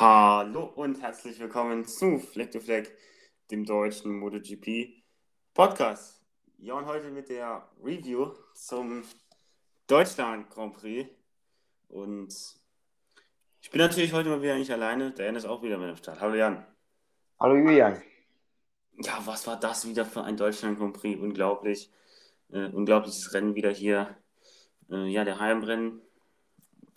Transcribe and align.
Hallo 0.00 0.64
und 0.76 1.02
herzlich 1.02 1.38
willkommen 1.40 1.84
zu 1.84 2.20
Fleck 2.20 2.52
to 2.52 2.60
Fleck, 2.60 2.96
dem 3.50 3.66
deutschen 3.66 4.18
MotoGP 4.18 4.94
Podcast. 5.52 6.24
Ja, 6.56 6.72
und 6.72 6.86
heute 6.86 7.10
mit 7.10 7.28
der 7.28 7.68
Review 7.84 8.32
zum 8.54 9.02
Deutschland 9.86 10.48
Grand 10.48 10.72
Prix. 10.72 11.10
Und 11.88 12.34
ich 13.60 13.70
bin 13.70 13.78
natürlich 13.78 14.14
heute 14.14 14.30
mal 14.30 14.40
wieder 14.40 14.56
nicht 14.56 14.70
alleine. 14.70 15.10
Der 15.10 15.26
Jan 15.26 15.36
ist 15.36 15.44
auch 15.44 15.62
wieder 15.62 15.76
mit 15.76 15.90
am 15.90 15.96
Start. 15.98 16.18
Hallo 16.18 16.34
Jan. 16.34 16.66
Hallo 17.38 17.56
Julian. 17.56 18.00
Ja, 19.02 19.20
was 19.26 19.46
war 19.46 19.60
das 19.60 19.86
wieder 19.86 20.06
für 20.06 20.24
ein 20.24 20.38
Deutschland 20.38 20.78
Grand 20.78 20.94
Prix? 20.94 21.20
Unglaublich. 21.20 21.92
Äh, 22.48 22.70
unglaubliches 22.70 23.34
Rennen 23.34 23.54
wieder 23.54 23.70
hier. 23.70 24.16
Äh, 24.90 25.08
ja, 25.08 25.24
der 25.26 25.40
Heimrennen 25.40 26.00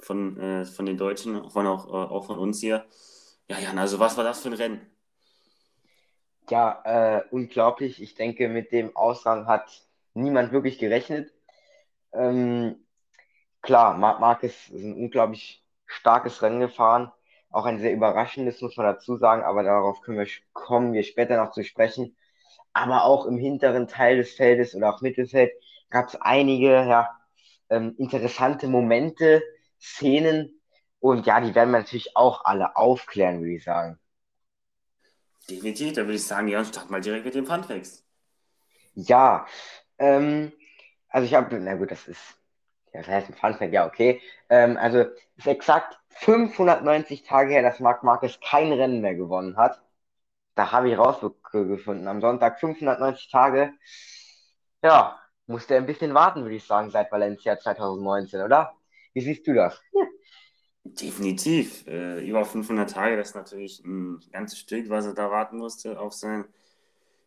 von, 0.04 0.40
äh, 0.40 0.66
von 0.66 0.86
den 0.86 0.98
Deutschen, 0.98 1.50
von 1.50 1.68
auch, 1.68 1.88
äh, 1.88 2.14
auch 2.14 2.26
von 2.26 2.38
uns 2.38 2.60
hier. 2.60 2.86
Ja, 3.50 3.60
Jan, 3.60 3.78
also 3.78 4.00
was 4.00 4.18
war 4.18 4.24
das 4.24 4.42
für 4.42 4.50
ein 4.50 4.54
Rennen? 4.54 4.82
Ja, 6.50 6.82
äh, 6.86 7.24
unglaublich. 7.32 8.02
Ich 8.02 8.16
denke, 8.16 8.50
mit 8.50 8.72
dem 8.72 8.96
Ausgang 8.96 9.48
hat 9.48 9.84
niemand 10.14 10.52
wirklich 10.52 10.78
gerechnet. 10.78 11.32
Ähm, 12.14 12.86
klar, 13.62 13.98
Marc 13.98 14.20
Marquez 14.20 14.70
ist 14.70 14.84
ein 14.84 14.94
unglaublich 14.96 15.64
starkes 15.86 16.42
Rennen 16.42 16.60
gefahren. 16.60 17.12
Auch 17.50 17.66
ein 17.66 17.80
sehr 17.80 17.94
überraschendes, 17.94 18.62
muss 18.62 18.78
man 18.78 18.88
dazu 18.88 19.18
sagen, 19.18 19.44
aber 19.44 19.64
darauf 19.64 20.02
können 20.02 20.18
wir, 20.18 20.28
kommen 20.54 20.94
wir 20.94 21.04
später 21.04 21.38
noch 21.38 21.52
zu 21.52 21.64
sprechen. 21.64 22.16
Aber 22.74 23.06
auch 23.06 23.26
im 23.26 23.38
hinteren 23.38 23.88
Teil 23.88 24.18
des 24.18 24.34
Feldes 24.34 24.76
oder 24.76 24.94
auch 24.94 25.02
Mittelfeld 25.02 25.52
gab 25.90 26.08
es 26.08 26.16
einige 26.20 26.70
ja, 26.72 27.10
ähm, 27.70 27.96
interessante 27.98 28.68
Momente, 28.68 29.44
Szenen. 29.84 30.62
Und 31.00 31.26
ja, 31.26 31.42
die 31.42 31.54
werden 31.54 31.72
wir 31.72 31.80
natürlich 31.80 32.16
auch 32.16 32.46
alle 32.46 32.78
aufklären, 32.78 33.42
würde 33.42 33.56
ich 33.56 33.64
sagen. 33.64 34.00
Definitiv, 35.50 35.94
da 35.94 36.02
würde 36.04 36.16
ich 36.16 36.26
sagen, 36.26 36.48
ja, 36.48 36.64
start 36.64 36.90
mal 36.90 37.02
direkt 37.02 37.26
mit 37.26 37.36
dem 37.36 37.46
Funfacts. 37.46 38.06
Ja, 38.96 39.46
ähm, 39.98 40.54
also 41.10 41.26
ich 41.26 41.34
habe, 41.34 41.60
na 41.60 41.76
gut, 41.76 41.92
das 41.92 42.08
ist, 42.08 42.22
das 42.94 43.08
heißt 43.08 43.30
ein 43.30 43.36
Funfact, 43.36 43.74
ja, 43.74 43.86
okay. 43.86 44.22
Ähm, 44.50 44.78
also 44.78 45.00
es 45.00 45.12
ist 45.38 45.48
exakt 45.48 46.00
590 46.10 47.24
Tage 47.24 47.52
her, 47.54 47.64
dass 47.64 47.80
Marc 47.82 48.04
Marquez 48.04 48.40
kein 48.40 48.72
Rennen 48.72 49.02
mehr 49.02 49.16
gewonnen 49.16 49.58
hat. 49.58 49.82
Da 50.56 50.72
habe 50.72 50.90
ich 50.90 50.98
rausgefunden. 50.98 52.08
Am 52.08 52.22
Sonntag 52.22 52.60
590 52.60 53.30
Tage. 53.32 53.74
Ja, 54.84 55.20
musste 55.48 55.74
er 55.76 55.82
ein 55.82 55.88
bisschen 55.88 56.14
warten, 56.14 56.44
würde 56.44 56.56
ich 56.56 56.66
sagen, 56.66 56.92
seit 56.92 57.12
Valencia 57.12 57.60
2019, 57.60 58.42
oder? 58.42 58.74
Wie 59.14 59.22
siehst 59.22 59.48
du 59.48 59.54
das? 59.54 59.80
Definitiv. 60.84 61.88
Äh, 61.88 62.28
über 62.28 62.44
500 62.46 62.90
Tage, 62.90 63.18
das 63.18 63.30
ist 63.30 63.36
natürlich 63.36 63.84
ein 63.86 64.20
ganzes 64.32 64.60
Stück, 64.60 64.90
was 64.90 65.06
er 65.06 65.14
da 65.14 65.32
warten 65.32 65.58
musste 65.58 66.00
auf 66.00 66.14
seinen 66.14 66.46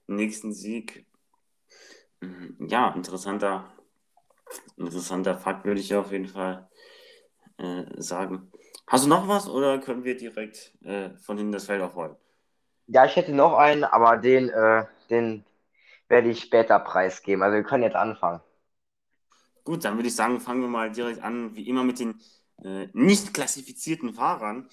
nächsten 0.07 0.53
Sieg. 0.53 1.07
Mhm, 2.21 2.57
ja, 2.69 2.91
interessanter, 2.95 3.73
interessanter 4.77 5.37
Fakt, 5.37 5.65
würde 5.65 5.81
ich 5.81 5.95
auf 5.95 6.13
jeden 6.13 6.29
Fall 6.29 6.69
äh, 7.59 7.85
sagen. 7.97 8.51
Hast 8.87 9.05
du 9.05 9.09
noch 9.09 9.27
was 9.27 9.49
oder 9.49 9.79
können 9.79 10.05
wir 10.05 10.17
direkt 10.17 10.75
äh, 10.85 11.11
von 11.17 11.39
hinten 11.39 11.53
das 11.53 11.67
Feld 11.67 11.83
aufrollen? 11.83 12.17
Ja, 12.89 13.05
ich 13.05 13.17
hätte 13.17 13.33
noch 13.33 13.55
einen, 13.55 13.85
aber 13.85 14.17
den, 14.17 14.49
äh, 14.49 14.85
den 15.11 15.45
werde 16.09 16.29
ich 16.31 16.41
später 16.41 16.79
preisgeben. 16.79 17.43
Also 17.43 17.57
wir 17.57 17.65
können 17.65 17.83
jetzt 17.83 17.97
anfangen. 17.97 18.41
Gut, 19.67 19.85
dann 19.85 19.97
würde 19.97 20.07
ich 20.07 20.15
sagen, 20.15 20.39
fangen 20.39 20.61
wir 20.63 20.69
mal 20.69 20.93
direkt 20.93 21.21
an, 21.25 21.57
wie 21.57 21.69
immer 21.69 21.83
mit 21.83 21.99
den 21.99 22.21
äh, 22.63 22.87
nicht 22.93 23.35
klassifizierten 23.35 24.15
Fahrern. 24.15 24.69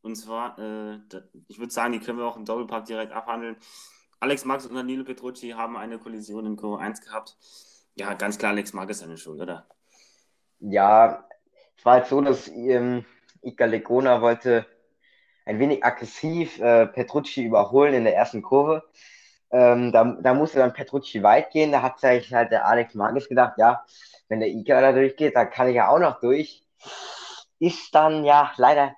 Und 0.00 0.16
zwar, 0.16 0.58
äh, 0.58 0.98
ich 1.46 1.58
würde 1.58 1.70
sagen, 1.70 1.92
die 1.92 2.00
können 2.00 2.16
wir 2.16 2.24
auch 2.24 2.38
im 2.38 2.46
Doppelpack 2.46 2.86
direkt 2.86 3.12
abhandeln. 3.12 3.56
Alex 4.18 4.46
Max 4.46 4.64
und 4.64 4.74
Danilo 4.74 5.04
Petrucci 5.04 5.50
haben 5.50 5.76
eine 5.76 5.98
Kollision 5.98 6.46
in 6.46 6.56
Kurve 6.56 6.82
1 6.82 7.02
gehabt. 7.02 7.36
Ja, 7.94 8.14
ganz 8.14 8.38
klar, 8.38 8.52
Alex 8.52 8.72
Max 8.72 8.92
ist 8.92 9.00
seine 9.00 9.18
Schuld, 9.18 9.42
oder? 9.42 9.68
Ja, 10.60 11.28
es 11.76 11.84
war 11.84 11.92
halt 11.94 12.06
so, 12.06 12.22
dass 12.22 12.48
ähm, 12.48 13.04
Ika 13.42 13.66
Legona 13.66 14.22
wollte 14.22 14.64
ein 15.44 15.58
wenig 15.58 15.84
aggressiv 15.84 16.58
äh, 16.60 16.86
Petrucci 16.86 17.44
überholen 17.44 17.92
in 17.92 18.04
der 18.04 18.16
ersten 18.16 18.40
Kurve. 18.40 18.84
Ähm, 19.52 19.92
da, 19.92 20.04
da 20.20 20.34
musste 20.34 20.58
dann 20.58 20.72
Petrucci 20.72 21.22
weit 21.22 21.50
gehen. 21.50 21.72
Da 21.72 21.82
hat 21.82 21.98
sich 22.00 22.32
halt 22.32 22.52
der 22.52 22.66
Alex 22.66 22.94
Marquez 22.94 23.28
gedacht, 23.28 23.54
ja, 23.58 23.84
wenn 24.28 24.40
der 24.40 24.48
Ika 24.48 24.80
da 24.80 24.92
durchgeht, 24.92 25.36
dann 25.36 25.50
kann 25.50 25.68
ich 25.68 25.76
ja 25.76 25.88
auch 25.88 25.98
noch 25.98 26.20
durch. 26.20 26.62
Ist 27.58 27.94
dann 27.94 28.24
ja 28.24 28.52
leider 28.56 28.94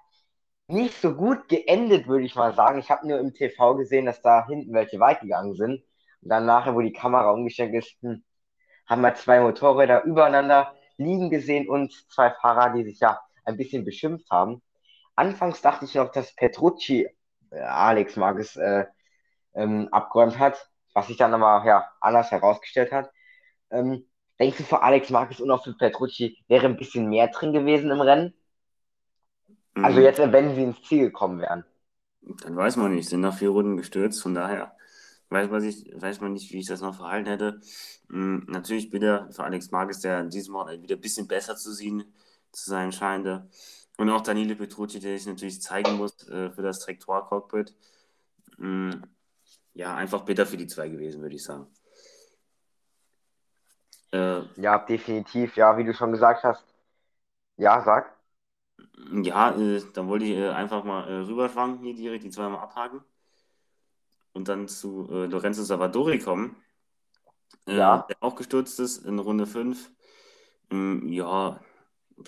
nicht 0.69 1.01
so 1.01 1.15
gut 1.15 1.49
geendet, 1.49 2.07
würde 2.09 2.25
ich 2.25 2.35
mal 2.35 2.55
sagen. 2.55 2.79
Ich 2.79 2.91
habe 2.91 3.07
nur 3.09 3.19
im 3.19 3.35
TV 3.35 3.77
gesehen, 3.77 4.07
dass 4.07 4.23
da 4.23 4.47
hinten 4.47 4.73
welche 4.73 5.01
weit 5.01 5.21
gegangen 5.21 5.55
sind. 5.55 5.83
Und 6.23 6.29
dann 6.29 6.47
nachher, 6.47 6.75
wo 6.75 6.81
die 6.81 6.93
Kamera 6.93 7.31
umgestellt 7.31 7.75
ist, 7.75 7.97
hm, 8.03 8.25
haben 8.87 9.03
wir 9.03 9.15
zwei 9.15 9.41
Motorräder 9.41 10.05
übereinander 10.05 10.75
liegen 10.99 11.31
gesehen 11.31 11.69
und 11.69 11.93
zwei 12.11 12.31
Fahrer, 12.31 12.73
die 12.75 12.85
sich 12.85 13.01
ja 13.01 13.21
ein 13.45 13.57
bisschen 13.57 13.85
beschimpft 13.85 14.31
haben. 14.31 14.63
Anfangs 15.17 15.61
dachte 15.63 15.85
ich 15.85 15.95
noch, 15.95 16.11
dass 16.13 16.35
Petrucci 16.35 17.09
äh, 17.51 17.61
Alex 17.61 18.17
Marquez 18.17 18.57
äh, 18.57 18.87
ähm, 19.55 19.89
abgeräumt 19.91 20.39
hat, 20.39 20.69
was 20.95 21.07
sich 21.07 21.17
dann 21.17 21.35
aber 21.35 21.67
ja, 21.67 21.91
anders 22.01 22.31
herausgestellt 22.31 22.93
hat. 22.93 23.11
Ähm, 23.71 24.07
Denkst 24.43 24.59
du, 24.59 24.65
für 24.65 24.83
Alex 24.83 25.11
Marquez 25.11 25.39
und 25.39 25.53
auch 25.53 25.63
für 25.63 25.73
Petrucci 25.73 26.37
wäre 26.49 26.67
ein 26.67 26.77
bisschen 26.77 27.09
mehr 27.09 27.29
drin 27.29 27.53
gewesen 27.53 27.93
im 27.93 28.01
Rennen? 28.01 28.35
Mhm. 29.75 29.85
Also 29.85 30.01
jetzt, 30.01 30.19
wenn 30.19 30.55
sie 30.57 30.65
ins 30.65 30.83
Ziel 30.83 31.05
gekommen 31.05 31.41
wären. 31.41 31.65
Dann 32.23 32.57
weiß 32.57 32.77
man 32.77 32.93
nicht. 32.93 33.09
Sind 33.09 33.21
nach 33.21 33.37
vier 33.37 33.51
Runden 33.51 33.77
gestürzt, 33.77 34.21
von 34.21 34.35
daher 34.35 34.75
weiß 35.29 35.49
man, 35.49 35.63
nicht, 35.63 35.89
weiß 35.95 36.21
man 36.21 36.33
nicht, 36.33 36.53
wie 36.53 36.59
ich 36.59 36.67
das 36.67 36.81
noch 36.81 36.97
verhalten 36.97 37.29
hätte. 37.29 37.61
Mhm, 38.09 38.47
natürlich 38.49 38.91
bitte 38.91 39.29
für 39.31 39.45
Alex 39.45 39.71
Marquez, 39.71 40.01
der 40.01 40.21
in 40.21 40.31
diesem 40.31 40.55
Mal 40.55 40.83
wieder 40.83 40.97
ein 40.97 41.01
bisschen 41.01 41.29
besser 41.29 41.55
zu 41.55 41.73
sehen 41.73 42.13
zu 42.51 42.69
sein 42.69 42.91
scheinte. 42.91 43.49
Und 43.97 44.11
auch 44.11 44.23
Daniele 44.23 44.57
Petrucci, 44.57 44.99
der 44.99 45.17
sich 45.17 45.27
natürlich 45.29 45.63
zeigen 45.63 45.97
muss 45.97 46.29
äh, 46.29 46.51
für 46.51 46.63
das 46.63 46.81
Traktor-Cockpit. 46.81 47.75
Mhm, 48.59 49.05
ja, 49.75 49.95
einfach 49.95 50.23
bitter 50.25 50.47
für 50.47 50.57
die 50.57 50.67
zwei 50.67 50.89
gewesen, 50.89 51.23
würde 51.23 51.37
ich 51.37 51.43
sagen. 51.43 51.67
Äh, 54.13 54.43
ja, 54.61 54.79
definitiv. 54.79 55.57
Ja, 55.57 55.77
wie 55.79 55.85
du 55.85 55.95
schon 55.95 56.13
gesagt 56.13 56.45
hast. 56.45 56.65
Ja, 57.57 57.83
sag. 57.83 58.15
Ja, 59.13 59.57
äh, 59.57 59.83
dann 59.95 60.09
wollte 60.09 60.27
ich 60.27 60.33
äh, 60.33 60.51
einfach 60.51 60.85
mal 60.85 61.09
äh, 61.09 61.21
rüberschwanken 61.21 61.85
hier 61.85 61.95
direkt, 61.95 62.25
die 62.25 62.31
zweimal 62.31 62.61
abhaken. 62.61 63.03
Und 64.33 64.49
dann 64.49 64.69
zu 64.69 65.09
äh, 65.11 65.27
Lorenzo 65.27 65.63
Savadori 65.63 66.19
kommen. 66.19 66.57
Äh, 67.67 67.77
ja. 67.77 68.07
Der 68.09 68.17
auch 68.21 68.37
gestürzt 68.37 68.81
ist 68.81 69.05
in 69.05 69.19
Runde 69.19 69.47
5. 69.47 69.91
Ähm, 70.71 71.09
ja, 71.09 71.61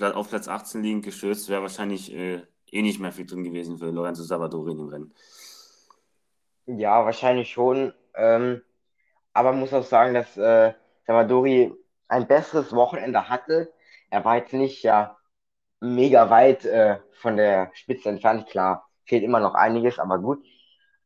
auf 0.01 0.29
Platz 0.29 0.49
18 0.49 0.83
liegend 0.83 1.05
gestürzt, 1.05 1.49
wäre 1.49 1.63
wahrscheinlich 1.63 2.13
äh, 2.13 2.43
eh 2.71 2.83
nicht 2.83 3.01
mehr 3.01 3.13
viel 3.13 3.27
drin 3.27 3.45
gewesen 3.45 3.79
für 3.79 3.91
Lorenzo 3.91 4.23
Savadori 4.23 4.73
in 4.73 4.79
dem 4.79 4.89
Rennen. 4.89 5.15
Ja, 6.67 7.05
wahrscheinlich 7.05 7.51
schon. 7.51 7.93
Ähm, 8.15 8.63
aber 9.33 9.53
muss 9.53 9.73
auch 9.75 9.85
sagen, 9.85 10.15
dass 10.15 10.37
äh, 10.37 10.75
Salvadori 11.07 11.73
ein 12.09 12.27
besseres 12.29 12.73
Wochenende 12.75 13.29
hatte. 13.29 13.73
Er 14.11 14.25
war 14.25 14.37
jetzt 14.37 14.53
nicht 14.53 14.83
ja 14.83 15.17
mega 15.81 16.31
weit 16.31 16.65
äh, 16.67 16.99
von 17.15 17.37
der 17.37 17.71
Spitze 17.75 18.11
entfernt. 18.11 18.49
Klar, 18.49 18.89
fehlt 19.07 19.25
immer 19.25 19.41
noch 19.41 19.55
einiges, 19.55 19.99
aber 19.99 20.19
gut. 20.21 20.45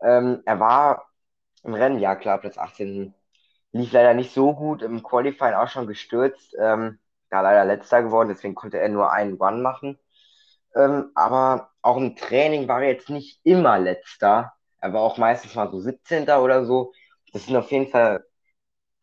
Ähm, 0.02 0.42
er 0.46 0.60
war 0.60 1.08
im 1.64 1.74
Rennen, 1.74 1.98
ja 2.00 2.16
klar, 2.16 2.38
Platz 2.40 2.58
18 2.58 3.14
lief 3.72 3.92
leider 3.92 4.14
nicht 4.14 4.32
so 4.34 4.54
gut. 4.54 4.82
Im 4.82 5.02
Qualifying 5.02 5.54
auch 5.54 5.68
schon 5.68 5.86
gestürzt. 5.88 6.56
Ähm, 6.60 6.98
da 7.30 7.42
leider 7.42 7.64
letzter 7.66 8.02
geworden, 8.02 8.28
deswegen 8.30 8.54
konnte 8.56 8.78
er 8.80 8.88
nur 8.90 9.12
einen 9.12 9.34
Run 9.36 9.62
machen. 9.62 9.98
Ähm, 10.74 11.10
aber 11.14 11.70
auch 11.82 11.96
im 11.96 12.16
Training 12.16 12.68
war 12.68 12.82
er 12.82 12.90
jetzt 12.90 13.10
nicht 13.10 13.40
immer 13.44 13.78
letzter. 13.78 14.54
Er 14.80 14.92
war 14.92 15.02
auch 15.02 15.18
meistens 15.18 15.54
mal 15.54 15.70
so 15.70 15.80
17. 15.80 16.42
oder 16.42 16.64
so. 16.64 16.92
Das 17.32 17.46
sind 17.46 17.56
auf 17.56 17.70
jeden 17.70 17.88
Fall 17.88 18.24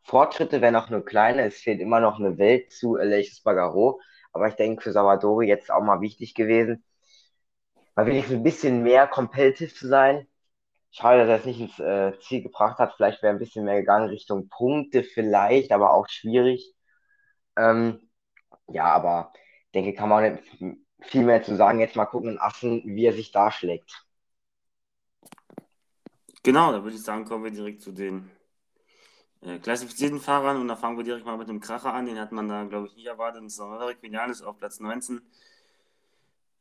Fortschritte, 0.03 0.61
wenn 0.61 0.75
auch 0.77 0.89
nur 0.89 1.05
kleine. 1.05 1.43
Es 1.45 1.57
fehlt 1.59 1.81
immer 1.81 1.99
noch 2.01 2.19
eine 2.19 2.37
Welt 2.37 2.71
zu 2.73 2.95
Aleix 2.97 3.41
Bagaro. 3.41 4.01
Aber 4.33 4.47
ich 4.49 4.55
denke, 4.55 4.83
für 4.83 4.91
Salvadori 4.93 5.47
jetzt 5.47 5.71
auch 5.71 5.83
mal 5.83 6.01
wichtig 6.01 6.35
gewesen, 6.35 6.83
mal 7.95 8.05
wenigstens 8.05 8.35
ein 8.37 8.43
bisschen 8.43 8.83
mehr 8.83 9.07
competitive 9.07 9.73
zu 9.73 9.87
sein. 9.87 10.27
Schade, 10.91 11.19
dass 11.21 11.29
er 11.29 11.37
es 11.39 11.45
nicht 11.45 11.61
ins 11.61 11.79
äh, 11.79 12.19
Ziel 12.21 12.43
gebracht 12.43 12.79
hat. 12.79 12.93
Vielleicht 12.95 13.23
wäre 13.23 13.33
ein 13.33 13.39
bisschen 13.39 13.65
mehr 13.65 13.77
gegangen 13.81 14.09
Richtung 14.09 14.49
Punkte, 14.49 15.03
vielleicht, 15.03 15.71
aber 15.71 15.93
auch 15.93 16.07
schwierig. 16.09 16.73
Ähm, 17.57 18.09
ja, 18.67 18.85
aber 18.85 19.33
denke, 19.75 19.93
kann 19.95 20.09
man 20.09 20.39
viel 21.01 21.23
mehr 21.25 21.43
zu 21.43 21.55
sagen. 21.57 21.81
Jetzt 21.81 21.97
mal 21.97 22.05
gucken 22.07 22.31
in 22.31 22.39
Assen, 22.39 22.83
wie 22.85 23.05
er 23.07 23.13
sich 23.13 23.31
darschlägt. 23.33 24.04
Genau, 26.45 26.71
da 26.71 26.83
würde 26.83 26.95
ich 26.95 27.01
sagen, 27.01 27.25
kommen 27.25 27.43
wir 27.43 27.49
direkt 27.49 27.81
zu 27.81 27.91
den 27.91 28.29
äh, 29.41 29.57
klassifizierten 29.57 30.19
Fahrern 30.19 30.61
und 30.61 30.67
da 30.67 30.75
fangen 30.75 30.95
wir 30.95 31.03
direkt 31.03 31.25
mal 31.25 31.37
mit 31.39 31.49
dem 31.49 31.59
Kracher 31.59 31.91
an. 31.91 32.05
Den 32.05 32.19
hat 32.19 32.31
man 32.31 32.47
da, 32.47 32.65
glaube 32.65 32.85
ich, 32.85 32.95
nicht 32.95 33.07
erwartet. 33.07 33.41
Und 33.41 33.49
zwar 33.49 33.67
Maverick 33.69 34.03
Vinales 34.03 34.43
auf 34.43 34.55
Platz 34.59 34.79
19. 34.79 35.21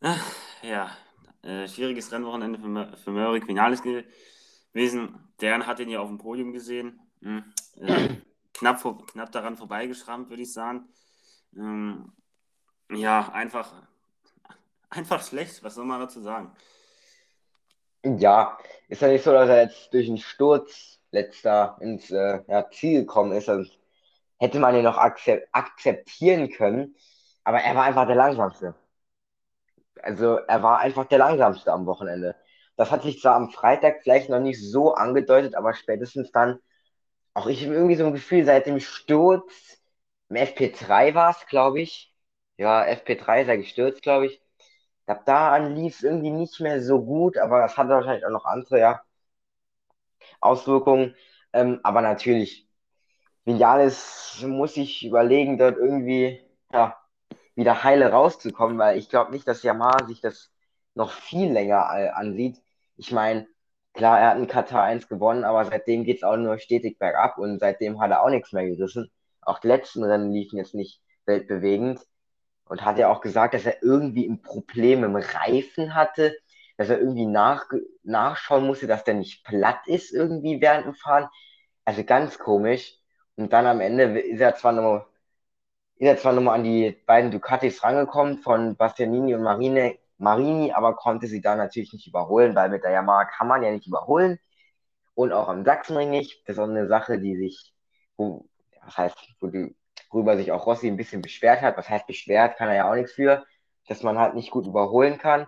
Ach, 0.00 0.24
ja, 0.62 0.90
Äh, 1.42 1.68
schwieriges 1.68 2.10
Rennwochenende 2.10 2.58
für, 2.58 2.96
für 2.96 3.10
Maverick 3.10 3.46
Vinales 3.46 3.82
gewesen. 3.82 5.18
Deren 5.42 5.66
hat 5.66 5.80
ihn 5.80 5.90
ja 5.90 6.00
auf 6.00 6.08
dem 6.08 6.16
Podium 6.16 6.52
gesehen. 6.52 6.98
Hm. 7.20 7.44
Äh, 7.76 8.16
knapp, 8.54 8.80
vor, 8.80 9.04
knapp 9.06 9.32
daran 9.32 9.58
vorbeigeschrammt, 9.58 10.30
würde 10.30 10.42
ich 10.44 10.52
sagen. 10.54 10.88
Ähm, 11.54 12.10
ja, 12.90 13.30
einfach, 13.32 13.74
einfach 14.88 15.22
schlecht. 15.22 15.62
Was 15.62 15.74
soll 15.74 15.84
man 15.84 16.00
dazu 16.00 16.22
sagen? 16.22 16.52
Ja, 18.04 18.58
ist 18.88 19.00
ja 19.02 19.08
nicht 19.08 19.24
so, 19.24 19.32
dass 19.32 19.48
er 19.48 19.62
jetzt 19.62 19.92
durch 19.94 20.06
einen 20.08 20.18
Sturz 20.18 21.00
letzter 21.10 21.76
ins 21.80 22.10
äh, 22.10 22.42
ja, 22.48 22.68
Ziel 22.70 23.00
gekommen 23.00 23.32
ist. 23.32 23.48
Also 23.48 23.70
hätte 24.38 24.58
man 24.60 24.74
ihn 24.76 24.84
noch 24.84 24.98
akzeptieren 24.98 26.50
können, 26.50 26.96
aber 27.44 27.60
er 27.60 27.74
war 27.76 27.84
einfach 27.84 28.06
der 28.06 28.16
Langsamste. 28.16 28.74
Also 30.02 30.36
er 30.38 30.62
war 30.62 30.78
einfach 30.80 31.06
der 31.06 31.18
Langsamste 31.18 31.72
am 31.72 31.86
Wochenende. 31.86 32.36
Das 32.76 32.90
hat 32.90 33.02
sich 33.02 33.20
zwar 33.20 33.36
am 33.36 33.50
Freitag 33.50 34.02
vielleicht 34.02 34.28
noch 34.28 34.40
nicht 34.40 34.60
so 34.60 34.94
angedeutet, 34.94 35.54
aber 35.54 35.74
spätestens 35.74 36.30
dann, 36.32 36.58
auch 37.34 37.48
ich 37.48 37.64
habe 37.64 37.74
irgendwie 37.74 37.96
so 37.96 38.06
ein 38.06 38.14
Gefühl, 38.14 38.44
seit 38.46 38.66
dem 38.66 38.80
Sturz, 38.80 39.78
im 40.30 40.36
FP3 40.36 41.14
war 41.16 41.32
es, 41.32 41.46
glaube 41.48 41.82
ich. 41.82 42.14
Ja, 42.58 42.86
FP3 42.86 43.46
sei 43.46 43.58
gestürzt, 43.58 44.02
glaube 44.02 44.28
ich. 44.28 44.42
Ab 45.06 45.24
da 45.26 45.52
an 45.52 45.74
lief 45.76 45.96
es 45.96 46.02
irgendwie 46.02 46.30
nicht 46.30 46.60
mehr 46.60 46.82
so 46.82 47.04
gut, 47.04 47.36
aber 47.38 47.60
das 47.60 47.76
hatte 47.76 47.90
wahrscheinlich 47.90 48.24
auch 48.26 48.30
noch 48.30 48.44
andere, 48.46 48.78
ja, 48.80 49.02
Auswirkungen. 50.40 51.14
Ähm, 51.52 51.80
aber 51.82 52.00
natürlich, 52.02 52.68
Vinales 53.44 54.42
muss 54.46 54.76
ich 54.76 55.04
überlegen, 55.06 55.58
dort 55.58 55.76
irgendwie, 55.78 56.40
ja, 56.72 56.98
wieder 57.56 57.84
heile 57.84 58.10
rauszukommen, 58.12 58.78
weil 58.78 58.98
ich 58.98 59.08
glaube 59.10 59.32
nicht, 59.32 59.46
dass 59.48 59.62
Yamaha 59.62 60.06
sich 60.06 60.20
das 60.20 60.52
noch 60.94 61.12
viel 61.12 61.52
länger 61.52 61.88
ansieht. 62.16 62.62
Ich 62.96 63.12
meine, 63.12 63.46
klar, 63.94 64.20
er 64.20 64.30
hat 64.30 64.38
in 64.38 64.46
Katar 64.48 64.82
1 64.84 65.08
gewonnen, 65.08 65.44
aber 65.44 65.64
seitdem 65.64 66.04
geht 66.04 66.18
es 66.18 66.22
auch 66.24 66.36
nur 66.36 66.58
stetig 66.58 66.98
bergab 66.98 67.38
und 67.38 67.60
seitdem 67.60 68.00
hat 68.00 68.10
er 68.10 68.22
auch 68.22 68.30
nichts 68.30 68.52
mehr 68.52 68.66
gerissen. 68.66 69.10
Auch 69.42 69.58
die 69.60 69.68
letzten 69.68 70.04
Rennen 70.04 70.32
liefen 70.32 70.58
jetzt 70.58 70.74
nicht 70.74 71.00
weltbewegend 71.26 72.00
und 72.66 72.84
hat 72.84 72.98
ja 72.98 73.10
auch 73.10 73.20
gesagt, 73.20 73.54
dass 73.54 73.66
er 73.66 73.82
irgendwie 73.82 74.26
ein 74.26 74.42
Problem 74.42 75.04
im 75.04 75.16
Reifen 75.16 75.94
hatte, 75.94 76.36
dass 76.76 76.90
er 76.90 76.98
irgendwie 76.98 77.26
nach, 77.26 77.66
nachschauen 78.02 78.66
musste, 78.66 78.86
dass 78.86 79.04
der 79.04 79.14
nicht 79.14 79.44
platt 79.44 79.86
ist 79.86 80.12
irgendwie 80.12 80.60
während 80.60 80.86
dem 80.86 80.94
Fahren. 80.94 81.28
Also 81.84 82.04
ganz 82.04 82.38
komisch. 82.38 82.98
Und 83.36 83.52
dann 83.52 83.66
am 83.66 83.80
Ende 83.80 84.18
ist 84.20 84.40
er 84.40 84.54
zwar 84.56 84.72
noch 84.72 85.06
ist 85.96 86.08
er 86.08 86.16
zwar 86.16 86.32
nochmal 86.32 86.56
an 86.58 86.64
die 86.64 86.90
beiden 87.06 87.30
Ducatis 87.30 87.82
rangekommen 87.82 88.38
von 88.38 88.76
Bastianini 88.76 89.34
und 89.34 89.42
Marine, 89.42 89.96
Marini, 90.18 90.72
aber 90.72 90.96
konnte 90.96 91.26
sie 91.26 91.40
da 91.40 91.56
natürlich 91.56 91.92
nicht 91.92 92.06
überholen, 92.06 92.54
weil 92.54 92.68
mit 92.70 92.84
der 92.84 92.92
Yamaha 92.92 93.24
kann 93.26 93.48
man 93.48 93.62
ja 93.62 93.70
nicht 93.70 93.86
überholen 93.86 94.38
und 95.14 95.32
auch 95.32 95.48
am 95.48 95.64
Sachsenring 95.64 96.10
nicht. 96.10 96.42
Das 96.48 96.56
ist 96.56 96.60
auch 96.60 96.68
eine 96.68 96.88
Sache, 96.88 97.18
die 97.20 97.36
sich, 97.36 97.74
wo, 98.16 98.46
das 98.84 98.98
heißt, 98.98 99.16
wo 99.40 99.48
die, 99.48 99.76
worüber 100.10 100.36
sich 100.36 100.52
auch 100.52 100.66
Rossi 100.66 100.86
ein 100.88 100.96
bisschen 100.96 101.22
beschwert 101.22 101.60
hat. 101.60 101.76
Was 101.76 101.88
heißt 101.88 102.06
beschwert, 102.06 102.56
kann 102.56 102.68
er 102.68 102.74
ja 102.76 102.90
auch 102.90 102.94
nichts 102.94 103.12
für, 103.12 103.44
dass 103.88 104.02
man 104.02 104.18
halt 104.18 104.34
nicht 104.34 104.50
gut 104.50 104.66
überholen 104.66 105.18
kann. 105.18 105.46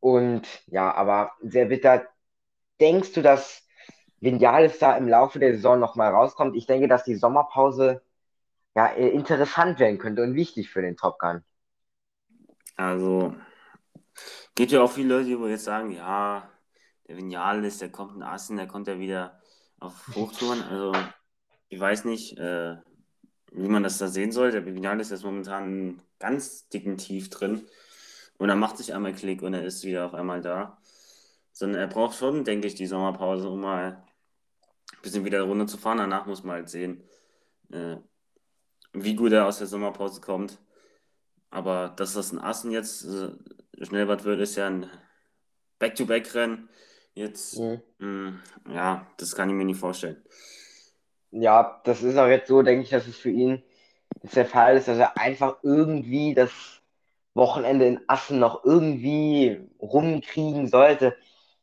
Und 0.00 0.46
ja, 0.66 0.92
aber 0.94 1.32
sehr 1.40 1.66
bitter. 1.66 2.06
Denkst 2.80 3.12
du, 3.12 3.22
dass 3.22 3.66
Vinales 4.20 4.78
da 4.78 4.96
im 4.96 5.08
Laufe 5.08 5.38
der 5.38 5.54
Saison 5.54 5.78
nochmal 5.78 6.12
rauskommt? 6.12 6.56
Ich 6.56 6.66
denke, 6.66 6.88
dass 6.88 7.04
die 7.04 7.16
Sommerpause 7.16 8.02
ja, 8.74 8.86
äh, 8.86 9.08
interessant 9.08 9.78
werden 9.80 9.98
könnte 9.98 10.22
und 10.22 10.34
wichtig 10.34 10.70
für 10.70 10.82
den 10.82 10.96
Top 10.96 11.18
Gun. 11.18 11.42
Also, 12.76 13.34
gibt 14.54 14.70
ja 14.70 14.80
auch 14.80 14.90
viele 14.90 15.16
Leute, 15.16 15.36
die 15.36 15.50
jetzt 15.50 15.64
sagen, 15.64 15.90
ja, 15.90 16.48
der 17.08 17.16
Vinales, 17.16 17.78
der 17.78 17.90
kommt 17.90 18.14
in 18.14 18.22
Assen, 18.22 18.56
der 18.56 18.68
kommt 18.68 18.86
ja 18.86 18.98
wieder 19.00 19.40
auf 19.80 19.94
Hochtouren. 20.14 20.62
Also, 20.62 20.92
ich 21.68 21.80
weiß 21.80 22.04
nicht, 22.04 22.38
äh, 22.38 22.76
wie 23.52 23.68
man 23.68 23.82
das 23.82 23.98
da 23.98 24.08
sehen 24.08 24.32
soll. 24.32 24.50
Der 24.50 24.64
Vinales 24.64 25.10
ist 25.10 25.24
momentan 25.24 26.02
ganz 26.18 26.68
dicken 26.68 26.98
Tief 26.98 27.30
drin. 27.30 27.66
Und 28.38 28.48
dann 28.48 28.58
macht 28.58 28.76
sich 28.78 28.94
einmal 28.94 29.14
Klick 29.14 29.42
und 29.42 29.54
er 29.54 29.64
ist 29.64 29.84
wieder 29.84 30.06
auf 30.06 30.14
einmal 30.14 30.40
da. 30.40 30.78
Sondern 31.52 31.80
er 31.80 31.88
braucht 31.88 32.16
schon, 32.16 32.44
denke 32.44 32.68
ich, 32.68 32.74
die 32.74 32.86
Sommerpause, 32.86 33.48
um 33.48 33.60
mal 33.60 34.04
ein 34.92 35.02
bisschen 35.02 35.24
wieder 35.24 35.42
runterzufahren. 35.42 35.98
Danach 35.98 36.26
muss 36.26 36.44
man 36.44 36.56
halt 36.56 36.68
sehen, 36.68 37.02
äh, 37.72 37.96
wie 38.92 39.16
gut 39.16 39.32
er 39.32 39.46
aus 39.46 39.58
der 39.58 39.66
Sommerpause 39.66 40.20
kommt. 40.20 40.58
Aber 41.50 41.88
dass 41.96 42.14
das 42.14 42.32
ein 42.32 42.38
Assen 42.38 42.70
jetzt 42.70 43.04
äh, 43.04 43.30
Schnellbad 43.84 44.24
wird, 44.24 44.40
ist 44.40 44.56
ja 44.56 44.66
ein 44.68 44.86
Back-to-Back-Rennen. 45.78 46.68
Jetzt, 47.14 47.58
mhm. 47.58 47.80
mh, 47.98 48.06
mm, 48.06 48.42
ja, 48.72 49.06
das 49.16 49.34
kann 49.34 49.48
ich 49.48 49.54
mir 49.54 49.64
nicht 49.64 49.80
vorstellen. 49.80 50.22
Ja, 51.30 51.80
das 51.84 52.02
ist 52.02 52.16
auch 52.16 52.26
jetzt 52.28 52.48
so, 52.48 52.62
denke 52.62 52.82
ich, 52.84 52.90
dass 52.90 53.06
es 53.06 53.16
für 53.18 53.30
ihn 53.30 53.62
jetzt 54.22 54.36
der 54.36 54.46
Fall 54.46 54.76
ist, 54.76 54.88
dass 54.88 54.98
er 54.98 55.18
einfach 55.18 55.58
irgendwie 55.62 56.34
das 56.34 56.52
Wochenende 57.34 57.86
in 57.86 58.00
Assen 58.08 58.38
noch 58.38 58.64
irgendwie 58.64 59.60
rumkriegen 59.80 60.68
sollte. 60.68 61.16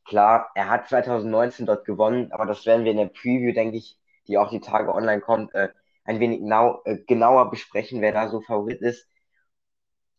Klar, 0.05 0.51
er 0.55 0.69
hat 0.69 0.87
2019 0.87 1.65
dort 1.65 1.85
gewonnen, 1.85 2.31
aber 2.31 2.45
das 2.45 2.65
werden 2.65 2.85
wir 2.85 2.91
in 2.91 2.97
der 2.97 3.07
Preview, 3.07 3.53
denke 3.53 3.77
ich, 3.77 3.99
die 4.27 4.37
auch 4.37 4.49
die 4.51 4.61
Tage 4.61 4.93
online 4.93 5.21
kommt, 5.21 5.53
äh, 5.55 5.69
ein 6.05 6.19
wenig 6.19 6.39
genau, 6.41 6.81
äh, 6.85 6.97
genauer 7.07 7.49
besprechen, 7.49 8.01
wer 8.01 8.11
da 8.13 8.29
so 8.29 8.41
Favorit 8.41 8.81
ist. 8.81 9.07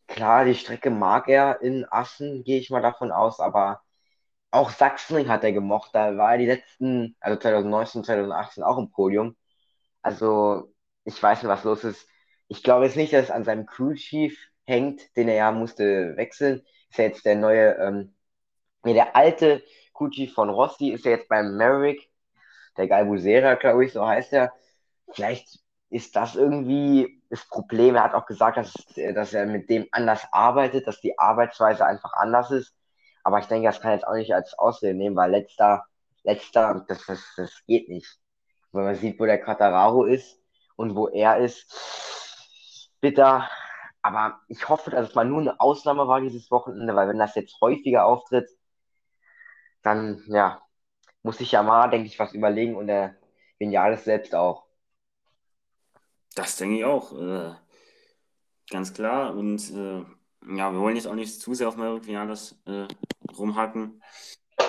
Klar, 0.07 0.43
die 0.45 0.55
Strecke 0.55 0.89
mag 0.89 1.27
er 1.29 1.61
in 1.61 1.85
Assen, 1.89 2.43
gehe 2.43 2.59
ich 2.59 2.69
mal 2.69 2.81
davon 2.81 3.11
aus, 3.11 3.39
aber 3.39 3.81
auch 4.51 4.71
Sachsenring 4.71 5.29
hat 5.29 5.43
er 5.43 5.51
gemocht. 5.53 5.91
Da 5.93 6.17
war 6.17 6.33
er 6.33 6.37
die 6.37 6.45
letzten, 6.45 7.15
also 7.19 7.39
2019, 7.39 8.03
2018 8.03 8.63
auch 8.63 8.77
im 8.77 8.91
Podium. 8.91 9.35
Also, 10.01 10.73
ich 11.05 11.21
weiß 11.21 11.43
nicht, 11.43 11.49
was 11.49 11.63
los 11.63 11.83
ist. 11.83 12.07
Ich 12.47 12.63
glaube 12.63 12.85
jetzt 12.85 12.97
nicht, 12.97 13.13
dass 13.13 13.25
es 13.25 13.31
an 13.31 13.43
seinem 13.45 13.65
Crew 13.65 13.93
Chief 13.95 14.37
hängt, 14.65 15.15
den 15.17 15.27
er 15.29 15.35
ja 15.35 15.51
musste 15.51 16.15
wechseln. 16.17 16.61
Ist 16.89 16.97
ja 16.99 17.05
jetzt 17.05 17.25
der 17.25 17.35
neue, 17.35 17.75
ähm, 17.77 18.15
nee, 18.83 18.93
der 18.93 19.15
alte 19.15 19.63
Crew 19.93 20.09
Chief 20.09 20.33
von 20.33 20.49
Rossi 20.49 20.89
ist 20.89 21.05
ja 21.05 21.11
jetzt 21.11 21.29
beim 21.29 21.57
Maverick, 21.57 22.09
der 22.77 22.87
Galbusera, 22.87 23.55
glaube 23.55 23.85
ich, 23.85 23.93
so 23.93 24.07
heißt 24.07 24.33
er. 24.33 24.53
Vielleicht 25.13 25.59
ist 25.89 26.15
das 26.15 26.35
irgendwie 26.35 27.21
das 27.29 27.45
Problem. 27.47 27.95
Er 27.95 28.03
hat 28.05 28.13
auch 28.13 28.25
gesagt, 28.25 28.57
dass, 28.57 28.73
dass 29.15 29.33
er 29.33 29.45
mit 29.45 29.69
dem 29.69 29.87
anders 29.91 30.27
arbeitet, 30.31 30.87
dass 30.87 31.01
die 31.01 31.17
Arbeitsweise 31.19 31.85
einfach 31.85 32.13
anders 32.13 32.51
ist. 32.51 32.76
Aber 33.27 33.39
ich 33.39 33.47
denke, 33.47 33.67
das 33.67 33.81
kann 33.81 33.91
jetzt 33.91 34.07
auch 34.07 34.13
nicht 34.13 34.33
als 34.33 34.57
Ausrede 34.57 34.93
nehmen, 34.93 35.17
weil 35.17 35.31
letzter, 35.31 35.85
letzter, 36.23 36.85
das, 36.87 37.05
das, 37.07 37.33
das 37.35 37.61
geht 37.67 37.89
nicht. 37.89 38.07
Wenn 38.71 38.85
man 38.85 38.95
sieht, 38.95 39.19
wo 39.19 39.25
der 39.25 39.37
Katararo 39.37 40.05
ist 40.05 40.39
und 40.77 40.95
wo 40.95 41.09
er 41.09 41.37
ist, 41.39 42.89
bitter. 43.01 43.49
Aber 44.01 44.39
ich 44.47 44.69
hoffe, 44.69 44.91
dass 44.91 45.09
es 45.09 45.15
mal 45.15 45.25
nur 45.25 45.41
eine 45.41 45.59
Ausnahme 45.59 46.07
war 46.07 46.21
dieses 46.21 46.49
Wochenende, 46.51 46.95
weil 46.95 47.09
wenn 47.09 47.19
das 47.19 47.35
jetzt 47.35 47.59
häufiger 47.59 48.05
auftritt, 48.05 48.49
dann, 49.81 50.23
ja, 50.27 50.61
muss 51.21 51.41
ich 51.41 51.51
ja 51.51 51.63
mal, 51.63 51.89
denke 51.89 52.07
ich, 52.07 52.19
was 52.19 52.33
überlegen 52.33 52.77
und 52.77 52.87
der 52.87 53.17
Vinales 53.59 54.05
selbst 54.05 54.35
auch. 54.35 54.67
Das 56.33 56.55
denke 56.55 56.77
ich 56.77 56.85
auch. 56.85 57.11
Äh, 57.11 57.55
ganz 58.69 58.93
klar. 58.93 59.35
Und 59.35 59.69
äh, 59.71 60.05
ja, 60.55 60.71
wir 60.71 60.79
wollen 60.79 60.95
jetzt 60.95 61.07
auch 61.07 61.15
nicht 61.15 61.41
zu 61.41 61.53
sehr 61.53 61.67
auf 61.67 61.75
Maverick 61.75 62.07
Vinales 62.07 62.57
äh, 62.65 62.87
rumhacken. 63.37 64.01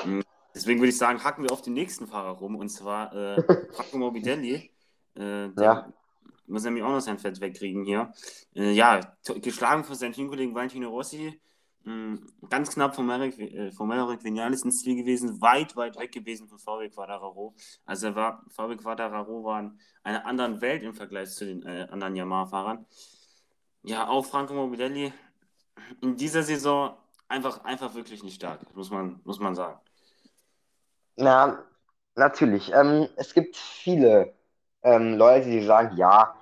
Hm, 0.03 0.23
deswegen 0.55 0.81
würde 0.81 0.91
ich 0.91 0.99
sagen, 0.99 1.23
hacken 1.23 1.45
wir 1.45 1.53
auf 1.53 1.63
den 1.63 1.75
nächsten 1.75 2.07
Fahrer 2.07 2.31
rum, 2.39 2.57
und 2.57 2.69
zwar 2.69 3.13
äh, 3.15 3.43
Franco 3.73 3.99
Morbidelli. 3.99 4.71
Äh, 5.17 5.49
ja. 5.61 5.93
muss 6.47 6.65
nämlich 6.65 6.83
auch 6.83 6.91
noch 6.91 7.01
sein 7.01 7.19
Fett 7.19 7.41
wegkriegen 7.41 7.85
hier. 7.85 8.13
Äh, 8.55 8.73
ja, 8.73 9.01
geschlagen 9.43 9.85
von 9.85 9.97
seinem 9.97 10.13
Teamkollegen 10.13 10.55
Valentino 10.55 10.89
Rossi. 10.89 11.41
Hm, 11.85 12.27
ganz 12.51 12.71
knapp 12.75 12.95
von 12.95 13.07
Merrick, 13.07 13.39
äh, 13.39 13.73
von 13.73 13.89
Merrick 13.89 14.23
Vinales 14.23 14.63
ins 14.63 14.81
Ziel 14.81 14.97
gewesen, 14.97 15.41
weit, 15.41 15.75
weit 15.77 15.99
weg 15.99 16.13
gewesen 16.13 16.47
von 16.47 16.59
VW 16.59 16.91
Quadraro. 16.91 17.55
Also 17.87 18.09
er 18.09 18.15
war, 18.15 18.45
VW 18.49 18.77
Quadraro 18.77 19.43
war 19.45 19.61
in 19.61 19.79
einer 20.03 20.27
anderen 20.27 20.61
Welt 20.61 20.83
im 20.83 20.93
Vergleich 20.93 21.31
zu 21.31 21.47
den 21.47 21.63
äh, 21.63 21.87
anderen 21.91 22.15
Yamaha-Fahrern. 22.15 22.85
Ja, 23.85 24.09
auch 24.09 24.27
Franco 24.27 24.55
Morbidelli 24.55 25.13
in 26.03 26.17
dieser 26.17 26.43
Saison 26.43 26.97
einfach, 27.29 27.65
einfach 27.65 27.95
wirklich 27.95 28.23
nicht 28.23 28.37
stark, 28.37 28.61
muss 28.75 28.91
man, 28.91 29.21
muss 29.25 29.39
man 29.39 29.55
sagen. 29.55 29.81
Ja, 31.17 31.65
natürlich. 32.15 32.73
Ähm, 32.73 33.09
es 33.17 33.35
gibt 33.35 33.57
viele 33.57 34.35
ähm, 34.83 35.17
Leute, 35.17 35.51
die 35.51 35.63
sagen, 35.65 35.97
ja, 35.97 36.35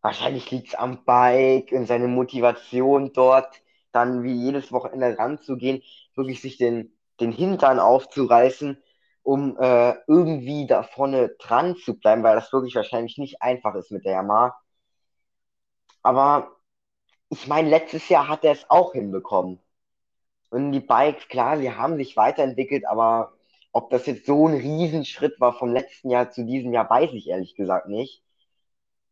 wahrscheinlich 0.00 0.50
liegt 0.50 0.68
es 0.68 0.74
am 0.74 1.04
Bike 1.04 1.72
und 1.72 1.86
seine 1.86 2.08
Motivation 2.08 3.12
dort 3.12 3.62
dann 3.92 4.22
wie 4.24 4.32
jedes 4.34 4.72
Wochenende 4.72 5.18
ranzugehen, 5.18 5.82
wirklich 6.16 6.40
sich 6.42 6.58
den, 6.58 6.96
den 7.20 7.32
Hintern 7.32 7.78
aufzureißen, 7.78 8.82
um 9.22 9.56
äh, 9.58 9.94
irgendwie 10.06 10.66
da 10.66 10.82
vorne 10.82 11.30
dran 11.38 11.76
zu 11.76 11.94
bleiben, 11.98 12.22
weil 12.22 12.36
das 12.36 12.52
wirklich 12.52 12.74
wahrscheinlich 12.74 13.18
nicht 13.18 13.40
einfach 13.42 13.74
ist 13.76 13.90
mit 13.92 14.04
der 14.04 14.12
Yamaha. 14.14 14.56
Aber 16.02 16.56
ich 17.30 17.46
meine, 17.48 17.68
letztes 17.70 18.08
Jahr 18.08 18.28
hat 18.28 18.44
er 18.44 18.52
es 18.52 18.70
auch 18.70 18.92
hinbekommen. 18.92 19.60
Und 20.54 20.70
die 20.70 20.78
Bikes, 20.78 21.26
klar, 21.26 21.58
sie 21.58 21.72
haben 21.72 21.96
sich 21.96 22.16
weiterentwickelt, 22.16 22.86
aber 22.86 23.32
ob 23.72 23.90
das 23.90 24.06
jetzt 24.06 24.24
so 24.24 24.46
ein 24.46 24.54
Riesenschritt 24.54 25.40
war 25.40 25.52
vom 25.58 25.72
letzten 25.72 26.10
Jahr 26.10 26.30
zu 26.30 26.44
diesem 26.46 26.72
Jahr, 26.72 26.88
weiß 26.88 27.10
ich 27.12 27.28
ehrlich 27.28 27.56
gesagt 27.56 27.88
nicht. 27.88 28.22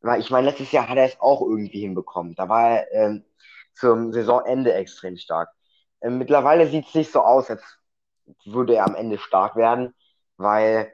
Weil 0.02 0.20
ich 0.20 0.30
meine, 0.30 0.48
letztes 0.48 0.70
Jahr 0.70 0.88
hat 0.88 0.98
er 0.98 1.06
es 1.06 1.20
auch 1.20 1.40
irgendwie 1.40 1.80
hinbekommen. 1.80 2.36
Da 2.36 2.48
war 2.48 2.70
er 2.70 2.92
ähm, 2.92 3.24
zum 3.74 4.12
Saisonende 4.12 4.72
extrem 4.72 5.16
stark. 5.16 5.48
Ähm, 6.00 6.18
mittlerweile 6.18 6.68
sieht 6.68 6.86
es 6.86 6.94
nicht 6.94 7.10
so 7.10 7.22
aus, 7.22 7.50
als 7.50 7.64
würde 8.44 8.76
er 8.76 8.86
am 8.86 8.94
Ende 8.94 9.18
stark 9.18 9.56
werden, 9.56 9.94
weil 10.36 10.92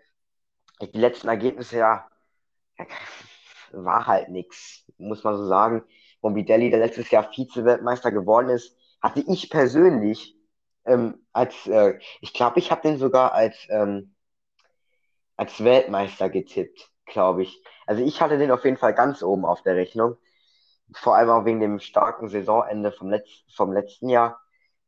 die 0.80 0.98
letzten 0.98 1.28
Ergebnisse 1.28 1.76
ja, 1.76 2.08
war 3.72 4.06
halt 4.06 4.30
nichts, 4.30 4.86
muss 4.96 5.24
man 5.24 5.36
so 5.36 5.46
sagen. 5.46 5.84
Morbidelli, 6.22 6.70
der 6.70 6.80
letztes 6.80 7.10
Jahr 7.10 7.30
Vize-Weltmeister 7.30 8.12
geworden 8.12 8.48
ist, 8.48 8.74
hatte 9.02 9.22
ich 9.28 9.50
persönlich 9.50 10.37
ähm, 10.88 11.26
als, 11.32 11.66
äh, 11.66 11.98
ich 12.20 12.32
glaube, 12.32 12.58
ich 12.58 12.70
habe 12.70 12.82
den 12.82 12.98
sogar 12.98 13.32
als, 13.32 13.56
ähm, 13.70 14.14
als 15.36 15.62
Weltmeister 15.62 16.28
getippt, 16.30 16.90
glaube 17.06 17.42
ich. 17.42 17.62
Also 17.86 18.02
ich 18.04 18.20
hatte 18.20 18.38
den 18.38 18.50
auf 18.50 18.64
jeden 18.64 18.76
Fall 18.76 18.94
ganz 18.94 19.22
oben 19.22 19.44
auf 19.44 19.62
der 19.62 19.76
Rechnung. 19.76 20.16
Vor 20.94 21.16
allem 21.16 21.30
auch 21.30 21.44
wegen 21.44 21.60
dem 21.60 21.80
starken 21.80 22.28
Saisonende 22.28 22.92
vom, 22.92 23.10
Letz 23.10 23.28
vom 23.54 23.72
letzten 23.72 24.08
Jahr. 24.08 24.40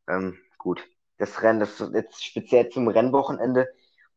Ähm, 0.08 0.38
gut, 0.58 0.82
das 1.18 1.42
Rennen, 1.42 1.60
das 1.60 1.78
jetzt 1.92 2.24
speziell 2.24 2.68
zum 2.70 2.88
Rennwochenende, 2.88 3.68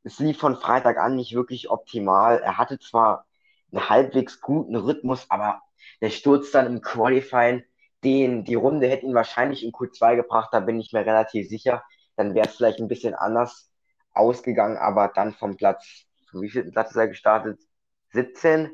es 0.04 0.20
lief 0.20 0.40
von 0.40 0.58
Freitag 0.58 0.98
an 0.98 1.16
nicht 1.16 1.34
wirklich 1.34 1.70
optimal. 1.70 2.40
Er 2.40 2.58
hatte 2.58 2.80
zwar 2.80 3.26
einen 3.72 3.90
halbwegs 3.90 4.42
guten 4.42 4.76
Rhythmus, 4.76 5.26
aber 5.30 5.62
der 6.02 6.10
Sturz 6.10 6.52
dann 6.52 6.68
im 6.68 6.82
Qualifying 6.82 7.64
den, 8.04 8.44
die 8.44 8.56
Runde 8.56 8.88
hätte 8.88 9.06
ihn 9.06 9.16
wahrscheinlich 9.16 9.64
in 9.64 9.72
Q2 9.72 10.16
gebracht, 10.16 10.50
da 10.52 10.60
bin 10.60 10.80
ich 10.80 10.94
mir 10.94 11.06
relativ 11.06 11.48
sicher. 11.50 11.84
Dann 12.16 12.36
wäre 12.36 12.48
es 12.48 12.56
vielleicht 12.56 12.80
ein 12.80 12.88
bisschen 12.88 13.16
anders 13.16 13.72
ausgegangen, 14.14 14.78
aber 14.78 15.10
dann 15.10 15.34
vom 15.34 15.58
Platz, 15.58 16.06
von 16.30 16.42
wie 16.42 16.50
viel 16.50 16.72
Platz 16.72 16.92
ist 16.92 16.98
er 16.98 17.08
gestartet? 17.08 17.60
17 18.12 18.72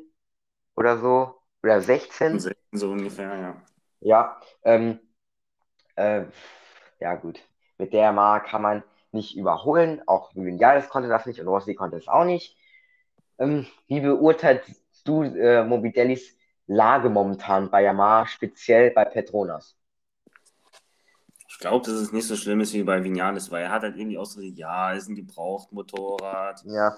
oder 0.76 0.98
so? 0.98 1.34
Oder 1.62 1.80
16? 1.80 2.40
16 2.40 2.54
so 2.72 2.90
ungefähr, 2.92 3.36
ja. 3.36 3.62
Ja, 4.00 4.40
ähm, 4.64 4.98
äh, 5.96 6.24
ja 7.00 7.14
gut. 7.16 7.40
Mit 7.78 7.92
der 7.92 8.12
Mark 8.12 8.48
kann 8.48 8.62
man 8.62 8.82
nicht 9.12 9.36
überholen. 9.36 10.02
Auch 10.06 10.34
Vinales 10.34 10.88
konnte 10.88 11.08
das 11.08 11.26
nicht 11.26 11.40
und 11.40 11.48
Rossi 11.48 11.74
konnte 11.74 11.96
es 11.96 12.08
auch 12.08 12.24
nicht. 12.24 12.56
Ähm, 13.38 13.66
wie 13.88 14.00
beurteilst 14.00 14.82
du 15.04 15.22
äh, 15.22 15.64
Mobidellis 15.64 16.36
Lage 16.70 17.10
momentan 17.10 17.68
bei 17.68 17.82
Yamaha, 17.82 18.26
speziell 18.26 18.92
bei 18.92 19.04
Petronas? 19.04 19.76
Ich 21.48 21.58
glaube, 21.58 21.84
dass 21.84 21.96
es 21.96 22.12
nicht 22.12 22.28
so 22.28 22.36
schlimm 22.36 22.60
ist 22.60 22.72
wie 22.74 22.84
bei 22.84 23.02
Vinales, 23.02 23.50
weil 23.50 23.64
er 23.64 23.72
hat 23.72 23.82
halt 23.82 23.96
irgendwie 23.96 24.24
so, 24.24 24.40
ja, 24.40 24.92
ist 24.92 25.08
ein 25.08 25.16
Gebrauchtmotorrad. 25.16 26.62
Ja. 26.64 26.96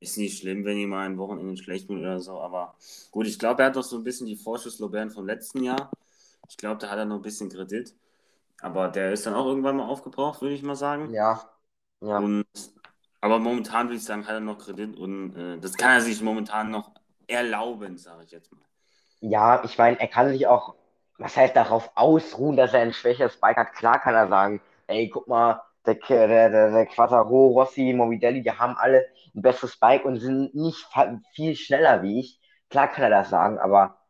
Ist 0.00 0.18
nicht 0.18 0.40
schlimm, 0.40 0.64
wenn 0.64 0.76
jemand 0.76 1.04
ein 1.04 1.18
Wochenende 1.18 1.56
schlecht 1.56 1.88
wird 1.88 2.00
oder 2.00 2.18
so, 2.18 2.40
aber 2.40 2.74
gut, 3.12 3.28
ich 3.28 3.38
glaube, 3.38 3.62
er 3.62 3.68
hat 3.68 3.76
doch 3.76 3.84
so 3.84 3.96
ein 3.98 4.02
bisschen 4.02 4.26
die 4.26 4.34
Vorschusslorbeeren 4.34 5.12
vom 5.12 5.24
letzten 5.24 5.62
Jahr. 5.62 5.92
Ich 6.48 6.56
glaube, 6.56 6.80
da 6.80 6.90
hat 6.90 6.98
er 6.98 7.04
noch 7.04 7.16
ein 7.16 7.22
bisschen 7.22 7.48
Kredit. 7.48 7.94
Aber 8.60 8.88
der 8.88 9.12
ist 9.12 9.24
dann 9.24 9.34
auch 9.34 9.46
irgendwann 9.46 9.76
mal 9.76 9.86
aufgebraucht, 9.86 10.42
würde 10.42 10.56
ich 10.56 10.64
mal 10.64 10.74
sagen. 10.74 11.14
Ja. 11.14 11.48
ja. 12.00 12.18
Und, 12.18 12.44
aber 13.20 13.38
momentan 13.38 13.86
würde 13.86 13.98
ich 13.98 14.04
sagen, 14.04 14.26
hat 14.26 14.34
er 14.34 14.40
noch 14.40 14.58
Kredit 14.58 14.96
und 14.96 15.36
äh, 15.36 15.58
das 15.60 15.74
kann 15.74 15.92
er 15.92 16.00
sich 16.00 16.20
momentan 16.20 16.72
noch 16.72 16.90
erlauben, 17.28 17.96
sage 17.98 18.24
ich 18.24 18.32
jetzt 18.32 18.52
mal. 18.52 18.71
Ja, 19.22 19.62
ich 19.64 19.78
meine, 19.78 20.00
er 20.00 20.08
kann 20.08 20.30
sich 20.30 20.46
auch, 20.48 20.74
was 21.18 21.36
heißt 21.36 21.54
darauf 21.56 21.90
ausruhen, 21.94 22.56
dass 22.56 22.74
er 22.74 22.80
ein 22.82 22.92
schwächeres 22.92 23.36
Bike 23.38 23.56
hat. 23.56 23.72
Klar 23.74 24.00
kann 24.00 24.14
er 24.14 24.28
sagen, 24.28 24.60
ey, 24.88 25.08
guck 25.10 25.28
mal, 25.28 25.62
der, 25.86 25.94
der, 25.94 26.50
der, 26.50 26.70
der 26.72 26.86
Quattaro, 26.86 27.48
Rossi, 27.48 27.92
Morbidelli, 27.94 28.42
die 28.42 28.50
haben 28.50 28.76
alle 28.76 29.06
ein 29.34 29.42
besseres 29.42 29.76
Bike 29.78 30.04
und 30.04 30.18
sind 30.18 30.54
nicht 30.54 30.86
viel 31.34 31.54
schneller 31.56 32.02
wie 32.02 32.20
ich. 32.20 32.40
Klar 32.68 32.88
kann 32.88 33.04
er 33.04 33.10
das 33.10 33.30
sagen, 33.30 33.58
aber 33.58 34.00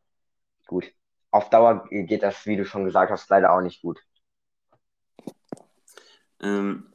gut. 0.67 0.93
Auf 1.31 1.51
Dauer 1.51 1.89
geht 1.91 2.23
das, 2.23 2.47
wie 2.47 2.57
du 2.57 2.65
schon 2.67 2.85
gesagt 2.85 3.11
hast, 3.13 3.31
leider 3.31 3.53
auch 3.53 3.63
nicht 3.63 3.83
gut. 3.83 4.01
Ähm, 6.41 6.93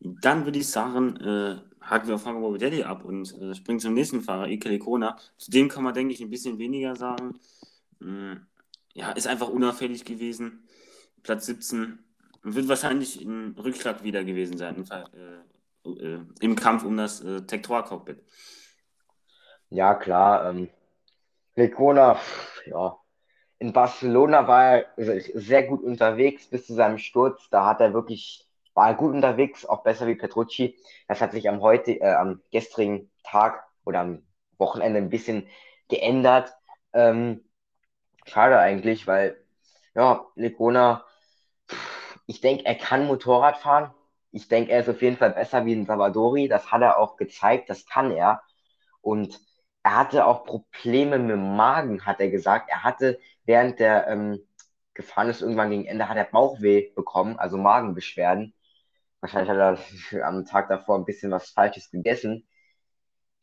dann 0.00 0.44
würde 0.44 0.58
ich 0.60 0.70
sagen, 0.70 1.16
äh, 1.16 1.67
haken 1.88 2.08
wir 2.08 2.14
auf 2.16 2.22
Franco 2.22 2.40
Morbidelli 2.40 2.82
ab 2.82 3.04
und 3.04 3.32
äh, 3.40 3.54
springen 3.54 3.80
zum 3.80 3.94
nächsten 3.94 4.20
Fahrer, 4.20 4.48
Ike 4.48 4.68
Lecona. 4.68 5.16
Zu 5.36 5.50
dem 5.50 5.68
kann 5.68 5.84
man, 5.84 5.94
denke 5.94 6.14
ich, 6.14 6.20
ein 6.20 6.30
bisschen 6.30 6.58
weniger 6.58 6.96
sagen. 6.96 7.38
Hm, 8.00 8.46
ja, 8.94 9.12
ist 9.12 9.26
einfach 9.26 9.48
unauffällig 9.48 10.04
gewesen. 10.04 10.68
Platz 11.22 11.46
17 11.46 11.98
wird 12.42 12.68
wahrscheinlich 12.68 13.20
ein 13.20 13.56
Rückschlag 13.58 14.02
wieder 14.04 14.24
gewesen 14.24 14.58
sein 14.58 14.84
äh, 14.90 15.88
äh, 15.88 16.20
im 16.40 16.56
Kampf 16.56 16.84
um 16.84 16.96
das 16.96 17.20
äh, 17.20 17.42
Tektor-Cockpit. 17.42 18.22
Ja, 19.70 19.94
klar. 19.94 20.50
Ähm, 20.50 20.68
Lecona, 21.56 22.18
ja. 22.66 22.98
In 23.60 23.72
Barcelona 23.72 24.46
war 24.46 24.96
er 24.96 25.20
sehr 25.34 25.64
gut 25.64 25.82
unterwegs 25.82 26.46
bis 26.46 26.66
zu 26.66 26.74
seinem 26.74 26.98
Sturz. 26.98 27.50
Da 27.50 27.66
hat 27.66 27.80
er 27.80 27.92
wirklich 27.92 28.47
war 28.78 28.94
gut 28.94 29.12
unterwegs, 29.12 29.66
auch 29.66 29.82
besser 29.82 30.06
wie 30.06 30.14
Petrucci. 30.14 30.76
Das 31.08 31.20
hat 31.20 31.32
sich 31.32 31.48
am 31.48 31.60
heute, 31.62 32.00
äh, 32.00 32.14
am 32.14 32.40
gestrigen 32.52 33.10
Tag 33.24 33.64
oder 33.84 33.98
am 34.00 34.22
Wochenende 34.56 34.98
ein 35.00 35.10
bisschen 35.10 35.48
geändert. 35.88 36.54
Ähm, 36.92 37.44
schade 38.26 38.58
eigentlich, 38.60 39.08
weil 39.08 39.36
ja, 39.96 40.24
Lecona, 40.36 41.04
ich 42.26 42.40
denke, 42.40 42.64
er 42.66 42.76
kann 42.76 43.06
Motorrad 43.08 43.58
fahren. 43.58 43.92
Ich 44.30 44.46
denke, 44.46 44.70
er 44.70 44.80
ist 44.80 44.88
auf 44.88 45.02
jeden 45.02 45.16
Fall 45.16 45.30
besser 45.30 45.66
wie 45.66 45.74
ein 45.74 45.86
Salvadori. 45.86 46.46
Das 46.46 46.70
hat 46.70 46.82
er 46.82 46.98
auch 46.98 47.16
gezeigt, 47.16 47.70
das 47.70 47.84
kann 47.84 48.12
er. 48.12 48.42
Und 49.00 49.40
er 49.82 49.96
hatte 49.96 50.24
auch 50.24 50.44
Probleme 50.44 51.18
mit 51.18 51.30
dem 51.32 51.56
Magen, 51.56 52.06
hat 52.06 52.20
er 52.20 52.30
gesagt. 52.30 52.70
Er 52.70 52.84
hatte 52.84 53.18
während 53.44 53.80
der 53.80 54.06
ähm, 54.06 54.38
gefahren 54.94 55.30
ist, 55.30 55.42
irgendwann 55.42 55.70
gegen 55.70 55.86
Ende, 55.86 56.08
hat 56.08 56.16
er 56.16 56.24
Bauchweh 56.24 56.92
bekommen, 56.94 57.38
also 57.40 57.56
Magenbeschwerden. 57.56 58.54
Wahrscheinlich 59.20 59.50
hat 59.50 59.78
er 60.12 60.26
am 60.26 60.44
Tag 60.44 60.68
davor 60.68 60.96
ein 60.96 61.04
bisschen 61.04 61.30
was 61.30 61.50
Falsches 61.50 61.90
gegessen. 61.90 62.46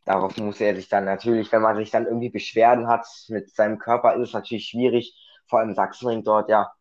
Darauf 0.05 0.37
muss 0.37 0.61
er 0.61 0.75
sich 0.75 0.87
dann 0.89 1.05
natürlich, 1.05 1.51
wenn 1.51 1.61
man 1.61 1.75
sich 1.77 1.89
dann 1.91 2.05
irgendwie 2.05 2.29
Beschwerden 2.29 2.87
hat 2.87 3.07
mit 3.29 3.49
seinem 3.53 3.79
Körper, 3.79 4.15
ist 4.15 4.29
es 4.29 4.33
natürlich 4.33 4.67
schwierig, 4.67 5.15
vor 5.47 5.59
allem 5.59 5.73
Sachsenring 5.73 6.23
dort 6.23 6.49
ja 6.49 6.71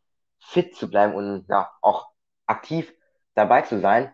fit 0.40 0.74
zu 0.76 0.88
bleiben 0.90 1.14
und 1.14 1.46
ja 1.48 1.70
auch 1.80 2.08
aktiv 2.46 2.92
dabei 3.34 3.62
zu 3.62 3.80
sein. 3.80 4.12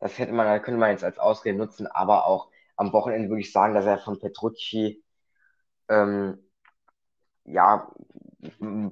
Das 0.00 0.18
hätte 0.18 0.32
man, 0.32 0.62
könnte 0.62 0.80
man 0.80 0.90
jetzt 0.92 1.04
als 1.04 1.18
Ausrede 1.18 1.58
nutzen, 1.58 1.86
aber 1.86 2.26
auch 2.26 2.50
am 2.76 2.92
Wochenende 2.92 3.28
würde 3.28 3.42
ich 3.42 3.52
sagen, 3.52 3.74
dass 3.74 3.86
er 3.86 3.98
von 3.98 4.18
Petrucci, 4.20 5.04
ähm, 5.88 6.38
ja, 7.44 7.90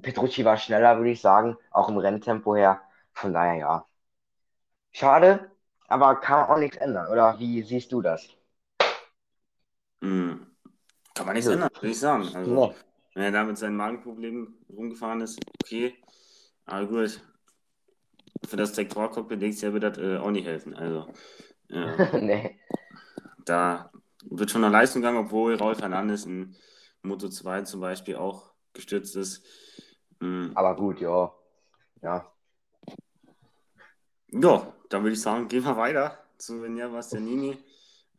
Petrucci 0.01 0.45
war 0.45 0.57
schneller, 0.57 0.97
würde 0.97 1.11
ich 1.11 1.21
sagen, 1.21 1.57
auch 1.71 1.89
im 1.89 1.97
Renntempo 1.97 2.55
her. 2.55 2.81
Von 3.13 3.33
daher 3.33 3.55
ja, 3.55 3.85
Schade, 4.91 5.51
aber 5.87 6.15
kann 6.15 6.49
auch 6.49 6.57
nichts 6.57 6.77
ändern, 6.77 7.11
oder 7.11 7.39
wie 7.39 7.61
siehst 7.63 7.91
du 7.91 8.01
das? 8.01 8.29
Hm. 10.01 10.47
Kann 11.13 11.25
man 11.25 11.35
nichts 11.35 11.47
ja. 11.47 11.53
ändern, 11.53 11.69
würde 11.73 11.89
ich 11.89 11.99
sagen. 11.99 12.29
Also, 12.33 12.55
ja. 12.55 12.75
Wenn 13.15 13.23
er 13.23 13.31
da 13.31 13.43
mit 13.43 13.57
seinen 13.57 13.75
Magenproblemen 13.75 14.57
rumgefahren 14.69 15.21
ist, 15.21 15.39
okay. 15.61 15.95
Aber 16.65 16.85
gut, 16.85 17.21
für 18.47 18.57
das 18.57 18.73
du, 18.73 19.61
ja, 19.61 19.73
wird 19.73 19.83
das 19.83 19.97
äh, 19.97 20.17
auch 20.17 20.31
nicht 20.31 20.45
helfen. 20.45 20.73
Also, 20.75 21.07
ja. 21.67 22.17
nee. 22.19 22.59
Da 23.45 23.91
wird 24.25 24.51
schon 24.51 24.63
eine 24.63 24.71
Leistung 24.71 25.01
gegangen, 25.01 25.25
obwohl 25.25 25.55
Raul 25.55 25.75
Fernandes 25.75 26.25
in 26.25 26.55
Moto 27.01 27.29
2 27.29 27.63
zum 27.63 27.81
Beispiel 27.81 28.15
auch 28.15 28.51
gestürzt 28.73 29.15
ist. 29.15 29.45
Mhm. 30.19 30.51
Aber 30.55 30.75
gut, 30.75 31.01
ja. 31.01 31.33
Ja. 32.01 32.31
Ja, 34.31 34.73
dann 34.89 35.03
würde 35.03 35.13
ich 35.13 35.21
sagen, 35.21 35.47
gehen 35.47 35.63
wir 35.63 35.77
weiter 35.77 36.17
zu 36.37 36.61
Venja 36.61 36.87
Bastianini. 36.87 37.57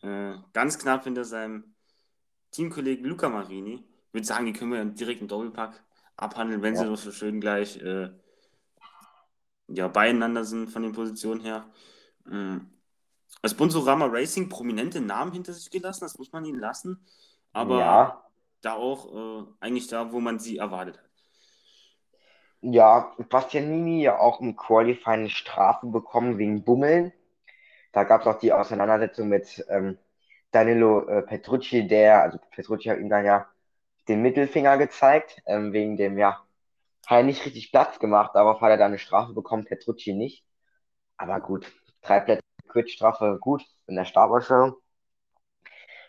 Äh, 0.02 0.35
ganz 0.52 0.79
knapp 0.79 1.05
hinter 1.05 1.25
seinem 1.25 1.75
Teamkollegen 2.50 3.05
Luca 3.05 3.29
Marini. 3.29 3.85
Ich 4.09 4.14
würde 4.14 4.26
sagen, 4.26 4.47
die 4.47 4.52
können 4.52 4.73
wir 4.73 4.85
direkt 4.85 5.21
im 5.21 5.29
Doppelpack 5.29 5.83
abhandeln, 6.17 6.62
wenn 6.62 6.75
ja. 6.75 6.81
sie 6.81 6.87
doch 6.87 6.97
so 6.97 7.12
schön 7.12 7.40
gleich 7.40 7.81
äh, 7.81 8.11
ja, 9.69 9.88
beieinander 9.88 10.45
sind 10.45 10.71
von 10.71 10.83
den 10.83 10.93
Positionen 10.93 11.40
her. 11.40 11.71
Ähm, 12.31 12.71
als 13.43 13.52
Sponsorama 13.52 14.07
Racing 14.07 14.49
prominente 14.49 15.00
Namen 15.00 15.33
hinter 15.33 15.52
sich 15.52 15.71
gelassen, 15.71 16.05
das 16.05 16.19
muss 16.19 16.33
man 16.33 16.45
ihnen 16.45 16.59
lassen. 16.59 17.07
Aber 17.52 17.79
ja. 17.79 18.25
da 18.61 18.75
auch 18.75 19.14
äh, 19.14 19.47
eigentlich 19.61 19.88
da, 19.88 20.12
wo 20.12 20.21
man 20.21 20.38
sie 20.38 20.59
erwartet 20.59 20.99
hat. 20.99 21.10
Ja, 22.62 23.14
Bastianini 23.31 24.02
ja 24.02 24.19
auch 24.19 24.40
im 24.40 24.57
Qualifying 24.57 25.29
Strafe 25.31 25.87
bekommen 25.87 26.38
wegen 26.38 26.62
Bummeln. 26.64 27.12
Da 27.93 28.05
gab 28.05 28.23
es 28.23 28.26
auch 28.29 28.38
die 28.40 28.52
Auseinandersetzung 28.52 29.29
mit 29.29 29.64
ähm, 29.71 29.99
Danilo 30.52 31.09
äh, 31.09 31.23
Petrucci, 31.23 31.88
der, 31.88 32.23
also 32.23 32.38
Petrucci 32.52 32.88
hat 32.90 32.99
ihm 32.99 33.11
dann 33.11 33.25
ja 33.26 33.49
den 34.09 34.23
Mittelfinger 34.23 34.79
gezeigt, 34.79 35.43
ähm, 35.47 35.73
wegen 35.73 35.97
dem, 35.97 36.19
ja, 36.19 36.45
hat 37.07 37.19
er 37.19 37.25
nicht 37.25 37.45
richtig 37.47 37.73
Platz 37.73 37.99
gemacht, 38.00 38.33
darauf 38.35 38.61
hat 38.62 38.71
er 38.71 38.79
dann 38.79 38.88
eine 38.93 38.99
Strafe 38.99 39.35
bekommen, 39.35 39.64
Petrucci 39.67 40.14
nicht. 40.14 40.45
Aber 41.19 41.40
gut, 41.40 41.73
drei 42.02 42.21
Plätze 42.21 42.43
Quitstrafe, 42.69 43.38
gut, 43.40 43.64
in 43.88 43.97
der 43.97 44.07
Startausstellung. 44.07 44.76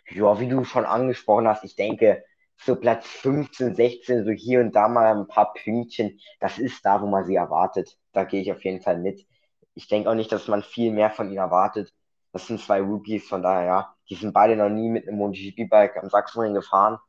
Ja, 0.10 0.40
wie 0.40 0.48
du 0.50 0.64
schon 0.64 0.86
angesprochen 0.86 1.48
hast, 1.48 1.64
ich 1.64 1.76
denke, 1.76 2.24
so 2.66 2.76
Platz 2.76 3.08
15, 3.08 3.76
16, 3.76 4.26
so 4.26 4.32
hier 4.32 4.62
und 4.62 4.76
da 4.76 4.88
mal 4.88 5.16
ein 5.16 5.28
paar 5.28 5.54
Pünktchen, 5.54 6.20
das 6.40 6.60
ist 6.60 6.86
da, 6.86 7.02
wo 7.02 7.08
man 7.08 7.26
sie 7.26 7.36
erwartet. 7.36 7.98
Da 8.14 8.24
gehe 8.24 8.42
ich 8.42 8.52
auf 8.52 8.64
jeden 8.64 8.82
Fall 8.82 8.98
mit. 9.00 9.26
Ich 9.74 9.88
denke 9.88 10.10
auch 10.10 10.16
nicht, 10.16 10.32
dass 10.32 10.48
man 10.48 10.64
viel 10.64 10.92
mehr 10.92 11.10
von 11.10 11.28
ihnen 11.28 11.38
erwartet. 11.38 11.94
Das 12.34 12.48
sind 12.48 12.62
zwei 12.62 12.82
Rookies, 12.82 13.28
von 13.28 13.42
daher, 13.44 13.66
ja, 13.66 13.96
die 14.10 14.16
sind 14.16 14.34
beide 14.34 14.56
noch 14.56 14.70
nie 14.70 14.90
mit 14.90 15.08
einem 15.08 15.18
MotoGP-Bike 15.18 15.98
am 15.98 16.10
Sachsenring 16.10 16.54
gefahren. 16.54 17.00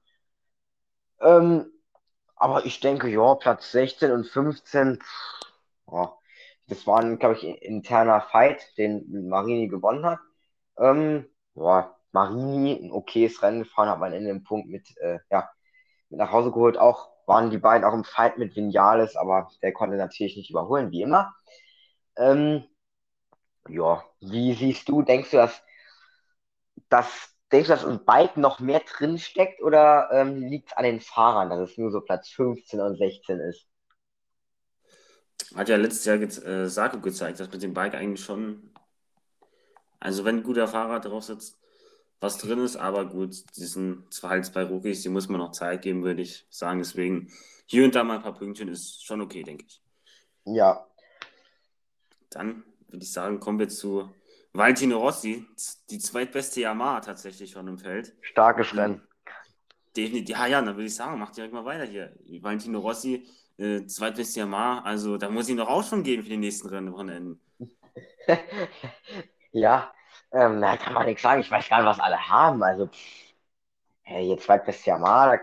Ähm, 1.21 1.71
aber 2.37 2.66
ich 2.66 2.80
denke, 2.80 3.09
ja, 3.09 3.35
Platz 3.37 3.73
16 3.73 4.12
und 4.12 4.26
15, 4.26 4.99
pff, 5.00 5.40
ja, 5.92 6.14
das 6.68 6.87
war, 6.87 7.00
ein, 7.00 7.18
glaube 7.18 7.37
ich, 7.37 7.44
interner 7.62 8.21
Fight, 8.23 8.76
den 8.78 9.28
Marini 9.28 9.68
gewonnen 9.68 10.04
hat. 10.06 10.21
Ähm, 10.78 11.26
ja, 11.54 11.97
Marini 12.12 12.78
ein 12.83 12.92
okayes 12.92 13.42
Rennen 13.42 13.64
gefahren, 13.64 13.88
hat 13.88 13.99
man 13.99 14.12
in 14.12 14.25
dem 14.25 14.45
Punkt 14.45 14.69
mit, 14.69 14.97
äh, 14.99 15.19
ja, 15.31 15.49
mit 16.11 16.19
nach 16.19 16.31
Hause 16.31 16.50
geholt. 16.52 16.78
Auch 16.78 17.11
waren 17.26 17.50
die 17.50 17.59
beiden 17.59 17.85
auch 17.85 17.95
im 17.95 18.04
Fight 18.04 18.38
mit 18.38 18.57
Vinales, 18.57 19.16
aber 19.16 19.49
der 19.62 19.73
konnte 19.73 19.97
natürlich 19.97 20.37
nicht 20.37 20.50
überholen, 20.50 20.90
wie 20.90 21.02
immer. 21.02 21.35
Ähm, 22.16 22.64
ja, 23.69 24.04
wie 24.21 24.54
siehst 24.54 24.88
du, 24.88 25.02
denkst 25.02 25.31
du, 25.31 25.37
dass, 25.38 25.62
dass, 26.88 27.35
denkst 27.50 27.69
du, 27.69 27.75
dass 27.75 27.85
im 27.85 28.04
Bike 28.04 28.37
noch 28.37 28.61
mehr 28.61 28.81
drin 28.81 29.19
steckt 29.19 29.62
oder 29.62 30.11
ähm, 30.12 30.42
liegt 30.42 30.71
es 30.71 30.76
an 30.76 30.85
den 30.85 31.00
Fahrern, 31.00 31.50
dass 31.50 31.71
es 31.71 31.78
nur 31.78 31.90
so 31.90 32.00
Platz 32.00 32.28
15 32.31 32.81
und 32.81 32.99
16 32.99 33.40
ist? 33.40 33.66
Hat 35.54 35.69
ja 35.69 35.76
letztes 35.76 36.04
Jahr 36.04 36.16
äh, 36.16 36.69
Saku 36.69 37.00
gezeigt, 37.00 37.40
dass 37.40 37.50
mit 37.50 37.62
dem 37.62 37.75
Bike 37.75 37.95
eigentlich 37.95 38.25
schon, 38.25 38.71
also 40.00 40.25
wenn 40.25 40.38
ein 40.38 40.42
guter 40.42 40.66
Fahrer 40.66 41.00
drauf 41.00 41.25
sitzt, 41.25 41.62
was 42.23 42.38
drin 42.38 42.61
ist, 42.61 42.76
aber 42.76 43.05
gut, 43.05 43.45
die 43.57 43.64
sind 43.64 44.12
zwar 44.14 44.31
halt 44.31 44.47
zwei 44.47 44.62
Rookies, 44.62 45.02
die 45.02 45.09
muss 45.09 45.29
man 45.29 45.41
noch 45.41 45.50
Zeit 45.50 45.83
geben, 45.83 46.05
würde 46.05 46.23
ich 46.23 46.47
sagen. 46.50 46.79
Deswegen 46.79 47.33
hier 47.67 47.85
und 47.85 47.95
da 47.95 48.05
mal 48.05 48.17
ein 48.17 48.23
paar 48.23 48.35
Pünktchen 48.35 48.69
ist 48.69 49.05
schon 49.05 49.21
okay, 49.21 49.43
denke 49.43 49.64
ich. 49.67 49.83
Ja. 50.45 50.87
Dann 52.31 52.62
würde 52.88 53.05
ich 53.05 53.12
sagen, 53.12 53.41
kommen 53.41 53.59
wir 53.59 53.69
zu 53.69 54.09
Valentino 54.52 54.99
Rossi, 54.99 55.45
die 55.91 55.99
zweitbeste 55.99 56.61
Yamaha 56.61 57.00
tatsächlich 57.00 57.50
schon 57.50 57.67
im 57.67 57.79
Feld. 57.79 58.14
Starkes 58.21 58.76
Rennen. 58.76 59.02
Definitiv, 59.97 60.37
ja, 60.37 60.47
ja, 60.47 60.62
dann 60.62 60.76
würde 60.76 60.87
ich 60.87 60.95
sagen, 60.95 61.19
macht 61.19 61.37
direkt 61.37 61.52
mal 61.52 61.64
weiter 61.64 61.85
hier. 61.85 62.14
Valentino 62.41 62.79
Rossi, 62.79 63.26
äh, 63.59 63.85
zweitbeste 63.87 64.41
Yamaha, 64.41 64.83
also 64.83 65.17
da 65.17 65.29
muss 65.29 65.49
ich 65.49 65.57
noch 65.57 65.69
auch 65.69 65.83
schon 65.83 66.05
gehen 66.05 66.23
für 66.23 66.29
die 66.29 66.37
nächsten 66.37 66.69
Rennen. 66.69 67.41
ja, 69.52 69.93
ähm, 70.32 70.60
na, 70.60 70.76
kann 70.76 70.94
man 70.94 71.06
nichts 71.06 71.22
sagen. 71.22 71.40
Ich 71.40 71.50
weiß 71.50 71.68
gar 71.68 71.78
nicht, 71.78 71.86
was 71.86 72.00
alle 72.00 72.28
haben. 72.28 72.62
Also, 72.62 72.88
hey, 74.02 74.28
jetzt 74.28 74.44
zweitbeste 74.44 74.90
Yamaha, 74.90 75.36
da 75.36 75.38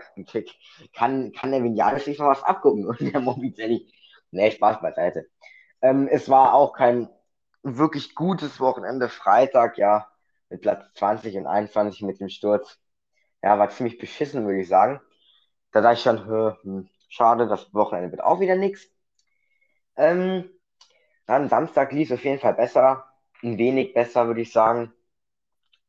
kann, 0.94 1.32
kann 1.32 1.50
der 1.52 1.62
Vinales 1.62 2.04
sich 2.04 2.18
noch 2.18 2.26
was 2.28 2.42
abgucken 2.42 2.86
und 2.88 3.00
der 3.00 3.20
Morbidelli. 3.20 3.92
Nee, 4.30 4.50
Spaß 4.50 4.80
beiseite. 4.80 5.26
Ähm, 5.82 6.08
es 6.10 6.28
war 6.28 6.54
auch 6.54 6.72
kein 6.74 7.08
wirklich 7.62 8.14
gutes 8.14 8.60
Wochenende. 8.60 9.08
Freitag, 9.08 9.78
ja, 9.78 10.08
mit 10.50 10.62
Platz 10.62 10.84
20 10.94 11.36
und 11.38 11.46
21 11.46 12.02
mit 12.02 12.20
dem 12.20 12.28
Sturz. 12.28 12.78
Ja, 13.42 13.58
war 13.58 13.70
ziemlich 13.70 13.98
beschissen, 13.98 14.46
würde 14.46 14.60
ich 14.62 14.68
sagen. 14.68 15.00
Da 15.72 15.80
dachte 15.82 15.94
ich 15.96 16.02
schon, 16.02 16.26
hm, 16.62 16.88
schade, 17.08 17.48
das 17.48 17.72
Wochenende 17.74 18.12
wird 18.12 18.22
auch 18.24 18.40
wieder 18.40 18.56
nichts. 18.56 18.88
Ähm, 19.96 20.50
dann 21.26 21.48
Samstag 21.50 21.92
lief 21.92 22.10
es 22.10 22.18
auf 22.18 22.24
jeden 22.24 22.40
Fall 22.40 22.54
besser. 22.54 23.06
Ein 23.42 23.58
wenig 23.58 23.94
besser, 23.94 24.26
würde 24.26 24.42
ich 24.42 24.52
sagen. 24.52 24.92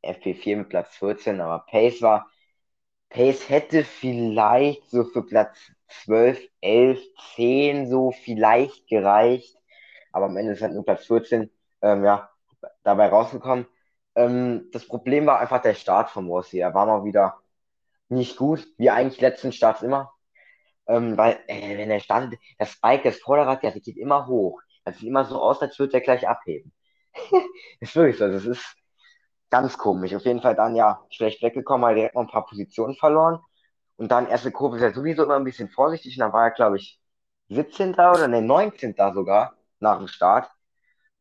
FP4 0.01 0.57
mit 0.57 0.69
Platz 0.69 0.95
14, 0.97 1.41
aber 1.41 1.65
Pace 1.67 2.01
war. 2.01 2.29
Pace 3.09 3.49
hätte 3.49 3.83
vielleicht 3.85 4.89
so 4.91 5.05
für 5.05 5.23
Platz 5.25 5.57
12, 5.89 6.41
11, 6.61 7.01
10 7.35 7.89
so 7.89 8.11
vielleicht 8.11 8.87
gereicht. 8.87 9.57
Aber 10.13 10.27
am 10.27 10.37
Ende 10.37 10.53
ist 10.53 10.61
halt 10.63 10.73
nur 10.73 10.85
Platz 10.85 11.05
14 11.07 11.51
ähm, 11.81 12.03
ja, 12.05 12.29
dabei 12.83 13.09
rausgekommen. 13.09 13.67
Ähm, 14.15 14.69
das 14.73 14.87
Problem 14.87 15.25
war 15.27 15.39
einfach 15.39 15.61
der 15.61 15.75
Start 15.75 16.09
von 16.11 16.27
Rossi. 16.27 16.59
Er 16.59 16.73
war 16.75 16.85
mal 16.87 17.05
wieder 17.05 17.39
nicht 18.09 18.37
gut, 18.37 18.67
wie 18.77 18.89
eigentlich 18.91 19.21
letzten 19.21 19.51
Starts 19.53 19.81
immer. 19.83 20.13
Ähm, 20.87 21.17
weil, 21.17 21.39
äh, 21.47 21.77
wenn 21.77 21.91
er 21.91 21.99
startet, 22.01 22.39
das 22.59 22.71
Spike, 22.73 23.03
das 23.05 23.19
Vorderrad, 23.19 23.63
der 23.63 23.71
geht 23.73 23.97
immer 23.97 24.27
hoch. 24.27 24.61
Das 24.85 24.97
sieht 24.99 25.09
immer 25.09 25.25
so 25.25 25.41
aus, 25.41 25.61
als 25.61 25.79
würde 25.79 25.95
er 25.95 26.01
gleich 26.01 26.27
abheben. 26.27 26.73
ist 27.79 27.95
wirklich 27.95 28.17
so. 28.17 28.27
Das 28.27 28.45
ist 28.45 28.75
ganz 29.49 29.77
komisch. 29.77 30.15
Auf 30.15 30.25
jeden 30.25 30.41
Fall 30.41 30.55
dann 30.55 30.75
ja 30.75 31.05
schlecht 31.11 31.41
weggekommen, 31.43 31.87
hat 31.87 31.97
direkt 31.97 32.15
noch 32.15 32.23
ein 32.23 32.27
paar 32.29 32.45
Positionen 32.45 32.95
verloren. 32.95 33.39
Und 33.97 34.11
dann 34.11 34.27
erste 34.27 34.51
Kurve 34.51 34.77
ist 34.77 34.83
er 34.83 34.93
sowieso 34.93 35.23
immer 35.23 35.35
ein 35.35 35.43
bisschen 35.43 35.69
vorsichtig. 35.69 36.15
Und 36.17 36.21
dann 36.21 36.33
war 36.33 36.45
er, 36.45 36.51
glaube 36.51 36.77
ich, 36.77 36.99
17. 37.49 38.11
oder 38.11 38.27
ne, 38.27 38.41
19. 38.41 39.13
sogar 39.13 39.55
nach 39.79 39.97
dem 39.97 40.07
Start. 40.07 40.49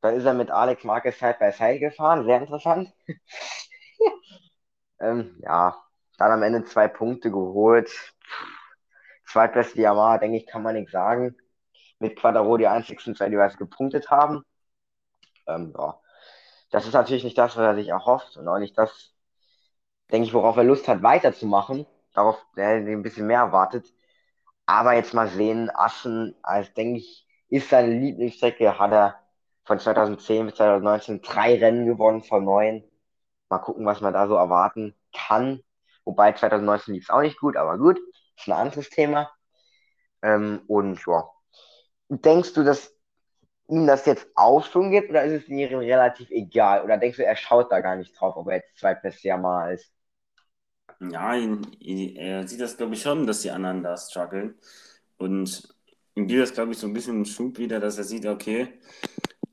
Da 0.01 0.11
ist 0.11 0.25
er 0.25 0.35
mit 0.35 0.51
Alex 0.51 0.85
Marquez 0.85 1.19
Side 1.19 1.37
by 1.41 1.53
Side 1.53 1.81
gefahren. 1.81 2.25
Sehr 2.25 2.39
interessant. 2.41 2.93
ähm, 5.01 5.39
ja, 5.43 5.77
dann 6.19 6.33
am 6.33 6.43
Ende 6.43 6.65
zwei 6.65 6.89
Punkte 6.89 7.31
geholt. 7.31 7.91
Zweitbeste 9.27 9.81
Yamaha, 9.81 10.19
denke 10.19 10.39
ich, 10.39 10.47
kann 10.47 10.63
man 10.63 10.75
nichts 10.75 10.93
sagen. 10.93 11.37
Mit 11.99 12.17
Quadro 12.17 12.57
die 12.57 12.67
einzigsten 12.67 13.15
zwei, 13.15 13.29
die 13.29 13.37
was 13.39 13.57
gepunktet 13.57 14.11
haben. 14.11 14.45
Ähm, 15.55 15.75
ja. 15.77 16.01
Das 16.71 16.87
ist 16.87 16.95
natürlich 16.95 17.25
nicht 17.25 17.39
das, 17.39 17.57
was 17.57 17.65
er 17.65 17.75
sich 17.75 17.89
erhofft 17.89 18.37
und 18.37 18.49
auch 18.49 18.59
nicht 18.59 18.79
das, 18.79 19.15
denke 20.13 20.27
ich, 20.29 20.35
worauf 20.35 20.57
er 20.57 20.65
Lust 20.65 20.89
hat, 20.89 21.03
weiterzumachen. 21.03 21.87
Darauf, 22.15 22.45
der 22.57 22.69
ein 22.77 23.03
bisschen 23.03 23.27
mehr 23.27 23.41
erwartet. 23.41 23.93
Aber 24.67 24.95
jetzt 24.95 25.15
mal 25.15 25.29
sehen, 25.29 25.71
Assen, 25.71 26.37
als 26.43 26.73
denke 26.75 26.99
ich, 27.01 27.27
ist 27.49 27.71
seine 27.71 27.93
Lieblingsstrecke, 27.99 28.79
hat 28.79 28.93
er 28.93 29.21
von 29.65 29.79
2010 29.79 30.47
bis 30.47 30.57
2019 30.57 31.23
drei 31.23 31.59
Rennen 31.59 31.87
gewonnen 31.87 32.23
von 32.23 32.45
neun. 32.45 32.85
Mal 33.49 33.59
gucken, 33.59 33.87
was 33.87 34.01
man 34.01 34.13
da 34.13 34.29
so 34.29 34.35
erwarten 34.35 34.95
kann. 35.15 35.63
Wobei 36.05 36.33
2019 36.33 36.95
lief 36.95 37.05
es 37.05 37.11
auch 37.11 37.21
nicht 37.21 37.39
gut, 37.41 37.57
aber 37.57 37.79
gut, 37.79 37.99
ist 38.37 38.49
ein 38.49 38.53
anderes 38.53 38.91
Thema. 38.91 39.31
Ähm, 40.23 40.63
und 40.67 41.05
ja, 41.07 41.31
denkst 42.09 42.53
du, 42.55 42.65
dass 42.65 42.95
ihm 43.71 43.87
das 43.87 44.07
jetzt 44.07 44.27
Aufschwung 44.35 44.91
gibt 44.91 45.11
oder 45.11 45.25
ist 45.25 45.45
es 45.45 45.49
ihm 45.49 45.79
relativ 45.79 46.31
egal? 46.31 46.85
Oder 46.85 46.99
denkst 46.99 47.17
du, 47.17 47.25
er 47.25 47.37
schaut 47.37 47.71
da 47.71 47.81
gar 47.81 47.97
nicht 47.97 48.19
drauf, 48.19 48.37
ob 48.37 48.49
er 48.49 48.57
jetzt 48.57 48.79
zweitbestes 48.79 49.23
Jahr 49.23 49.39
mal 49.39 49.73
ist? 49.73 49.93
Ja, 51.01 51.35
er 51.35 52.47
sieht 52.47 52.61
das, 52.61 52.77
glaube 52.77 52.95
ich, 52.95 53.03
schon, 53.03 53.27
dass 53.27 53.41
die 53.41 53.51
anderen 53.51 53.83
da 53.83 53.97
strugglen. 53.97 54.59
Und 55.17 55.75
ihm 56.15 56.27
gibt 56.27 56.43
das, 56.43 56.53
glaube 56.53 56.73
ich, 56.73 56.79
so 56.79 56.87
ein 56.87 56.93
bisschen 56.93 57.17
einen 57.17 57.25
Schub 57.25 57.59
wieder, 57.59 57.81
dass 57.81 57.97
er 57.97 58.05
sieht, 58.05 58.27
okay, 58.27 58.81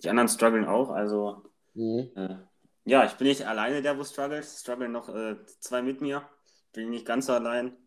die 0.04 0.10
anderen 0.10 0.28
strugglen 0.28 0.66
auch. 0.66 0.90
Also, 0.90 1.44
mhm. 1.74 2.12
äh, 2.16 2.38
ja, 2.86 3.06
ich 3.06 3.14
bin 3.14 3.28
nicht 3.28 3.46
alleine 3.46 3.82
der, 3.82 3.98
wo 3.98 4.04
struggelt. 4.04 4.44
Es 4.44 4.60
strugglen 4.60 4.92
noch 4.92 5.08
äh, 5.10 5.38
zwei 5.60 5.82
mit 5.82 6.02
mir. 6.02 6.28
Bin 6.74 6.90
nicht 6.90 7.06
ganz 7.06 7.28
so 7.28 7.34
allein. 7.34 7.78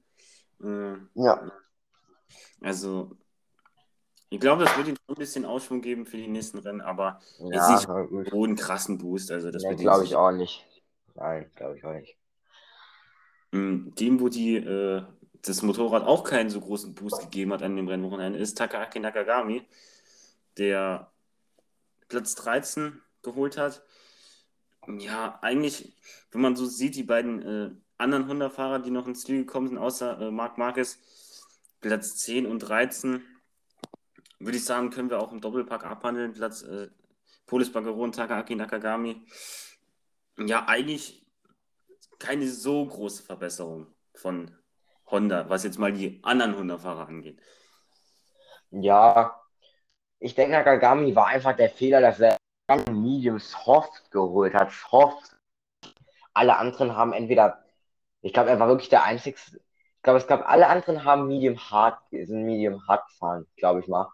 Äh, 0.62 0.96
ja. 1.14 1.50
Also, 2.62 3.16
ich 4.30 4.38
glaube, 4.38 4.64
das 4.64 4.76
wird 4.76 4.86
ihm 4.86 4.96
ein 5.08 5.14
bisschen 5.16 5.44
Ausschwung 5.44 5.82
geben 5.82 6.06
für 6.06 6.16
die 6.16 6.28
nächsten 6.28 6.58
Rennen, 6.58 6.80
aber 6.80 7.20
ja, 7.40 7.48
jetzt 7.48 7.88
nicht 7.88 8.30
so 8.30 8.44
einen 8.44 8.54
krassen 8.54 8.96
Boost. 8.96 9.32
Also 9.32 9.50
das 9.50 9.64
nee, 9.64 9.74
glaube 9.74 10.04
ich 10.04 10.14
auch 10.14 10.30
nicht. 10.30 10.64
Nein, 11.16 11.50
glaube 11.56 11.76
ich 11.76 11.84
auch 11.84 11.92
nicht. 11.92 12.16
Dem, 13.52 14.20
wo 14.20 14.28
die, 14.28 14.56
äh, 14.56 15.02
das 15.42 15.62
Motorrad 15.62 16.04
auch 16.04 16.22
keinen 16.22 16.48
so 16.48 16.60
großen 16.60 16.94
Boost 16.94 17.20
gegeben 17.20 17.52
hat 17.52 17.64
an 17.64 17.74
dem 17.74 17.88
Rennwochenende, 17.88 18.38
ist 18.38 18.56
Takaaki 18.56 19.00
Nakagami, 19.00 19.66
der 20.56 21.10
Platz 22.08 22.36
13 22.36 23.00
geholt 23.22 23.58
hat. 23.58 23.82
Ja, 24.86 25.40
eigentlich, 25.42 25.96
wenn 26.30 26.40
man 26.40 26.54
so 26.54 26.66
sieht, 26.66 26.94
die 26.94 27.02
beiden 27.02 27.42
äh, 27.42 27.70
anderen 27.98 28.28
Honda-Fahrer, 28.28 28.78
die 28.78 28.92
noch 28.92 29.08
ins 29.08 29.22
Ziel 29.22 29.38
gekommen 29.38 29.68
sind, 29.68 29.78
außer 29.78 30.20
äh, 30.20 30.30
Marc 30.30 30.56
Marquez, 30.56 30.98
Platz 31.80 32.16
10 32.16 32.46
und 32.46 32.60
13, 32.60 33.22
würde 34.40 34.56
ich 34.56 34.64
sagen, 34.64 34.90
können 34.90 35.10
wir 35.10 35.20
auch 35.20 35.32
im 35.32 35.40
Doppelpack 35.40 35.84
abhandeln. 35.84 36.32
Platz 36.32 36.62
äh, 36.62 36.88
Polis 37.46 37.70
Bagaro 37.72 38.08
Takaaki 38.08 38.56
Nakagami. 38.56 39.22
Ja, 40.38 40.66
eigentlich 40.66 41.26
keine 42.18 42.48
so 42.48 42.86
große 42.86 43.22
Verbesserung 43.22 43.86
von 44.14 44.50
Honda, 45.06 45.48
was 45.48 45.64
jetzt 45.64 45.78
mal 45.78 45.92
die 45.92 46.20
anderen 46.22 46.56
Honda-Fahrer 46.56 47.08
angeht. 47.08 47.40
Ja, 48.70 49.40
ich 50.18 50.34
denke, 50.34 50.52
Nakagami 50.52 51.14
war 51.14 51.26
einfach 51.26 51.56
der 51.56 51.70
Fehler, 51.70 52.00
dass 52.00 52.20
er 52.20 52.36
Medium 52.90 53.38
Soft 53.38 54.10
geholt 54.10 54.54
hat. 54.54 54.70
Soft. 54.70 55.36
Alle 56.32 56.56
anderen 56.56 56.94
haben 56.96 57.12
entweder, 57.12 57.64
ich 58.22 58.32
glaube, 58.32 58.50
er 58.50 58.60
war 58.60 58.68
wirklich 58.68 58.88
der 58.88 59.02
einzige. 59.02 59.36
Ich 59.36 60.02
glaube, 60.02 60.18
es 60.18 60.26
gab 60.26 60.48
alle 60.48 60.68
anderen 60.68 61.04
haben 61.04 61.26
Medium 61.26 61.58
Hard, 61.58 61.98
sind 62.10 62.44
Medium 62.44 62.86
Hard 62.86 63.06
gefahren, 63.08 63.46
glaube 63.56 63.80
ich 63.80 63.88
mal. 63.88 64.10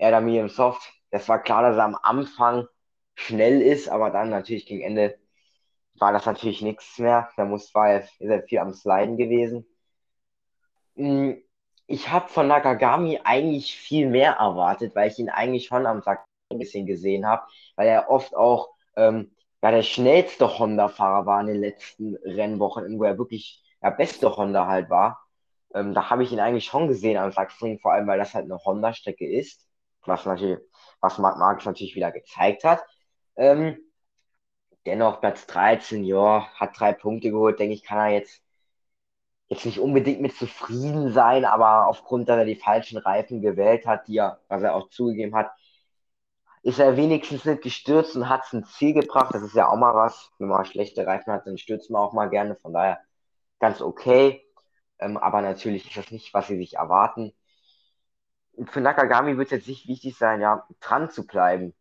Er 0.00 0.10
da 0.12 0.20
Medium 0.20 0.48
Soft. 0.48 0.82
Das 1.10 1.28
war 1.28 1.42
klar, 1.42 1.62
dass 1.62 1.76
er 1.76 1.84
am 1.84 1.98
Anfang 2.02 2.66
schnell 3.14 3.60
ist, 3.60 3.88
aber 3.88 4.10
dann 4.10 4.30
natürlich 4.30 4.66
gegen 4.66 4.82
Ende 4.82 5.18
war 5.98 6.12
das 6.12 6.26
natürlich 6.26 6.62
nichts 6.62 6.98
mehr. 6.98 7.30
Da 7.36 7.44
muss, 7.44 7.74
war 7.74 7.90
er 7.90 8.08
sehr 8.18 8.42
viel 8.44 8.58
am 8.60 8.72
Sliden 8.74 9.16
gewesen. 9.18 9.66
Hm, 10.96 11.42
ich 11.86 12.10
habe 12.10 12.28
von 12.28 12.46
Nakagami 12.48 13.20
eigentlich 13.24 13.76
viel 13.76 14.08
mehr 14.08 14.32
erwartet, 14.34 14.94
weil 14.94 15.10
ich 15.10 15.18
ihn 15.18 15.28
eigentlich 15.28 15.66
schon 15.66 15.86
am 15.86 16.02
Sack 16.02 16.24
ein 16.50 16.58
bisschen 16.58 16.86
gesehen 16.86 17.26
habe, 17.26 17.42
weil 17.76 17.88
er 17.88 18.10
oft 18.10 18.34
auch 18.36 18.70
ähm, 18.96 19.32
ja, 19.62 19.70
der 19.70 19.82
schnellste 19.82 20.58
Honda-Fahrer 20.58 21.26
war 21.26 21.40
in 21.42 21.48
den 21.48 21.60
letzten 21.60 22.16
Rennwochen, 22.24 22.98
wo 22.98 23.04
er 23.04 23.18
wirklich 23.18 23.62
der 23.82 23.90
beste 23.90 24.36
Honda 24.36 24.66
halt 24.66 24.88
war. 24.90 25.20
Ähm, 25.74 25.94
da 25.94 26.10
habe 26.10 26.22
ich 26.22 26.32
ihn 26.32 26.40
eigentlich 26.40 26.64
schon 26.66 26.88
gesehen 26.88 27.18
am 27.18 27.32
Sachsenring, 27.32 27.78
vor 27.80 27.92
allem 27.92 28.06
weil 28.06 28.18
das 28.18 28.34
halt 28.34 28.46
eine 28.46 28.58
Honda-Strecke 28.64 29.26
ist, 29.30 29.69
was 30.06 30.26
natürlich, 30.26 30.58
was 31.00 31.18
Marc 31.18 31.64
natürlich 31.64 31.94
wieder 31.94 32.12
gezeigt 32.12 32.64
hat. 32.64 32.84
Ähm, 33.36 33.78
dennoch 34.86 35.20
Platz 35.20 35.46
13, 35.46 36.04
ja, 36.04 36.46
hat 36.54 36.78
drei 36.78 36.92
Punkte 36.92 37.30
geholt, 37.30 37.58
denke 37.58 37.74
ich, 37.74 37.84
kann 37.84 37.98
er 37.98 38.10
jetzt, 38.10 38.42
jetzt 39.48 39.66
nicht 39.66 39.80
unbedingt 39.80 40.20
mit 40.20 40.36
zufrieden 40.36 41.12
sein, 41.12 41.44
aber 41.44 41.86
aufgrund, 41.88 42.28
dass 42.28 42.38
er 42.38 42.44
die 42.44 42.56
falschen 42.56 42.98
Reifen 42.98 43.40
gewählt 43.42 43.86
hat, 43.86 44.08
die 44.08 44.18
er, 44.18 44.40
was 44.48 44.62
er 44.62 44.74
auch 44.74 44.88
zugegeben 44.90 45.34
hat, 45.34 45.50
ist 46.62 46.78
er 46.78 46.96
wenigstens 46.96 47.44
nicht 47.44 47.62
gestürzt 47.62 48.16
und 48.16 48.28
hat 48.28 48.44
es 48.44 48.52
ins 48.52 48.72
Ziel 48.74 48.92
gebracht. 48.94 49.34
Das 49.34 49.42
ist 49.42 49.54
ja 49.54 49.68
auch 49.68 49.76
mal 49.76 49.94
was. 49.94 50.30
Wenn 50.38 50.48
man 50.48 50.64
schlechte 50.64 51.06
Reifen 51.06 51.32
hat, 51.32 51.46
dann 51.46 51.58
stürzt 51.58 51.90
man 51.90 52.02
auch 52.02 52.12
mal 52.12 52.28
gerne. 52.28 52.54
Von 52.56 52.74
daher 52.74 53.00
ganz 53.58 53.80
okay. 53.80 54.44
Ähm, 54.98 55.16
aber 55.16 55.40
natürlich 55.42 55.86
ist 55.86 55.96
das 55.96 56.10
nicht, 56.10 56.34
was 56.34 56.48
sie 56.48 56.56
sich 56.58 56.74
erwarten. 56.74 57.32
Für 58.66 58.80
Nakagami 58.80 59.36
wird 59.36 59.46
es 59.48 59.52
jetzt 59.52 59.68
nicht 59.68 59.88
wichtig 59.88 60.16
sein, 60.16 60.40
ja, 60.40 60.66
dran 60.80 61.10
zu 61.10 61.26
bleiben. 61.26 61.74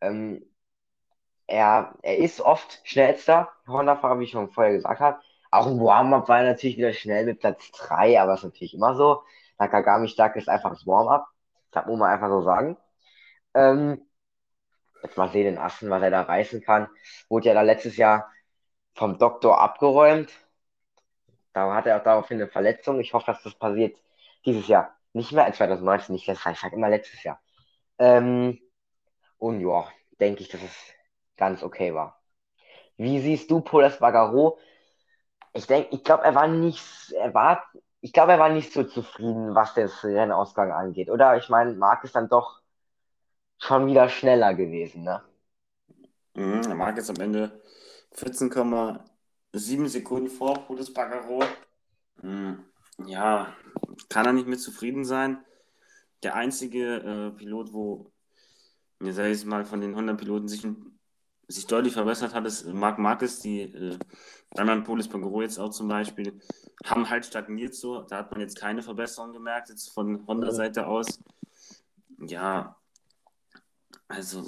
Ähm, 0.00 0.44
er, 1.46 1.94
er 2.02 2.18
ist 2.18 2.40
oft 2.40 2.80
schnellster 2.84 3.50
Honda-Fahrer, 3.66 4.18
wie 4.20 4.24
ich 4.24 4.30
schon 4.30 4.50
vorher 4.50 4.72
gesagt 4.72 5.00
habe. 5.00 5.20
Auch 5.50 5.66
im 5.66 5.80
Warm-Up 5.80 6.28
war 6.28 6.38
er 6.40 6.50
natürlich 6.52 6.78
wieder 6.78 6.92
schnell 6.94 7.26
mit 7.26 7.40
Platz 7.40 7.70
3, 7.72 8.20
aber 8.20 8.34
ist 8.34 8.44
natürlich 8.44 8.74
immer 8.74 8.94
so. 8.94 9.22
Nakagami 9.58 10.08
stark 10.08 10.36
ist 10.36 10.48
einfach 10.48 10.70
das 10.70 10.86
Warm-Up. 10.86 11.26
Das 11.72 11.86
muss 11.86 11.98
man 11.98 12.10
einfach 12.10 12.28
so 12.28 12.42
sagen. 12.42 12.76
Ähm, 13.54 14.02
jetzt 15.02 15.16
mal 15.16 15.28
sehen 15.30 15.46
in 15.48 15.58
Assen, 15.58 15.90
was 15.90 16.02
er 16.02 16.10
da 16.10 16.22
reißen 16.22 16.62
kann. 16.62 16.88
Wurde 17.28 17.48
ja 17.48 17.54
da 17.54 17.62
letztes 17.62 17.96
Jahr 17.96 18.30
vom 18.94 19.18
Doktor 19.18 19.60
abgeräumt. 19.60 20.30
Da 21.52 21.74
hat 21.74 21.86
er 21.86 21.98
auch 21.98 22.04
daraufhin 22.04 22.40
eine 22.40 22.48
Verletzung. 22.48 23.00
Ich 23.00 23.12
hoffe, 23.14 23.26
dass 23.26 23.42
das 23.42 23.54
passiert 23.54 23.96
dieses 24.44 24.68
Jahr. 24.68 24.96
Nicht 25.12 25.32
mehr 25.32 25.44
als 25.44 25.58
2019, 25.58 26.14
nicht 26.14 26.26
letztes 26.26 26.44
Jahr. 26.44 26.54
Ich 26.54 26.60
sage 26.60 26.76
immer 26.76 26.88
letztes 26.88 27.22
Jahr. 27.22 27.40
Ähm, 27.98 28.58
und 29.38 29.60
ja, 29.60 29.86
denke 30.20 30.42
ich, 30.42 30.48
dass 30.48 30.62
es 30.62 30.76
ganz 31.36 31.62
okay 31.62 31.94
war. 31.94 32.20
Wie 32.96 33.20
siehst 33.20 33.50
du 33.50 33.60
Paul 33.60 33.84
Espargaro? 33.84 34.58
Ich 35.52 35.66
denke, 35.66 35.88
ich 35.94 36.04
glaube, 36.04 36.24
er 36.24 36.34
war 36.34 36.48
nicht, 36.48 37.12
er 37.12 37.34
war, 37.34 37.64
ich 38.00 38.12
glaube, 38.12 38.32
er 38.32 38.38
war 38.38 38.48
nicht 38.48 38.72
so 38.72 38.84
zufrieden, 38.84 39.54
was 39.54 39.74
das 39.74 40.04
Rennausgang 40.04 40.72
angeht. 40.72 41.10
Oder 41.10 41.36
ich 41.36 41.48
meine, 41.48 41.74
Marc 41.74 42.04
ist 42.04 42.16
dann 42.16 42.28
doch 42.28 42.60
schon 43.58 43.86
wieder 43.86 44.08
schneller 44.08 44.54
gewesen, 44.54 45.04
ne? 45.04 45.22
Mhm, 46.34 46.76
mag 46.76 46.96
jetzt 46.96 47.10
am 47.10 47.20
Ende 47.20 47.60
14,7 48.12 49.88
Sekunden 49.88 50.28
vor 50.28 50.54
Brutus 50.54 50.92
Bagaro. 50.92 51.42
Mhm, 52.22 52.64
ja, 52.98 53.54
kann 54.08 54.26
er 54.26 54.32
nicht 54.32 54.48
mit 54.48 54.60
zufrieden 54.60 55.04
sein. 55.04 55.44
Der 56.22 56.34
einzige 56.34 56.96
äh, 56.96 57.30
Pilot, 57.30 57.72
wo, 57.72 58.12
mir 58.98 59.12
sag 59.12 59.26
ich 59.26 59.44
mal, 59.44 59.64
von 59.64 59.80
den 59.80 59.90
100 59.90 60.18
Piloten 60.18 60.48
sich, 60.48 60.66
sich 61.48 61.66
deutlich 61.66 61.94
verbessert 61.94 62.34
hat, 62.34 62.46
ist 62.46 62.66
Marc 62.66 62.98
Marquez. 62.98 63.40
Die 63.40 63.62
äh, 63.62 63.98
anderen 64.56 64.84
Polis 64.84 65.08
Bagaro 65.08 65.42
jetzt 65.42 65.58
auch 65.58 65.70
zum 65.70 65.88
Beispiel 65.88 66.40
haben 66.84 67.08
halt 67.08 67.26
stagniert 67.26 67.74
so. 67.74 68.02
Da 68.02 68.18
hat 68.18 68.30
man 68.30 68.40
jetzt 68.40 68.58
keine 68.58 68.82
Verbesserung 68.82 69.32
gemerkt, 69.32 69.68
jetzt 69.68 69.92
von 69.92 70.26
Honda-Seite 70.26 70.86
aus. 70.86 71.20
Ja, 72.18 72.76
also, 74.12 74.44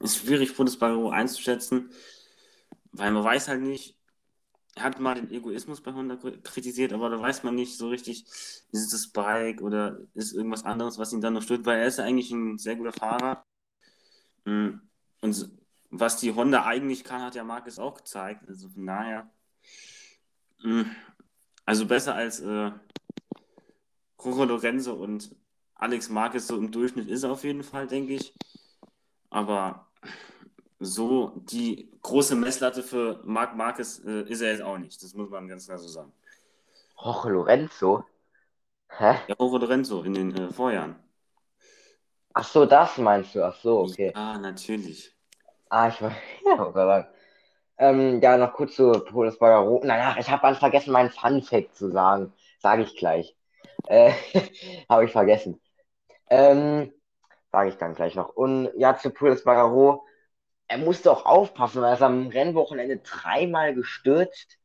ist 0.00 0.16
schwierig, 0.16 0.56
Bundesbagaro 0.56 1.10
einzuschätzen, 1.10 1.90
weil 2.90 3.12
man 3.12 3.22
weiß 3.22 3.46
halt 3.46 3.62
nicht, 3.62 3.95
hat 4.78 5.00
mal 5.00 5.14
den 5.14 5.30
Egoismus 5.30 5.80
bei 5.80 5.92
Honda 5.92 6.16
kritisiert, 6.42 6.92
aber 6.92 7.08
da 7.08 7.20
weiß 7.20 7.42
man 7.42 7.54
nicht 7.54 7.76
so 7.78 7.88
richtig, 7.88 8.24
ist 8.24 8.68
es 8.72 8.90
das 8.90 9.08
Bike 9.08 9.62
oder 9.62 9.98
ist 10.14 10.32
irgendwas 10.32 10.64
anderes, 10.64 10.98
was 10.98 11.12
ihn 11.12 11.20
dann 11.20 11.34
noch 11.34 11.42
stört, 11.42 11.64
weil 11.64 11.78
er 11.80 11.86
ist 11.86 11.98
eigentlich 12.00 12.30
ein 12.30 12.58
sehr 12.58 12.76
guter 12.76 12.92
Fahrer. 12.92 13.44
Mm, 14.44 14.80
und 15.22 15.50
was 15.90 16.18
die 16.18 16.32
Honda 16.34 16.64
eigentlich 16.66 17.04
kann, 17.04 17.22
hat 17.22 17.34
ja 17.34 17.44
Marcus 17.44 17.78
auch 17.78 17.94
gezeigt. 17.94 18.46
Also 18.48 18.68
daher, 18.76 19.30
mm, 20.62 20.82
also 21.64 21.86
besser 21.86 22.14
als 22.14 22.40
äh, 22.40 22.70
Roro 24.22 24.44
Lorenzo 24.44 24.94
und 24.94 25.34
Alex 25.74 26.08
Marquez 26.08 26.46
so 26.46 26.56
im 26.56 26.70
Durchschnitt 26.70 27.08
ist 27.08 27.22
er 27.22 27.32
auf 27.32 27.44
jeden 27.44 27.62
Fall, 27.62 27.86
denke 27.86 28.14
ich. 28.14 28.34
Aber 29.30 29.88
so 30.78 31.32
die 31.36 31.90
große 32.02 32.36
Messlatte 32.36 32.82
für 32.82 33.20
Marc 33.24 33.56
Marquez 33.56 34.02
äh, 34.04 34.22
ist 34.22 34.42
er 34.42 34.52
jetzt 34.52 34.62
auch 34.62 34.78
nicht. 34.78 35.02
Das 35.02 35.14
muss 35.14 35.30
man 35.30 35.48
ganz 35.48 35.66
klar 35.66 35.78
so 35.78 35.88
sagen. 35.88 36.12
Jorge 37.02 37.30
Lorenzo? 37.30 38.04
Hä? 38.88 39.16
Ja, 39.28 39.36
Jorge 39.38 39.58
Lorenzo 39.58 40.02
in 40.02 40.14
den 40.14 40.36
äh, 40.36 40.52
Vorjahren. 40.52 40.96
Ach 42.34 42.44
so, 42.44 42.66
das 42.66 42.98
meinst 42.98 43.34
du? 43.34 43.42
Ach 43.42 43.56
so, 43.56 43.80
okay. 43.80 44.12
Ja, 44.14 44.38
natürlich. 44.38 45.14
Ah, 45.70 45.88
ich 45.88 46.00
war. 46.02 46.12
Ja, 46.44 46.72
sagen. 46.72 47.08
Ähm, 47.78 48.20
ja, 48.22 48.36
noch 48.38 48.52
kurz 48.54 48.76
zu 48.76 48.92
Polis 48.92 49.38
Bagaro. 49.38 49.80
Naja, 49.84 50.16
ich 50.18 50.30
habe 50.30 50.42
ganz 50.42 50.58
vergessen, 50.58 50.92
meinen 50.92 51.10
Fun 51.10 51.42
Fact 51.42 51.74
zu 51.74 51.90
sagen. 51.90 52.32
Sage 52.58 52.82
ich 52.82 52.96
gleich. 52.96 53.36
Äh, 53.86 54.12
habe 54.88 55.04
ich 55.04 55.12
vergessen. 55.12 55.60
Ähm, 56.30 56.92
Sage 57.52 57.70
ich 57.70 57.76
dann 57.76 57.94
gleich 57.94 58.14
noch. 58.14 58.30
Und 58.30 58.70
ja, 58.76 58.96
zu 58.96 59.10
Pulis 59.10 59.44
Bagaro, 59.44 60.05
er 60.68 60.78
musste 60.78 61.10
auch 61.12 61.26
aufpassen, 61.26 61.82
weil 61.82 61.90
er 61.90 61.94
ist 61.94 62.02
am 62.02 62.28
Rennwochenende 62.28 62.98
dreimal 62.98 63.74
gestürzt. 63.74 64.58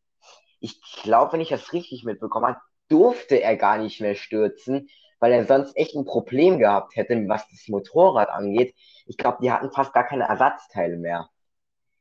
Ich 0.60 0.82
glaube, 1.04 1.34
wenn 1.34 1.42
ich 1.42 1.50
das 1.50 1.74
richtig 1.74 2.04
mitbekommen 2.04 2.48
habe, 2.48 2.62
durfte 2.90 3.42
er 3.42 3.56
gar 3.58 3.78
nicht 3.78 4.02
mehr 4.02 4.16
stürzen, 4.16 4.90
weil 5.20 5.32
er 5.34 5.46
sonst 5.46 5.76
echt 5.78 5.96
ein 5.96 6.06
Problem 6.06 6.60
gehabt 6.60 6.96
hätte, 6.96 7.16
was 7.28 7.48
das 7.50 7.68
Motorrad 7.68 8.30
angeht. 8.30 8.76
Ich 9.06 9.18
glaube, 9.18 9.40
die 9.42 9.52
hatten 9.52 9.72
fast 9.72 9.94
gar 9.94 10.06
keine 10.06 10.26
Ersatzteile 10.26 10.98
mehr. 10.98 11.30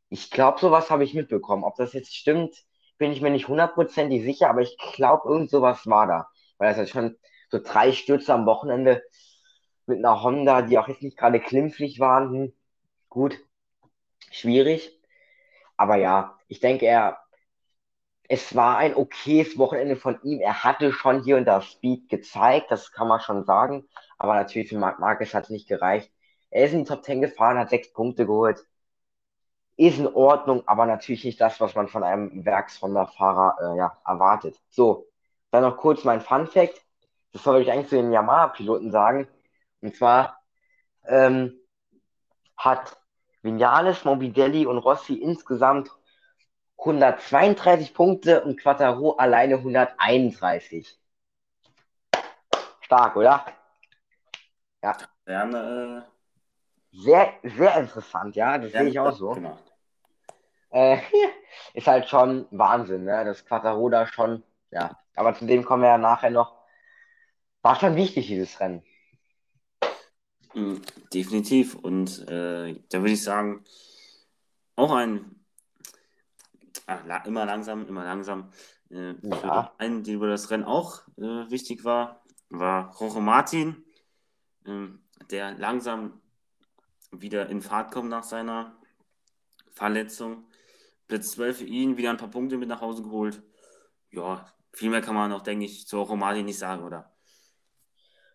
Ich 0.09 0.31
glaube, 0.31 0.61
sowas 0.61 0.91
habe 0.91 1.05
ich 1.05 1.15
mitbekommen. 1.15 1.65
Ob 1.65 1.77
das 1.77 1.93
jetzt 1.93 2.15
stimmt, 2.15 2.57
bin 2.99 3.13
ich 3.13 3.21
mir 3.23 3.31
nicht 3.31 3.49
hundertprozentig 3.49 4.23
sicher, 4.23 4.51
aber 4.51 4.63
ich 4.63 4.77
glaube, 4.95 5.29
irgend 5.29 5.51
sowas 5.51 5.87
war 5.87 6.07
da. 6.07 6.29
Weil 6.59 6.71
das 6.71 6.79
ja 6.79 6.87
schon 6.87 7.17
so 7.51 7.59
drei 7.63 7.93
Stürze 7.93 8.35
am 8.35 8.47
Wochenende 8.47 9.03
mit 9.87 9.99
einer 9.99 10.23
Honda, 10.23 10.63
die 10.63 10.79
auch 10.79 10.89
jetzt 10.89 11.03
nicht 11.03 11.19
gerade 11.19 11.41
klimpflich 11.41 12.01
waren. 12.01 12.31
Hm, 12.31 12.53
gut, 13.09 13.39
schwierig. 14.31 14.99
Aber 15.77 15.97
ja, 15.97 16.39
ich 16.49 16.61
denke, 16.61 16.87
er, 16.87 17.19
es 18.29 18.55
war 18.55 18.77
ein 18.79 18.95
okayes 18.95 19.59
Wochenende 19.59 19.97
von 19.97 20.21
ihm. 20.23 20.41
Er 20.41 20.63
hatte 20.65 20.93
schon 20.93 21.25
hier 21.25 21.37
und 21.37 21.47
da 21.47 21.61
Speed 21.63 22.09
gezeigt, 22.09 22.71
das 22.71 22.93
kann 22.93 23.09
man 23.09 23.21
schon 23.21 23.45
sagen. 23.45 23.89
Aber 24.19 24.35
natürlich 24.35 24.69
für 24.69 24.79
Marc 24.79 24.99
Marquez 25.01 25.35
hat 25.35 25.45
es 25.45 25.51
nicht 25.51 25.69
gereicht. 25.69 26.13
Er 26.51 26.67
ist 26.67 26.73
in 26.73 26.85
die 26.85 26.89
Top 26.89 27.05
10 27.05 27.21
gefahren, 27.23 27.59
hat 27.59 27.71
sechs 27.71 27.93
Punkte 27.93 28.27
geholt. 28.27 28.65
Ist 29.77 29.99
in 29.99 30.07
Ordnung, 30.07 30.63
aber 30.69 30.87
natürlich 30.87 31.25
nicht 31.25 31.41
das, 31.41 31.61
was 31.61 31.75
man 31.75 31.89
von 31.89 32.03
einem 32.05 32.45
Werks-Honda-Fahrer 32.45 33.75
äh, 33.75 33.79
ja, 33.79 33.99
erwartet. 34.05 34.61
So, 34.69 35.09
dann 35.51 35.63
noch 35.63 35.77
kurz 35.77 36.05
mein 36.05 36.21
Fun 36.21 36.47
Fact. 36.47 36.81
Das 37.33 37.43
soll 37.43 37.63
ich 37.63 37.71
eigentlich 37.73 37.89
zu 37.89 37.97
den 37.97 38.13
Yamaha-Piloten 38.13 38.91
sagen. 38.91 39.27
Und 39.81 39.97
zwar 39.97 40.41
ähm, 41.07 41.59
hat 42.57 43.01
Vinales, 43.43 44.05
Morbidelli 44.05 44.67
und 44.67 44.79
Rossi 44.79 45.15
insgesamt 45.15 45.91
132 46.79 47.95
Punkte 47.95 48.43
und 48.43 48.59
Quattaro 48.59 49.17
alleine 49.17 49.57
131. 49.57 50.99
Stark, 52.81 53.17
oder? 53.17 53.47
Ja. 54.83 54.97
Gerne, 55.27 56.07
äh... 56.07 56.11
Sehr, 56.93 57.35
sehr 57.45 57.77
interessant, 57.77 58.35
ja, 58.35 58.59
das 58.59 58.73
sehe 58.73 58.89
ich 58.89 58.99
auch 58.99 59.13
so. 59.13 59.37
Äh, 60.71 60.99
ist 61.75 61.87
halt 61.87 62.09
schon 62.09 62.47
Wahnsinn, 62.51 63.05
ne? 63.05 63.25
Das 63.25 63.45
Quattaro 63.45 63.89
da 63.89 64.07
schon, 64.07 64.43
ja. 64.71 64.99
Aber 65.15 65.35
zu 65.35 65.47
dem 65.47 65.65
kommen 65.65 65.83
wir 65.83 65.91
ja 65.91 65.99
nachher 65.99 66.31
noch. 66.31 66.57
War 67.63 67.77
schon 67.77 67.95
wichtig, 67.95 68.27
dieses 68.27 68.59
Rennen. 68.59 68.83
Hm, 70.53 70.81
definitiv. 71.13 71.75
Und 71.77 72.27
äh, 72.29 72.75
da 72.89 73.01
würde 73.01 73.13
ich 73.13 73.23
sagen, 73.23 73.65
auch 74.77 74.93
ein 74.93 75.41
ach, 76.87 77.27
immer 77.27 77.47
langsam, 77.47 77.87
immer 77.87 78.05
langsam. 78.05 78.51
Äh, 78.91 79.15
ja. 79.23 79.73
Einen, 79.79 80.03
der 80.03 80.15
über 80.15 80.29
das 80.29 80.51
Rennen 80.51 80.65
auch 80.65 81.07
äh, 81.17 81.51
wichtig 81.51 81.85
war, 81.85 82.23
war 82.49 82.95
Rojo 82.97 83.21
Martin, 83.21 83.85
äh, 84.65 84.89
der 85.31 85.57
langsam 85.59 86.21
wieder 87.13 87.49
in 87.49 87.63
Fahrt 87.63 87.93
kommt 87.93 88.09
nach 88.09 88.25
seiner 88.25 88.77
Verletzung. 89.73 90.45
Platz 91.07 91.33
12 91.33 91.59
für 91.59 91.65
ihn, 91.65 91.97
wieder 91.97 92.11
ein 92.11 92.17
paar 92.17 92.31
Punkte 92.31 92.57
mit 92.57 92.69
nach 92.69 92.81
Hause 92.81 93.03
geholt. 93.03 93.43
Ja, 94.11 94.47
viel 94.73 94.91
mehr 94.91 95.01
kann 95.01 95.15
man 95.15 95.31
noch, 95.31 95.43
denke 95.43 95.65
ich, 95.65 95.87
zu 95.87 96.01
Romati 96.01 96.43
nicht 96.43 96.59
sagen, 96.59 96.85
oder? 96.85 97.13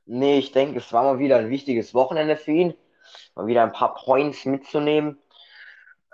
Nee, 0.05 0.37
ich 0.39 0.51
denke, 0.51 0.79
es 0.79 0.93
war 0.93 1.03
mal 1.03 1.19
wieder 1.19 1.37
ein 1.37 1.49
wichtiges 1.49 1.93
Wochenende 1.93 2.37
für 2.37 2.51
ihn. 2.51 2.73
Mal 3.35 3.47
wieder 3.47 3.63
ein 3.63 3.71
paar 3.73 3.95
Points 3.95 4.45
mitzunehmen. 4.45 5.19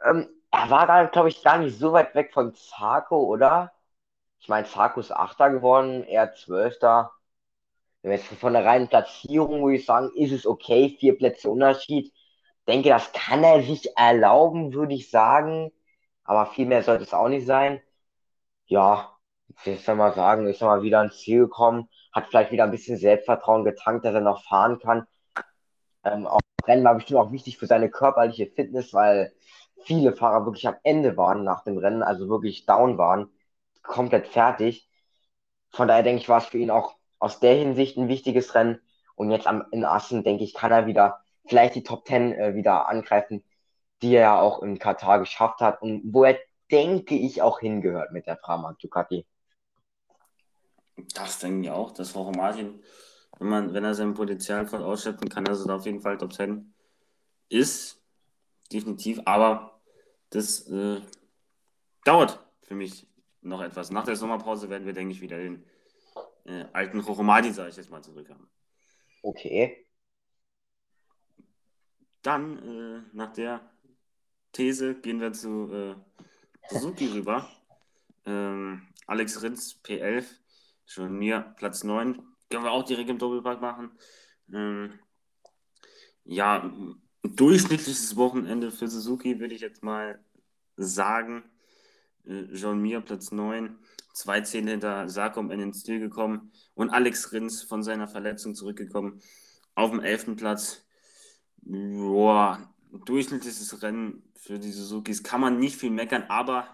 Ähm, 0.06 0.30
er 0.52 0.70
war, 0.70 1.08
glaube 1.08 1.30
ich, 1.30 1.44
gar 1.44 1.58
nicht 1.60 1.78
so 1.78 1.94
weit 1.94 2.16
weg 2.16 2.34
von 2.34 2.54
Zarko, 2.56 3.18
oder? 3.26 3.72
Ich 4.40 4.50
meine, 4.50 4.68
Zarko 4.68 5.00
ist 5.02 5.12
Achter 5.12 5.52
geworden, 5.52 6.04
er 6.06 6.34
Zwölfter. 6.34 7.12
Jetzt 8.04 8.28
von 8.28 8.54
der 8.54 8.66
reinen 8.66 8.88
Platzierung 8.90 9.64
würde 9.64 9.78
ich 9.78 9.86
sagen, 9.86 10.12
ist 10.16 10.32
es 10.34 10.46
okay, 10.48 10.98
vier 11.00 11.18
Plätze 11.18 11.50
Unterschied. 11.52 12.14
Denke, 12.68 12.90
das 12.90 13.12
kann 13.14 13.44
er 13.44 13.64
sich 13.64 13.90
erlauben, 13.98 14.74
würde 14.74 14.94
ich 14.96 15.10
sagen. 15.12 15.72
Aber 16.26 16.48
viel 16.48 16.66
mehr 16.68 16.84
sollte 16.84 17.04
es 17.04 17.14
auch 17.14 17.30
nicht 17.30 17.48
sein. 17.48 17.82
Ja, 18.68 19.11
ich 19.66 19.84
soll 19.84 19.96
mal 19.96 20.14
sagen, 20.14 20.48
ist 20.48 20.62
mal 20.62 20.82
wieder 20.84 21.00
ans 21.00 21.20
Ziel 21.20 21.42
gekommen, 21.42 21.90
hat 22.12 22.28
vielleicht 22.28 22.52
wieder 22.52 22.64
ein 22.66 22.72
bisschen 22.72 22.98
Selbstvertrauen 22.98 23.64
getankt, 23.64 24.06
dass 24.06 24.14
er 24.14 24.22
noch 24.22 24.44
fahren 24.44 24.80
kann. 24.80 25.06
Ähm, 26.04 26.28
auch 26.28 26.40
Rennen 26.66 26.84
war 26.84 26.96
bestimmt 26.96 27.20
auch 27.20 27.32
wichtig 27.32 27.58
für 27.58 27.68
seine 27.68 27.90
körperliche 27.90 28.48
Fitness, 28.48 28.94
weil 28.94 29.34
viele 29.84 30.14
Fahrer 30.14 30.46
wirklich 30.46 30.68
am 30.68 30.76
Ende 30.84 31.18
waren 31.18 31.44
nach 31.44 31.64
dem 31.64 31.78
Rennen, 31.78 32.04
also 32.04 32.30
wirklich 32.30 32.66
down 32.66 32.98
waren, 32.98 33.30
komplett 33.84 34.28
fertig. 34.28 34.90
Von 35.72 35.88
daher 35.88 36.04
denke 36.04 36.22
ich, 36.22 36.30
war 36.30 36.40
es 36.40 36.46
für 36.48 36.58
ihn 36.58 36.72
auch 36.72 36.96
aus 37.20 37.40
der 37.40 37.56
Hinsicht 37.56 37.98
ein 37.98 38.08
wichtiges 38.10 38.56
Rennen. 38.56 38.82
Und 39.16 39.32
jetzt 39.32 39.48
am, 39.48 39.66
in 39.72 39.86
Assen, 39.86 40.24
denke 40.24 40.44
ich, 40.44 40.54
kann 40.54 40.72
er 40.72 40.88
wieder 40.88 41.22
vielleicht 41.46 41.76
die 41.76 41.84
Top 41.84 42.08
10 42.08 42.34
äh, 42.34 42.56
wieder 42.56 42.88
angreifen, 42.90 43.44
die 44.02 44.16
er 44.16 44.22
ja 44.22 44.40
auch 44.42 44.62
in 44.64 44.80
Katar 44.80 45.20
geschafft 45.20 45.62
hat 45.62 45.82
und 45.82 46.02
wo 46.14 46.24
er, 46.26 46.38
denke 46.72 47.16
ich, 47.16 47.42
auch 47.42 47.60
hingehört 47.60 48.12
mit 48.12 48.28
der 48.28 48.36
Pramac 48.36 48.80
Ducati. 48.80 49.26
Das 51.14 51.40
denke 51.40 51.68
ich 51.68 51.72
auch, 51.72 51.92
dass 51.92 52.14
Jorge 52.14 52.38
Martin, 52.38 52.84
wenn, 53.40 53.48
man, 53.48 53.74
wenn 53.74 53.84
er 53.84 53.94
sein 53.94 54.14
Potenzial 54.14 54.68
voll 54.68 54.84
ausschöpfen 54.84 55.30
kann, 55.30 55.46
dass 55.46 55.62
er 55.62 55.68
da 55.68 55.76
auf 55.76 55.86
jeden 55.86 56.02
Fall 56.02 56.18
Top 56.18 56.34
10 56.34 56.74
ist. 57.50 58.02
Definitiv, 58.72 59.20
aber 59.26 59.82
das 60.30 60.68
äh, 60.70 61.02
dauert 62.06 62.40
für 62.62 62.76
mich 62.76 63.08
noch 63.42 63.62
etwas. 63.62 63.92
Nach 63.92 64.06
der 64.06 64.16
Sommerpause 64.16 64.70
werden 64.70 64.86
wir, 64.86 64.94
denke 64.94 65.14
ich, 65.14 65.22
wieder 65.22 65.38
den 65.38 65.66
äh, 66.46 66.66
alten 66.74 67.00
Rochomadi, 67.00 67.52
sage 67.52 67.70
ich 67.70 67.76
jetzt 67.76 67.90
mal, 67.90 68.02
zurückhaben. 68.02 68.50
Okay. 69.22 69.88
Dann, 72.22 72.58
äh, 72.58 73.16
nach 73.16 73.34
der 73.34 73.62
These, 74.52 74.96
gehen 74.96 75.20
wir 75.20 75.34
zu 75.34 75.72
äh, 75.72 75.96
Suzuki 76.70 77.08
rüber. 77.08 77.50
Ähm, 78.26 78.88
Alex 79.08 79.42
Rins, 79.42 79.82
P11, 79.84 80.26
schon 80.92 81.18
mir 81.18 81.54
Platz 81.58 81.84
9. 81.84 82.22
Können 82.50 82.64
wir 82.64 82.72
auch 82.72 82.84
direkt 82.84 83.10
im 83.10 83.18
Doppelpack 83.18 83.62
machen. 83.62 83.92
Ähm, 84.54 85.00
ja, 86.24 86.72
durchschnittliches 87.24 88.16
Wochenende 88.18 88.72
für 88.72 88.88
Suzuki, 88.88 89.40
würde 89.40 89.56
ich 89.56 89.62
jetzt 89.62 89.84
mal 89.84 90.24
sagen. 90.76 91.44
Äh, 92.26 92.54
Jean 92.54 92.82
Mir 92.82 93.02
Platz 93.02 93.32
9, 93.32 93.78
zwei 94.14 94.42
Zehn 94.42 94.68
hinter 94.68 95.08
Sarkom 95.08 95.50
in 95.52 95.60
den 95.60 95.74
Stil 95.74 96.00
gekommen 96.00 96.52
und 96.74 96.90
Alex 96.90 97.32
Rins 97.32 97.64
von 97.64 97.84
seiner 97.84 98.08
Verletzung 98.08 98.54
zurückgekommen 98.54 99.22
auf 99.76 99.92
dem 99.92 100.02
11. 100.02 100.36
Platz. 100.36 100.86
Boah, 101.62 102.70
durchschnittliches 102.92 103.82
Rennen 103.82 104.24
für 104.36 104.60
die 104.60 104.72
Suzukis 104.72 105.24
kann 105.24 105.42
man 105.42 105.60
nicht 105.60 105.78
viel 105.78 105.92
meckern, 105.92 106.26
aber 106.28 106.68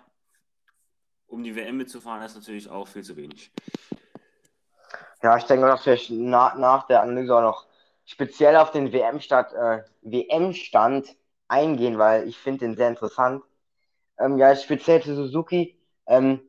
um 1.27 1.43
die 1.43 1.55
WM 1.55 1.77
mitzufahren, 1.77 2.23
ist 2.23 2.35
natürlich 2.35 2.69
auch 2.69 2.87
viel 2.87 3.03
zu 3.03 3.15
wenig. 3.15 3.51
Ja, 5.23 5.37
ich 5.37 5.45
denke, 5.45 5.65
dass 5.67 5.85
wir 5.85 5.97
nach, 6.09 6.55
nach 6.57 6.87
der 6.87 7.01
Analyse 7.01 7.35
auch 7.35 7.41
noch 7.41 7.65
speziell 8.05 8.55
auf 8.55 8.71
den 8.71 8.91
WM-Stand 8.93 9.53
äh, 9.53 9.83
WM 10.01 10.53
eingehen, 11.47 11.97
weil 11.97 12.27
ich 12.27 12.37
finde 12.37 12.59
den 12.65 12.75
sehr 12.75 12.89
interessant. 12.89 13.43
Ähm, 14.19 14.37
ja, 14.37 14.55
speziell 14.55 15.01
zu 15.03 15.15
Suzuki. 15.15 15.79
Ähm, 16.07 16.41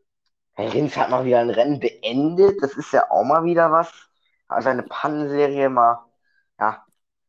Rins 0.58 0.96
hat 0.96 1.10
mal 1.10 1.24
wieder 1.24 1.40
ein 1.40 1.50
Rennen 1.50 1.80
beendet. 1.80 2.62
Das 2.62 2.74
ist 2.76 2.92
ja 2.92 3.10
auch 3.10 3.24
mal 3.24 3.44
wieder 3.44 3.72
was. 3.72 3.92
Hat 4.48 4.64
seine 4.64 4.84
Pannenserie 4.84 5.68
mal 5.70 6.06
ja, 6.60 6.84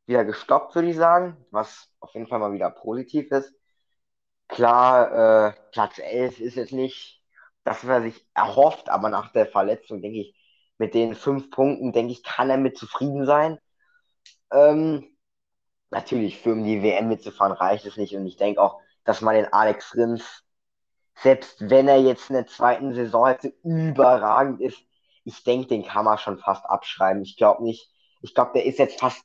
wieder 0.07 0.25
gestoppt, 0.25 0.75
würde 0.75 0.89
ich 0.89 0.97
sagen. 0.97 1.37
Was 1.51 1.89
auf 2.01 2.13
jeden 2.15 2.27
Fall 2.27 2.39
mal 2.39 2.53
wieder 2.53 2.71
positiv 2.71 3.31
ist. 3.31 3.53
Klar, 4.47 5.49
äh, 5.49 5.53
Platz 5.71 5.99
11 5.99 6.39
ist 6.39 6.55
jetzt 6.55 6.73
nicht 6.73 7.21
das, 7.63 7.83
was 7.87 7.89
er 7.97 8.01
sich 8.03 8.27
erhofft, 8.33 8.89
aber 8.89 9.09
nach 9.09 9.31
der 9.31 9.45
Verletzung, 9.47 10.01
denke 10.01 10.19
ich, 10.21 10.35
mit 10.79 10.95
den 10.95 11.15
fünf 11.15 11.51
Punkten, 11.51 11.93
denke 11.93 12.13
ich, 12.13 12.23
kann 12.23 12.49
er 12.49 12.57
mit 12.57 12.77
zufrieden 12.77 13.25
sein. 13.27 13.59
Ähm, 14.51 15.05
natürlich, 15.91 16.39
für 16.39 16.53
um 16.53 16.63
die 16.63 16.83
WM 16.83 17.09
mitzufahren, 17.09 17.53
reicht 17.53 17.85
es 17.85 17.97
nicht. 17.97 18.15
Und 18.15 18.25
ich 18.27 18.37
denke 18.37 18.61
auch, 18.61 18.81
dass 19.05 19.21
man 19.21 19.35
den 19.35 19.53
Alex 19.53 19.95
Rins 19.95 20.43
selbst 21.21 21.69
wenn 21.69 21.87
er 21.87 21.99
jetzt 22.01 22.29
in 22.29 22.35
der 22.35 22.47
zweiten 22.47 22.93
Saisonhälfte 22.93 23.53
überragend 23.63 24.61
ist, 24.61 24.79
ich 25.25 25.43
denke, 25.43 25.67
den 25.67 25.85
kann 25.85 26.05
man 26.05 26.17
schon 26.17 26.39
fast 26.39 26.65
abschreiben. 26.65 27.21
Ich 27.23 27.37
glaube 27.37 27.63
nicht, 27.63 27.89
ich 28.21 28.33
glaube, 28.33 28.51
der 28.55 28.65
ist 28.65 28.79
jetzt 28.79 28.99
fast 28.99 29.23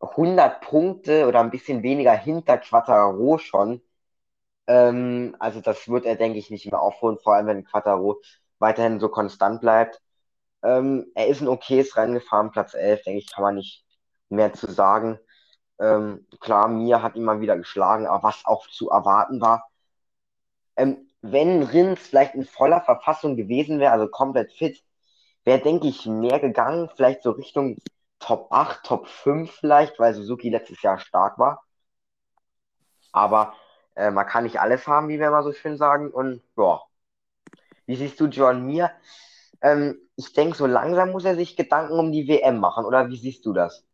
100 0.00 0.60
Punkte 0.60 1.26
oder 1.28 1.40
ein 1.40 1.50
bisschen 1.50 1.82
weniger 1.82 2.12
hinter 2.12 2.58
Quattaro 2.58 3.38
schon. 3.38 3.80
Ähm, 4.66 5.36
also 5.38 5.60
das 5.60 5.88
wird 5.88 6.06
er, 6.06 6.16
denke 6.16 6.38
ich, 6.38 6.50
nicht 6.50 6.66
mehr 6.66 6.80
aufholen, 6.80 7.18
vor 7.18 7.34
allem 7.34 7.46
wenn 7.46 7.64
Quattaro 7.64 8.20
weiterhin 8.58 9.00
so 9.00 9.08
konstant 9.08 9.60
bleibt. 9.60 10.00
Ähm, 10.62 11.06
er 11.14 11.28
ist 11.28 11.40
ein 11.40 11.48
okayes 11.48 11.96
Rennen 11.96 12.14
gefahren, 12.14 12.50
Platz 12.52 12.74
11, 12.74 13.02
denke 13.04 13.20
ich, 13.20 13.32
kann 13.32 13.42
man 13.44 13.54
nicht 13.56 13.84
mehr 14.28 14.52
zu 14.52 14.70
sagen. 14.72 15.18
Ähm, 15.80 16.26
klar, 16.40 16.68
Mir 16.68 17.02
hat 17.02 17.16
ihn 17.16 17.24
mal 17.24 17.40
wieder 17.40 17.56
geschlagen, 17.58 18.06
aber 18.06 18.24
was 18.24 18.44
auch 18.46 18.68
zu 18.68 18.90
erwarten 18.90 19.40
war. 19.40 19.68
Ähm, 20.76 21.08
wenn 21.22 21.62
Rins 21.62 22.00
vielleicht 22.00 22.34
in 22.34 22.44
voller 22.44 22.80
Verfassung 22.80 23.36
gewesen 23.36 23.78
wäre, 23.78 23.92
also 23.92 24.08
komplett 24.08 24.52
fit, 24.52 24.82
wäre, 25.44 25.60
denke 25.60 25.88
ich, 25.88 26.06
mehr 26.06 26.40
gegangen, 26.40 26.90
vielleicht 26.96 27.22
so 27.22 27.32
Richtung 27.32 27.78
Top 28.20 28.48
8, 28.52 28.84
Top 28.84 29.08
5 29.08 29.50
vielleicht, 29.52 29.98
weil 30.00 30.14
Suzuki 30.14 30.50
letztes 30.50 30.82
Jahr 30.82 30.98
stark 31.00 31.38
war. 31.38 31.64
Aber 33.12 33.54
äh, 33.94 34.10
man 34.10 34.26
kann 34.26 34.42
nicht 34.44 34.60
alles 34.60 34.86
haben, 34.88 35.08
wie 35.08 35.18
wir 35.20 35.28
immer 35.28 35.42
so 35.44 35.52
schön 35.52 35.76
sagen. 35.76 36.10
Und 36.10 36.42
ja, 36.56 36.80
wie 37.86 37.96
siehst 37.96 38.18
du 38.20 38.26
John 38.26 38.64
Mir? 38.66 38.90
Ähm, 39.62 39.98
ich 40.16 40.32
denke, 40.32 40.56
so 40.56 40.66
langsam 40.66 41.10
muss 41.10 41.24
er 41.24 41.34
sich 41.34 41.56
Gedanken 41.56 41.98
um 41.98 42.12
die 42.12 42.28
WM 42.28 42.58
machen, 42.58 42.84
oder 42.84 43.08
wie 43.08 43.16
siehst 43.16 43.44
du 43.46 43.52
das? 43.52 43.84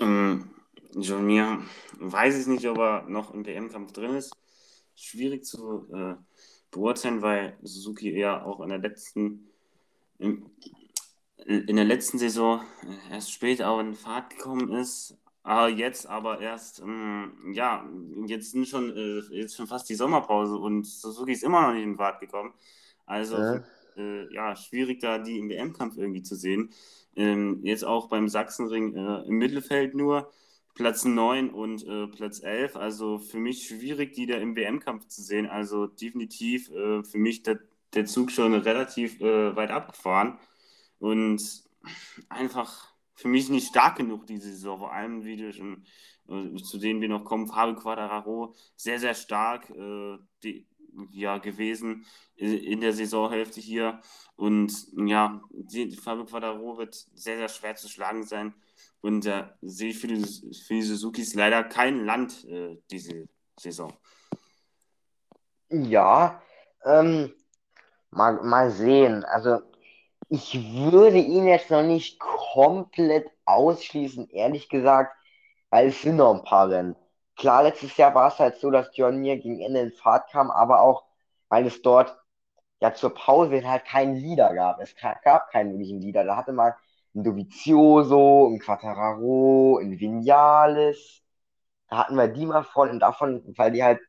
Ähm, 0.00 0.50
John 0.94 1.26
Mir 1.26 1.62
weiß 1.98 2.38
ich 2.38 2.46
nicht, 2.46 2.66
ob 2.68 2.78
er 2.78 3.02
noch 3.08 3.34
im 3.34 3.44
WM-Kampf 3.44 3.92
drin 3.92 4.14
ist 4.14 4.32
schwierig 4.98 5.44
zu 5.44 5.86
äh, 5.92 6.14
beurteilen, 6.70 7.22
weil 7.22 7.56
Suzuki 7.62 8.12
eher 8.12 8.44
auch 8.44 8.60
in 8.60 8.68
der 8.70 8.78
letzten, 8.78 9.48
in, 10.18 10.50
in 11.46 11.76
der 11.76 11.84
letzten 11.84 12.18
Saison 12.18 12.62
erst 13.10 13.32
spät 13.32 13.62
auch 13.62 13.78
in 13.78 13.94
Fahrt 13.94 14.30
gekommen 14.30 14.72
ist. 14.72 15.16
Aber 15.44 15.68
jetzt 15.68 16.06
aber 16.06 16.40
erst, 16.40 16.80
ähm, 16.80 17.52
ja, 17.54 17.88
jetzt 18.26 18.50
sind 18.50 18.68
schon, 18.68 18.94
äh, 18.94 19.20
jetzt 19.34 19.56
schon 19.56 19.66
fast 19.66 19.88
die 19.88 19.94
Sommerpause 19.94 20.56
und 20.56 20.84
Suzuki 20.84 21.32
ist 21.32 21.44
immer 21.44 21.62
noch 21.62 21.72
nicht 21.72 21.84
in 21.84 21.96
Fahrt 21.96 22.20
gekommen. 22.20 22.52
Also, 23.06 23.38
ja, 23.38 23.64
äh, 23.98 24.32
ja 24.32 24.56
schwierig 24.56 25.00
da 25.00 25.18
die 25.18 25.38
im 25.38 25.48
WM-Kampf 25.48 25.96
irgendwie 25.96 26.22
zu 26.22 26.36
sehen. 26.36 26.70
Ähm, 27.16 27.60
jetzt 27.64 27.84
auch 27.84 28.08
beim 28.08 28.28
Sachsenring 28.28 28.94
äh, 28.94 29.22
im 29.26 29.38
Mittelfeld 29.38 29.94
nur. 29.94 30.30
Platz 30.74 31.04
9 31.04 31.50
und 31.50 31.84
äh, 31.86 32.06
Platz 32.06 32.40
11. 32.40 32.76
Also 32.76 33.18
für 33.18 33.38
mich 33.38 33.66
schwierig, 33.66 34.12
die 34.14 34.26
da 34.26 34.36
im 34.36 34.54
WM-Kampf 34.54 35.08
zu 35.08 35.22
sehen. 35.22 35.46
Also 35.46 35.86
definitiv 35.88 36.70
äh, 36.70 37.02
für 37.02 37.18
mich 37.18 37.42
der, 37.42 37.58
der 37.94 38.06
Zug 38.06 38.30
schon 38.30 38.54
relativ 38.54 39.20
äh, 39.20 39.56
weit 39.56 39.72
abgefahren 39.72 40.38
und 41.00 41.42
einfach 42.28 42.94
für 43.14 43.28
mich 43.28 43.48
nicht 43.48 43.68
stark 43.68 43.96
genug 43.96 44.26
diese 44.26 44.52
Saison. 44.52 44.78
Vor 44.78 44.92
allem, 44.92 45.24
wie 45.24 45.36
du 45.36 45.52
schon, 45.52 45.84
äh, 46.28 46.54
zu 46.62 46.78
denen 46.78 47.00
wir 47.00 47.08
noch 47.08 47.24
kommen, 47.24 47.48
Fabio 47.48 47.74
Quadraro, 47.74 48.54
sehr, 48.76 49.00
sehr 49.00 49.14
stark 49.14 49.68
äh, 49.70 50.18
die, 50.44 50.68
ja, 51.12 51.38
gewesen 51.38 52.04
in 52.36 52.80
der 52.80 52.92
Saisonhälfte 52.92 53.60
hier. 53.60 54.00
Und 54.36 54.72
ja, 54.96 55.40
die, 55.50 55.96
Fabio 55.96 56.24
Quadraro 56.24 56.78
wird 56.78 56.94
sehr, 57.14 57.38
sehr 57.38 57.48
schwer 57.48 57.76
zu 57.76 57.88
schlagen 57.88 58.24
sein. 58.24 58.54
Und 59.00 59.26
da 59.26 59.56
sehe 59.60 59.90
ich 59.90 59.98
für 59.98 60.08
die, 60.08 60.24
für 60.66 60.74
die 60.74 60.82
Suzukis 60.82 61.34
leider 61.34 61.64
kein 61.64 62.04
Land 62.04 62.44
äh, 62.44 62.78
diese 62.90 63.28
Saison. 63.58 63.92
Ja, 65.70 66.42
ähm, 66.84 67.34
mal, 68.10 68.42
mal 68.42 68.70
sehen. 68.70 69.24
Also 69.24 69.60
ich 70.28 70.54
würde 70.92 71.18
ihn 71.18 71.46
jetzt 71.46 71.70
noch 71.70 71.82
nicht 71.82 72.18
komplett 72.18 73.30
ausschließen, 73.44 74.30
ehrlich 74.30 74.68
gesagt, 74.68 75.16
weil 75.70 75.88
es 75.88 76.02
sind 76.02 76.16
noch 76.16 76.34
ein 76.34 76.44
paar 76.44 76.68
Rennen. 76.68 76.96
Klar, 77.38 77.62
letztes 77.64 77.96
Jahr 77.96 78.14
war 78.14 78.28
es 78.28 78.38
halt 78.38 78.58
so, 78.58 78.70
dass 78.70 78.96
Journey 78.96 79.38
gegen 79.38 79.60
Ende 79.60 79.80
in 79.80 79.92
Fahrt 79.92 80.30
kam, 80.30 80.50
aber 80.50 80.82
auch, 80.82 81.04
weil 81.48 81.66
es 81.66 81.82
dort 81.82 82.18
ja 82.80 82.94
zur 82.94 83.14
Pause 83.14 83.66
halt 83.68 83.84
keinen 83.86 84.16
Leader 84.16 84.54
gab. 84.54 84.80
Es 84.80 84.94
gab 84.96 85.50
keinen 85.50 85.72
wirklichen 85.72 86.00
Leader. 86.00 86.24
Da 86.24 86.36
hatte 86.36 86.52
man 86.52 86.72
ein 87.14 87.24
Dovizioso, 87.24 88.48
ein 88.48 88.58
Quattararo, 88.60 89.78
ein 89.80 89.98
Vinales. 89.98 91.22
Da 91.88 91.98
hatten 91.98 92.16
wir 92.16 92.28
die 92.28 92.46
mal 92.46 92.64
voll 92.64 92.90
und 92.90 93.00
davon, 93.00 93.42
weil 93.56 93.72
die 93.72 93.84
halt 93.84 94.00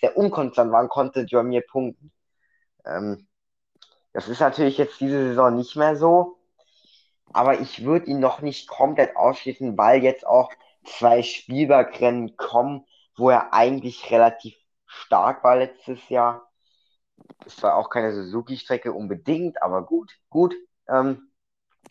sehr 0.00 0.16
unkonstant 0.16 0.72
waren, 0.72 0.88
konnte 0.88 1.22
Journey 1.22 1.60
punkten. 1.62 2.12
Ähm, 2.86 3.28
das 4.12 4.28
ist 4.28 4.40
natürlich 4.40 4.78
jetzt 4.78 5.00
diese 5.00 5.28
Saison 5.28 5.54
nicht 5.56 5.76
mehr 5.76 5.96
so, 5.96 6.38
aber 7.32 7.60
ich 7.60 7.84
würde 7.84 8.06
ihn 8.06 8.20
noch 8.20 8.40
nicht 8.42 8.68
komplett 8.68 9.16
ausschließen, 9.16 9.76
weil 9.78 10.02
jetzt 10.02 10.26
auch 10.26 10.50
zwei 10.88 11.22
Spielbergrennen 11.22 12.36
kommen, 12.36 12.86
wo 13.16 13.30
er 13.30 13.52
eigentlich 13.52 14.10
relativ 14.10 14.54
stark 14.86 15.44
war 15.44 15.56
letztes 15.56 16.08
Jahr. 16.08 16.48
Es 17.46 17.62
war 17.62 17.76
auch 17.76 17.90
keine 17.90 18.12
Suzuki-Strecke 18.12 18.92
unbedingt, 18.92 19.62
aber 19.62 19.82
gut, 19.82 20.12
gut. 20.30 20.54
Ähm, 20.88 21.30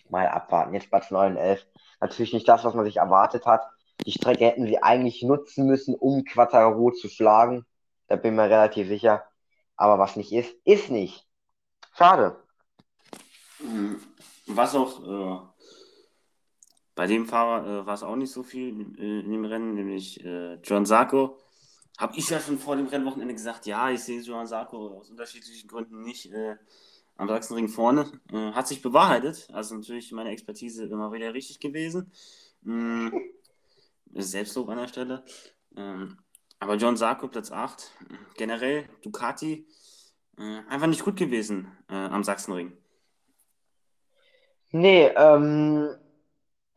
mal 0.09 0.27
abwarten. 0.27 0.73
Jetzt 0.73 0.89
Platz 0.89 1.11
9 1.11 1.33
und 1.33 1.37
11. 1.37 1.65
Natürlich 1.99 2.33
nicht 2.33 2.47
das, 2.47 2.63
was 2.63 2.73
man 2.73 2.85
sich 2.85 2.97
erwartet 2.97 3.45
hat. 3.45 3.67
Die 4.05 4.11
Strecke 4.11 4.45
hätten 4.45 4.65
sie 4.65 4.81
eigentlich 4.81 5.23
nutzen 5.23 5.65
müssen, 5.65 5.95
um 5.95 6.23
Quattaro 6.23 6.91
zu 6.91 7.09
schlagen. 7.09 7.65
Da 8.07 8.15
bin 8.15 8.33
ich 8.33 8.37
mir 8.37 8.49
relativ 8.49 8.87
sicher. 8.87 9.23
Aber 9.75 9.99
was 9.99 10.15
nicht 10.15 10.31
ist, 10.31 10.55
ist 10.65 10.89
nicht. 10.89 11.27
Schade. 11.93 12.41
Was 14.47 14.75
auch 14.75 15.03
äh, 15.03 15.56
bei 16.97 17.05
dem 17.05 17.27
Fahrer 17.27 17.83
äh, 17.83 17.85
war 17.85 17.93
es 17.93 18.01
auch 18.01 18.15
nicht 18.15 18.31
so 18.31 18.41
viel 18.41 18.69
äh, 18.97 19.19
in 19.19 19.31
dem 19.31 19.45
Rennen, 19.45 19.75
nämlich 19.75 20.25
äh, 20.25 20.55
John 20.63 20.85
Sarko. 20.85 21.37
Habe 21.95 22.17
ich 22.17 22.27
ja 22.29 22.39
schon 22.39 22.57
vor 22.57 22.75
dem 22.75 22.87
Rennwochenende 22.87 23.35
gesagt, 23.35 23.67
ja, 23.67 23.91
ich 23.91 24.01
sehe 24.01 24.19
John 24.21 24.47
Sarko 24.47 24.97
aus 24.97 25.11
unterschiedlichen 25.11 25.67
Gründen 25.67 26.01
nicht 26.01 26.33
äh, 26.33 26.55
am 27.15 27.27
Sachsenring 27.27 27.69
vorne. 27.69 28.11
Äh, 28.33 28.51
hat 28.51 28.67
sich 28.67 28.81
bewahrheitet. 28.81 29.47
Also 29.53 29.75
natürlich 29.75 30.11
meine 30.11 30.31
Expertise 30.31 30.85
immer 30.85 31.13
wieder 31.13 31.35
richtig 31.35 31.59
gewesen. 31.59 32.11
Mm, 32.63 33.09
Selbstlob 34.15 34.67
an 34.69 34.79
der 34.79 34.87
Stelle. 34.87 35.23
Ähm, 35.75 36.17
aber 36.59 36.77
John 36.77 36.97
Sarko, 36.97 37.27
Platz 37.27 37.51
8. 37.51 37.91
Generell 38.37 38.89
Ducati 39.03 39.67
äh, 40.39 40.61
einfach 40.67 40.87
nicht 40.87 41.05
gut 41.05 41.15
gewesen 41.15 41.67
am 41.87 42.23
Sachsenring. 42.23 42.75
Nee, 44.71 45.11
ähm, 45.15 45.95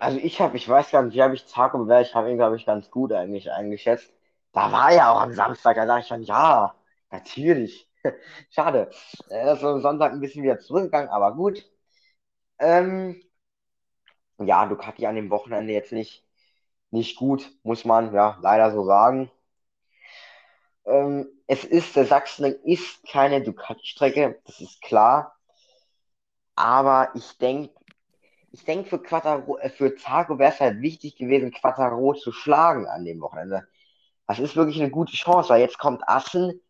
also 0.00 0.18
ich 0.18 0.40
habe, 0.40 0.56
ich 0.56 0.68
weiß 0.68 0.90
gar 0.90 1.02
nicht, 1.02 1.14
wie 1.14 1.22
habe 1.22 1.34
ich 1.34 1.46
Zarko 1.46 1.78
bewertet, 1.78 2.08
ich 2.10 2.14
habe 2.14 2.30
ihn, 2.30 2.36
glaube 2.38 2.56
ich, 2.56 2.66
ganz 2.66 2.90
gut 2.90 3.12
eigentlich 3.12 3.50
eingeschätzt. 3.52 4.12
Da 4.52 4.72
war 4.72 4.90
er 4.92 5.12
auch 5.12 5.20
am 5.20 5.32
Samstag, 5.34 5.76
da 5.76 5.86
dachte 5.86 6.00
ich 6.02 6.06
schon, 6.08 6.22
ja, 6.22 6.74
natürlich. 7.10 7.88
Schade. 8.50 8.90
Er 9.28 9.54
ist 9.54 9.64
am 9.64 9.80
Sonntag 9.82 10.12
ein 10.12 10.20
bisschen 10.20 10.42
wieder 10.42 10.58
zurückgegangen, 10.58 11.08
aber 11.10 11.34
gut. 11.36 11.64
Ähm, 12.60 13.22
ja, 14.38 14.66
Ducati 14.66 15.06
an 15.06 15.14
dem 15.16 15.30
Wochenende 15.30 15.72
jetzt 15.72 15.92
nicht, 15.92 16.24
nicht 16.92 17.16
gut, 17.18 17.50
muss 17.64 17.84
man 17.86 18.14
ja 18.14 18.38
leider 18.42 18.72
so 18.72 18.84
sagen. 18.86 19.30
Ähm, 20.84 21.26
es 21.46 21.64
ist, 21.64 21.96
der 21.96 22.04
Sachsenring 22.06 22.54
ist 22.64 23.02
keine 23.06 23.42
Ducati-Strecke, 23.42 24.40
das 24.44 24.60
ist 24.60 24.82
klar. 24.82 25.34
Aber 26.54 27.10
ich 27.16 27.38
denke, 27.38 27.74
ich 28.52 28.64
denke, 28.64 28.88
für, 28.88 29.02
Quattaro, 29.02 29.58
äh, 29.58 29.70
für 29.70 29.96
Zarco 29.96 30.38
wäre 30.38 30.52
es 30.52 30.60
halt 30.60 30.80
wichtig 30.82 31.16
gewesen, 31.16 31.52
Quattaro 31.52 32.14
zu 32.14 32.32
schlagen 32.32 32.86
an 32.86 33.04
dem 33.04 33.20
Wochenende. 33.20 33.66
Das 34.26 34.38
ist 34.38 34.56
wirklich 34.56 34.80
eine 34.80 34.90
gute 34.90 35.12
Chance, 35.12 35.50
weil 35.50 35.60
jetzt 35.60 35.78
kommt 35.78 36.08
Assen, 36.08 36.60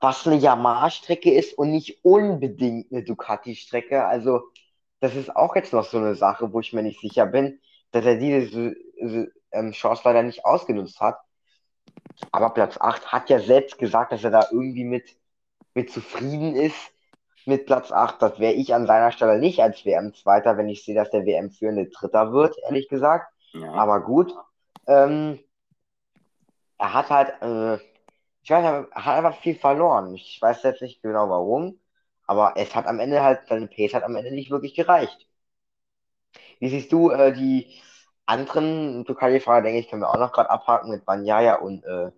was 0.00 0.26
eine 0.26 0.36
Yamaha-Strecke 0.36 1.32
ist 1.32 1.56
und 1.58 1.70
nicht 1.70 2.04
unbedingt 2.04 2.90
eine 2.92 3.04
Ducati-Strecke. 3.04 4.04
Also, 4.04 4.42
das 5.00 5.14
ist 5.14 5.34
auch 5.36 5.54
jetzt 5.56 5.72
noch 5.72 5.84
so 5.84 5.98
eine 5.98 6.14
Sache, 6.14 6.52
wo 6.52 6.60
ich 6.60 6.72
mir 6.72 6.82
nicht 6.82 7.00
sicher 7.00 7.26
bin, 7.26 7.60
dass 7.92 8.04
er 8.04 8.16
diese 8.16 8.76
ähm, 9.52 9.72
Chance 9.72 10.02
leider 10.04 10.22
nicht 10.22 10.44
ausgenutzt 10.44 11.00
hat. 11.00 11.18
Aber 12.32 12.50
Platz 12.50 12.76
8 12.78 13.12
hat 13.12 13.30
ja 13.30 13.40
selbst 13.40 13.78
gesagt, 13.78 14.12
dass 14.12 14.24
er 14.24 14.30
da 14.30 14.46
irgendwie 14.50 14.84
mit, 14.84 15.16
mit 15.74 15.90
zufrieden 15.90 16.54
ist 16.56 16.92
mit 17.46 17.66
Platz 17.66 17.92
8. 17.92 18.20
Das 18.22 18.38
wäre 18.38 18.52
ich 18.52 18.74
an 18.74 18.86
seiner 18.86 19.12
Stelle 19.12 19.38
nicht 19.38 19.60
als 19.60 19.84
WM-Zweiter, 19.84 20.56
wenn 20.56 20.68
ich 20.68 20.84
sehe, 20.84 20.94
dass 20.94 21.10
der 21.10 21.26
WM-Führende 21.26 21.86
Dritter 21.88 22.32
wird, 22.32 22.56
ehrlich 22.64 22.88
gesagt. 22.88 23.32
Ja. 23.52 23.72
Aber 23.72 24.00
gut. 24.02 24.34
Ähm, 24.86 25.38
er 26.78 26.94
hat 26.94 27.10
halt, 27.10 27.42
äh, 27.42 27.76
ich 28.42 28.50
weiß, 28.50 28.64
er 28.64 28.88
hat 28.92 29.16
einfach 29.16 29.40
viel 29.40 29.54
verloren. 29.54 30.14
Ich 30.14 30.38
weiß 30.40 30.62
jetzt 30.62 30.82
nicht 30.82 31.02
genau 31.02 31.28
warum, 31.28 31.78
aber 32.26 32.54
es 32.56 32.74
hat 32.74 32.86
am 32.86 33.00
Ende 33.00 33.22
halt, 33.22 33.46
seine 33.48 33.66
Pace 33.68 33.94
hat 33.94 34.02
am 34.04 34.16
Ende 34.16 34.32
nicht 34.32 34.50
wirklich 34.50 34.74
gereicht. 34.74 35.28
Wie 36.58 36.68
siehst 36.68 36.92
du 36.92 37.10
äh, 37.10 37.32
die 37.32 37.80
anderen 38.26 39.04
Ducati-Fahrer, 39.04 39.62
denke 39.62 39.80
ich, 39.80 39.88
können 39.90 40.02
wir 40.02 40.10
auch 40.10 40.18
noch 40.18 40.32
gerade 40.32 40.50
abhaken 40.50 40.90
mit 40.90 41.04
Banyaya 41.04 41.56
und 41.56 41.84
äh, 41.84 42.12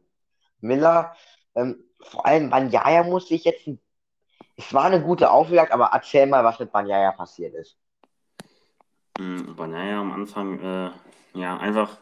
Miller. 0.61 1.17
Ähm, 1.55 1.85
vor 2.01 2.27
allem 2.27 2.51
Banyaya 2.51 3.05
musste 3.05 3.35
ich 3.35 3.45
jetzt 3.45 3.67
ein 3.67 3.81
es 4.66 4.75
war 4.75 4.85
eine 4.85 5.03
gute 5.03 5.31
Auflage, 5.31 5.72
aber 5.72 5.90
erzähl 5.92 6.27
mal, 6.27 6.44
was 6.44 6.59
mit 6.59 6.72
Banyaya 6.72 7.12
passiert 7.12 7.55
ist. 7.55 7.77
Mhm, 9.18 9.55
Banyaya 9.57 10.01
am 10.01 10.12
Anfang, 10.12 10.59
äh, 10.61 10.90
ja, 11.35 11.57
einfach 11.59 11.98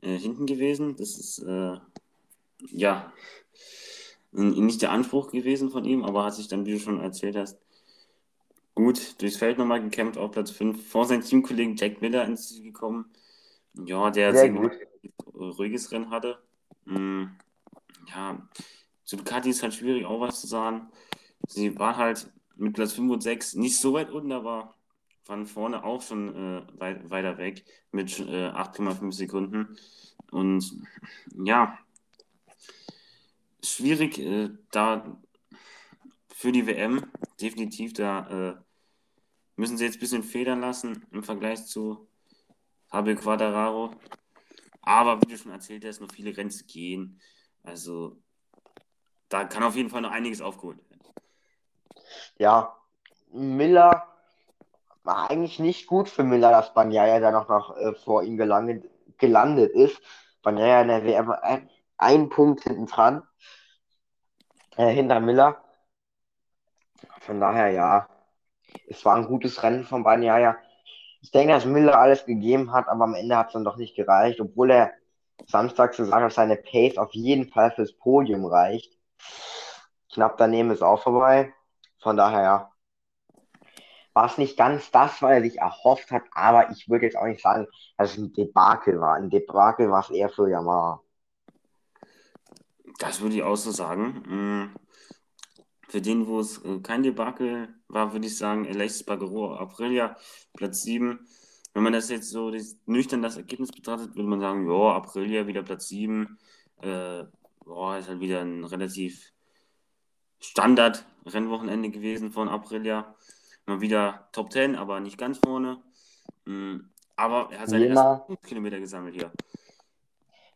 äh, 0.00 0.16
hinten 0.16 0.46
gewesen. 0.46 0.96
Das 0.96 1.18
ist, 1.18 1.38
äh, 1.40 1.76
ja, 2.70 3.12
nicht 4.32 4.82
der 4.82 4.90
Anspruch 4.90 5.30
gewesen 5.30 5.70
von 5.70 5.84
ihm, 5.84 6.04
aber 6.04 6.24
hat 6.24 6.34
sich 6.34 6.48
dann, 6.48 6.66
wie 6.66 6.72
du 6.72 6.80
schon 6.80 7.00
erzählt 7.00 7.36
hast, 7.36 7.58
gut 8.74 9.20
durchs 9.22 9.36
Feld 9.36 9.58
nochmal 9.58 9.80
gekämpft, 9.80 10.18
auf 10.18 10.32
Platz 10.32 10.50
5, 10.50 10.88
vor 10.88 11.04
seinem 11.04 11.22
Teamkollegen 11.22 11.76
Jack 11.76 12.00
Miller 12.00 12.24
ins 12.24 12.48
Ziel 12.48 12.64
gekommen. 12.64 13.12
Ja, 13.74 14.10
der 14.10 14.34
Sehr 14.34 14.50
gut. 14.50 14.72
ruhiges 15.34 15.92
Rennen 15.92 16.10
hatte. 16.10 16.38
Mhm. 16.84 17.36
Ja, 18.08 18.48
zu 19.04 19.16
Ducati 19.16 19.50
ist 19.50 19.62
halt 19.62 19.74
schwierig, 19.74 20.04
auch 20.04 20.20
was 20.20 20.40
zu 20.40 20.46
sagen. 20.46 20.90
Sie 21.48 21.78
waren 21.78 21.96
halt 21.96 22.32
mit 22.56 22.74
Platz 22.74 22.92
5 22.92 23.12
und 23.12 23.22
6 23.22 23.54
nicht 23.54 23.78
so 23.78 23.92
weit 23.94 24.10
unten, 24.10 24.32
aber 24.32 24.74
waren 25.26 25.46
vorne 25.46 25.84
auch 25.84 26.02
schon 26.02 26.34
äh, 26.34 26.80
weit, 26.80 27.10
weiter 27.10 27.38
weg 27.38 27.64
mit 27.92 28.18
äh, 28.20 28.48
8,5 28.48 29.12
Sekunden. 29.12 29.76
Und 30.30 30.80
ja, 31.34 31.78
schwierig 33.62 34.18
äh, 34.18 34.50
da 34.70 35.18
für 36.28 36.52
die 36.52 36.66
WM. 36.66 37.06
Definitiv, 37.40 37.94
da 37.94 38.50
äh, 38.50 38.56
müssen 39.56 39.78
sie 39.78 39.84
jetzt 39.84 39.96
ein 39.96 40.00
bisschen 40.00 40.22
federn 40.22 40.60
lassen 40.60 41.06
im 41.10 41.22
Vergleich 41.22 41.64
zu 41.66 42.08
Fabio 42.88 43.16
Quadraro. 43.16 43.92
Aber 44.82 45.20
wie 45.22 45.26
du 45.26 45.38
schon 45.38 45.52
erzählt 45.52 45.84
hast, 45.84 46.00
noch 46.00 46.12
viele 46.12 46.36
Rennen 46.36 46.52
gehen. 46.66 47.20
Also 47.62 48.22
da 49.30 49.44
kann 49.44 49.62
auf 49.62 49.76
jeden 49.76 49.88
Fall 49.88 50.02
noch 50.02 50.10
einiges 50.10 50.42
aufgeholt 50.42 50.78
werden 50.78 50.93
ja, 52.38 52.76
Miller 53.32 54.06
war 55.02 55.30
eigentlich 55.30 55.58
nicht 55.58 55.86
gut 55.86 56.08
für 56.08 56.24
Miller, 56.24 56.50
dass 56.50 56.74
Banyaya 56.74 57.20
da 57.20 57.30
noch, 57.30 57.76
äh, 57.76 57.94
vor 57.94 58.22
ihm 58.22 58.36
gelandet, 58.36 58.90
gelandet 59.18 59.72
ist. 59.72 60.00
Banyaya 60.42 60.82
in 60.82 60.88
der 60.88 61.04
WM 61.04 61.30
ein, 61.30 61.70
ein 61.98 62.28
Punkt 62.28 62.62
hinten 62.62 62.86
dran, 62.86 63.22
äh, 64.76 64.88
hinter 64.88 65.20
Miller. 65.20 65.62
Von 67.20 67.40
daher, 67.40 67.70
ja, 67.70 68.08
es 68.88 69.04
war 69.04 69.16
ein 69.16 69.26
gutes 69.26 69.62
Rennen 69.62 69.84
von 69.84 70.04
Banyaya. 70.04 70.56
Ich 71.22 71.30
denke, 71.30 71.54
dass 71.54 71.64
Miller 71.64 71.98
alles 71.98 72.26
gegeben 72.26 72.72
hat, 72.72 72.88
aber 72.88 73.04
am 73.04 73.14
Ende 73.14 73.36
hat 73.36 73.48
es 73.48 73.52
dann 73.54 73.64
doch 73.64 73.76
nicht 73.76 73.96
gereicht, 73.96 74.40
obwohl 74.40 74.70
er 74.70 74.92
Samstag 75.46 75.96
gesagt 75.96 76.22
hat, 76.22 76.32
seine 76.32 76.56
Pace 76.56 76.98
auf 76.98 77.12
jeden 77.14 77.48
Fall 77.48 77.70
fürs 77.72 77.96
Podium 77.96 78.44
reicht. 78.46 78.98
Knapp 80.12 80.36
daneben 80.36 80.70
ist 80.70 80.82
auch 80.82 81.02
vorbei. 81.02 81.52
Von 82.04 82.18
daher 82.18 82.70
war 84.12 84.26
es 84.26 84.36
nicht 84.36 84.58
ganz 84.58 84.90
das, 84.90 85.22
was 85.22 85.30
er 85.32 85.40
sich 85.40 85.58
erhofft 85.58 86.10
hat, 86.10 86.24
aber 86.32 86.70
ich 86.70 86.88
würde 86.88 87.06
jetzt 87.06 87.16
auch 87.16 87.24
nicht 87.24 87.40
sagen, 87.40 87.66
dass 87.96 88.12
es 88.12 88.18
ein 88.18 88.32
Debakel 88.34 89.00
war. 89.00 89.14
Ein 89.14 89.30
Debakel 89.30 89.90
war 89.90 90.00
es 90.00 90.10
eher 90.10 90.28
für 90.28 90.48
Yamaha. 90.48 91.00
Das 92.98 93.22
würde 93.22 93.36
ich 93.36 93.42
auch 93.42 93.56
so 93.56 93.70
sagen. 93.70 94.22
Mm, 94.28 94.74
für 95.88 96.02
den, 96.02 96.26
wo 96.26 96.40
es 96.40 96.62
äh, 96.64 96.78
kein 96.80 97.02
Debakel 97.02 97.74
war, 97.88 98.12
würde 98.12 98.26
ich 98.26 98.36
sagen, 98.36 98.66
Alexis 98.66 99.04
Bagaro, 99.04 99.54
Aprilia, 99.56 100.14
Platz 100.52 100.82
7. 100.82 101.26
Wenn 101.72 101.82
man 101.82 101.94
das 101.94 102.10
jetzt 102.10 102.28
so 102.30 102.52
nüchtern 102.84 103.22
das 103.22 103.38
Ergebnis 103.38 103.72
betrachtet, 103.72 104.14
würde 104.14 104.28
man 104.28 104.40
sagen, 104.40 104.70
ja, 104.70 104.94
Aprilia 104.94 105.46
wieder 105.46 105.62
Platz 105.62 105.88
7. 105.88 106.38
Äh, 106.82 107.24
boah, 107.64 107.96
ist 107.96 108.08
halt 108.08 108.20
wieder 108.20 108.42
ein 108.42 108.62
relativ 108.64 109.32
Standard-Rennwochenende 111.24 111.90
gewesen 111.90 112.30
von 112.30 112.48
Aprilia. 112.48 113.14
Mal 113.66 113.80
wieder 113.80 114.28
Top 114.32 114.52
10, 114.52 114.76
aber 114.76 115.00
nicht 115.00 115.18
ganz 115.18 115.38
vorne. 115.38 115.82
Mm, 116.44 116.80
aber 117.16 117.48
er 117.50 117.60
hat 117.60 117.68
seine 117.70 117.86
Jema, 117.86 118.16
ersten 118.16 118.40
Kilometer 118.42 118.78
gesammelt 118.78 119.14
hier. 119.14 119.30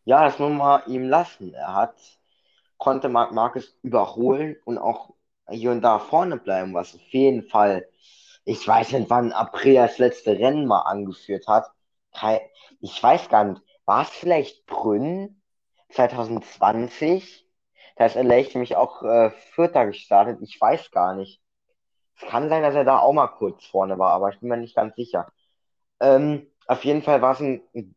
ja, 0.05 0.25
das 0.25 0.37
muss 0.37 0.51
man 0.51 0.81
ihm 0.87 1.03
lassen. 1.09 1.53
Er 1.53 1.73
hat, 1.73 1.95
konnte 2.77 3.09
Marc 3.09 3.31
Marquez 3.31 3.73
überholen 3.81 4.57
und 4.65 4.77
auch 4.77 5.13
hier 5.49 5.71
und 5.71 5.81
da 5.81 5.97
vorne 5.97 6.37
bleiben, 6.37 6.73
was 6.73 6.93
auf 6.93 7.01
jeden 7.09 7.43
Fall, 7.43 7.87
ich 8.45 8.67
weiß 8.67 8.91
nicht, 8.91 9.09
wann 9.09 9.31
Aprilia 9.31 9.87
das 9.87 9.97
letzte 9.97 10.37
Rennen 10.37 10.67
mal 10.67 10.81
angeführt 10.81 11.47
hat. 11.47 11.71
Ich 12.79 13.01
weiß 13.01 13.29
gar 13.29 13.45
nicht, 13.45 13.61
war 13.85 14.03
es 14.03 14.09
vielleicht 14.09 14.67
Brünn 14.67 15.41
2020? 15.89 17.48
Da 17.99 18.05
ist 18.05 18.15
Leicht 18.15 18.55
nämlich 18.55 18.77
auch 18.77 19.03
äh, 19.03 19.29
Vierter 19.53 19.85
gestartet. 19.85 20.39
Ich 20.41 20.59
weiß 20.59 20.89
gar 20.91 21.15
nicht. 21.15 21.41
Es 22.15 22.29
kann 22.29 22.47
sein, 22.47 22.63
dass 22.63 22.73
er 22.73 22.85
da 22.85 22.99
auch 22.99 23.11
mal 23.11 23.27
kurz 23.27 23.65
vorne 23.65 23.99
war, 23.99 24.13
aber 24.13 24.29
ich 24.29 24.39
bin 24.39 24.47
mir 24.47 24.55
nicht 24.55 24.73
ganz 24.73 24.95
sicher. 24.95 25.29
Ähm, 25.99 26.49
auf 26.65 26.85
jeden 26.85 27.01
Fall 27.01 27.21
war 27.21 27.33
es 27.33 27.41
ein, 27.41 27.61
ein 27.75 27.93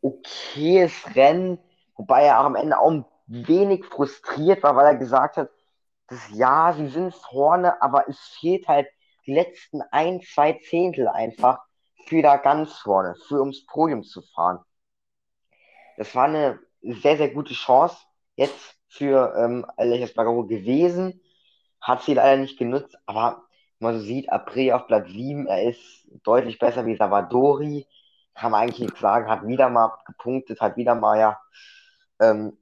okayes 0.00 1.16
Rennen, 1.16 1.58
wobei 1.96 2.22
er 2.22 2.38
am 2.38 2.54
Ende 2.54 2.78
auch 2.78 2.92
ein 2.92 3.04
wenig 3.26 3.84
frustriert 3.84 4.62
war, 4.62 4.76
weil 4.76 4.86
er 4.86 4.96
gesagt 4.96 5.38
hat, 5.38 5.50
dass 6.06 6.30
ja, 6.30 6.72
sie 6.72 6.86
sind 6.86 7.12
vorne, 7.16 7.82
aber 7.82 8.08
es 8.08 8.20
fehlt 8.38 8.68
halt 8.68 8.86
die 9.26 9.34
letzten 9.34 9.82
ein, 9.90 10.22
zwei 10.22 10.52
Zehntel 10.52 11.08
einfach 11.08 11.58
für 12.06 12.22
da 12.22 12.36
ganz 12.36 12.74
vorne, 12.74 13.16
für 13.26 13.40
ums 13.40 13.66
Podium 13.66 14.04
zu 14.04 14.22
fahren. 14.22 14.60
Das 15.96 16.14
war 16.14 16.26
eine 16.26 16.60
sehr, 16.80 17.16
sehr 17.16 17.30
gute 17.30 17.54
Chance 17.54 17.96
jetzt 18.36 18.76
für 18.94 19.34
ähm, 19.36 19.66
Alex 19.76 20.14
Bagaro 20.14 20.46
gewesen. 20.46 21.20
Hat 21.80 22.02
sie 22.02 22.14
leider 22.14 22.40
nicht 22.40 22.58
genutzt, 22.58 22.96
aber 23.06 23.44
man 23.78 23.98
so 23.98 24.04
sieht, 24.04 24.30
April 24.30 24.72
auf 24.72 24.86
Platz 24.86 25.08
7, 25.10 25.46
er 25.46 25.70
ist 25.70 26.08
deutlich 26.22 26.58
besser 26.58 26.86
wie 26.86 26.96
Savadori. 26.96 27.86
Kann 28.34 28.52
man 28.52 28.62
eigentlich 28.62 28.80
nichts 28.80 29.00
sagen, 29.00 29.28
hat 29.28 29.46
wieder 29.46 29.68
mal 29.68 29.92
gepunktet, 30.06 30.60
hat 30.60 30.76
wieder 30.76 30.94
mal 30.94 31.18
ja 31.18 31.38
ähm, 32.20 32.56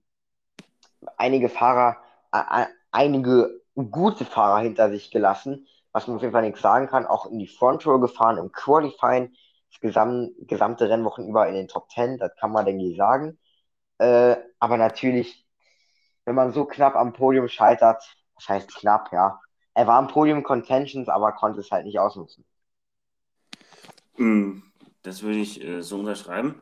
einige 1.17 1.49
Fahrer, 1.49 1.99
äh, 2.33 2.67
einige 2.91 3.61
gute 3.75 4.25
Fahrer 4.25 4.61
hinter 4.61 4.91
sich 4.91 5.11
gelassen, 5.11 5.67
was 5.93 6.07
man 6.07 6.17
auf 6.17 6.23
jeden 6.23 6.33
Fall 6.33 6.43
nichts 6.43 6.61
sagen 6.63 6.89
kann. 6.89 7.07
Auch 7.07 7.27
in 7.27 7.39
die 7.39 7.47
Front 7.47 7.87
Row 7.87 8.01
gefahren 8.01 8.39
im 8.39 8.53
Qualifying, 8.53 9.33
das 9.71 9.81
gesam 9.81 10.31
gesamte 10.41 10.89
Rennwochen 10.89 11.29
über 11.29 11.49
in 11.49 11.55
den 11.55 11.69
Top 11.69 11.91
10, 11.91 12.19
das 12.19 12.35
kann 12.37 12.53
man, 12.53 12.65
denke 12.67 12.85
ich, 12.85 12.97
sagen. 12.97 13.39
Äh, 13.99 14.37
aber 14.59 14.77
natürlich, 14.77 15.42
wenn 16.25 16.35
man 16.35 16.53
so 16.53 16.65
knapp 16.65 16.97
am 16.97 17.13
Podium 17.13 17.49
scheitert, 17.49 18.03
das 18.37 18.49
heißt 18.49 18.75
knapp, 18.75 19.13
ja, 19.13 19.41
er 19.75 19.87
war 19.87 20.01
im 20.01 20.09
Podium 20.09 20.43
Contentions, 20.43 21.09
aber 21.09 21.33
konnte 21.33 21.61
es 21.61 21.71
halt 21.71 21.87
nicht 21.87 21.99
ausnutzen. 21.99 22.45
Hm, 24.17 24.63
das 25.03 25.23
würde 25.23 25.39
ich 25.39 25.63
äh, 25.63 25.83
so 25.83 25.99
unterschreiben. 25.99 26.61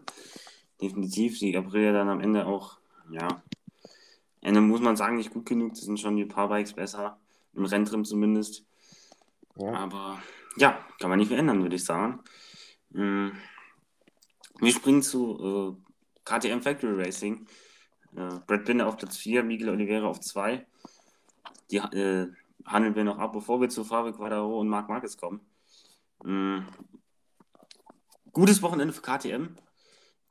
Definitiv. 0.81 1.39
Die 1.39 1.57
Aprilia 1.57 1.93
dann 1.93 2.09
am 2.09 2.21
Ende 2.21 2.47
auch, 2.47 2.79
ja, 3.11 3.43
Ende 4.41 4.61
muss 4.61 4.81
man 4.81 4.97
sagen, 4.97 5.17
nicht 5.17 5.33
gut 5.33 5.47
genug. 5.47 5.75
Das 5.75 5.83
sind 5.83 6.01
schon 6.01 6.17
die 6.17 6.25
paar 6.25 6.49
Bikes 6.49 6.73
besser. 6.73 7.19
Im 7.55 7.65
Renntrim 7.65 8.05
zumindest. 8.05 8.65
Ja. 9.57 9.73
Aber 9.73 10.23
ja, 10.57 10.79
kann 10.99 11.11
man 11.11 11.19
nicht 11.19 11.29
verändern, 11.29 11.63
würde 11.63 11.77
ich 11.77 11.85
sagen. 11.85 12.21
Hm. 12.93 13.33
Wir 14.59 14.73
springen 14.73 15.03
zu 15.03 15.77
äh, 15.77 15.91
KTM 16.25 16.61
Factory 16.61 17.03
Racing. 17.03 17.47
Äh, 18.17 18.39
Brad 18.47 18.65
Binder 18.65 18.87
auf 18.87 18.97
Platz 18.97 19.17
4, 19.17 19.43
Miguel 19.43 19.71
Oliveira 19.71 20.07
auf 20.07 20.21
2. 20.21 20.67
Die 21.71 21.77
äh, 21.77 22.29
handeln 22.65 22.95
wir 22.95 23.05
noch 23.05 23.19
ab, 23.19 23.33
bevor 23.33 23.61
wir 23.61 23.69
zu 23.69 23.85
Fabio 23.85 24.13
Quadraro 24.13 24.61
und 24.61 24.69
Marc 24.69 24.89
Marquez 24.89 25.17
kommen. 25.17 25.41
Mhm. 26.25 26.67
Gutes 28.33 28.63
Wochenende 28.63 28.93
für 28.93 29.03
KTM. 29.03 29.57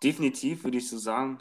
Definitiv 0.04 0.64
würde 0.64 0.78
ich 0.78 0.90
so 0.90 0.98
sagen. 0.98 1.40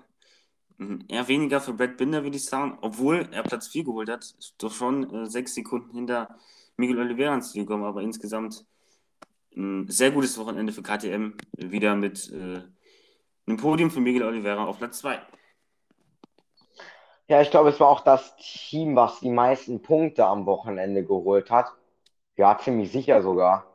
Mhm. 0.79 1.05
Eher 1.09 1.29
weniger 1.29 1.61
für 1.61 1.73
Brad 1.73 1.97
Binder, 1.97 2.23
würde 2.23 2.37
ich 2.37 2.45
sagen, 2.45 2.79
obwohl 2.81 3.29
er 3.33 3.43
Platz 3.43 3.69
4 3.69 3.85
geholt 3.85 4.09
hat. 4.09 4.35
Doch 4.59 4.73
schon 4.73 5.13
äh, 5.13 5.27
sechs 5.27 5.55
Sekunden 5.55 5.95
hinter 5.95 6.37
Miguel 6.77 6.99
Oliveira 6.99 7.35
ins 7.35 7.53
Ziel 7.53 7.63
gekommen, 7.63 7.85
aber 7.85 8.03
insgesamt 8.03 8.65
ein 9.57 9.89
sehr 9.89 10.13
gutes 10.13 10.39
Wochenende 10.39 10.73
für 10.73 10.83
KTM. 10.83 11.35
Wieder 11.57 11.97
mit 11.97 12.31
äh, 12.31 12.63
einem 13.47 13.57
Podium 13.57 13.91
für 13.91 14.01
Miguel 14.01 14.23
Oliveira 14.23 14.65
auf 14.65 14.79
Platz 14.79 14.99
2. 14.99 15.21
Ja, 17.29 17.43
ich 17.43 17.51
glaube, 17.51 17.69
es 17.71 17.79
war 17.81 17.89
auch 17.89 18.01
das 18.01 18.37
Team, 18.37 18.97
was 18.97 19.21
die 19.21 19.31
meisten 19.31 19.83
Punkte 19.83 20.25
am 20.27 20.47
Wochenende 20.47 21.05
geholt 21.05 21.51
hat. 21.51 21.67
Ja, 22.37 22.59
ziemlich 22.59 22.93
sicher 22.93 23.23
sogar. 23.23 23.67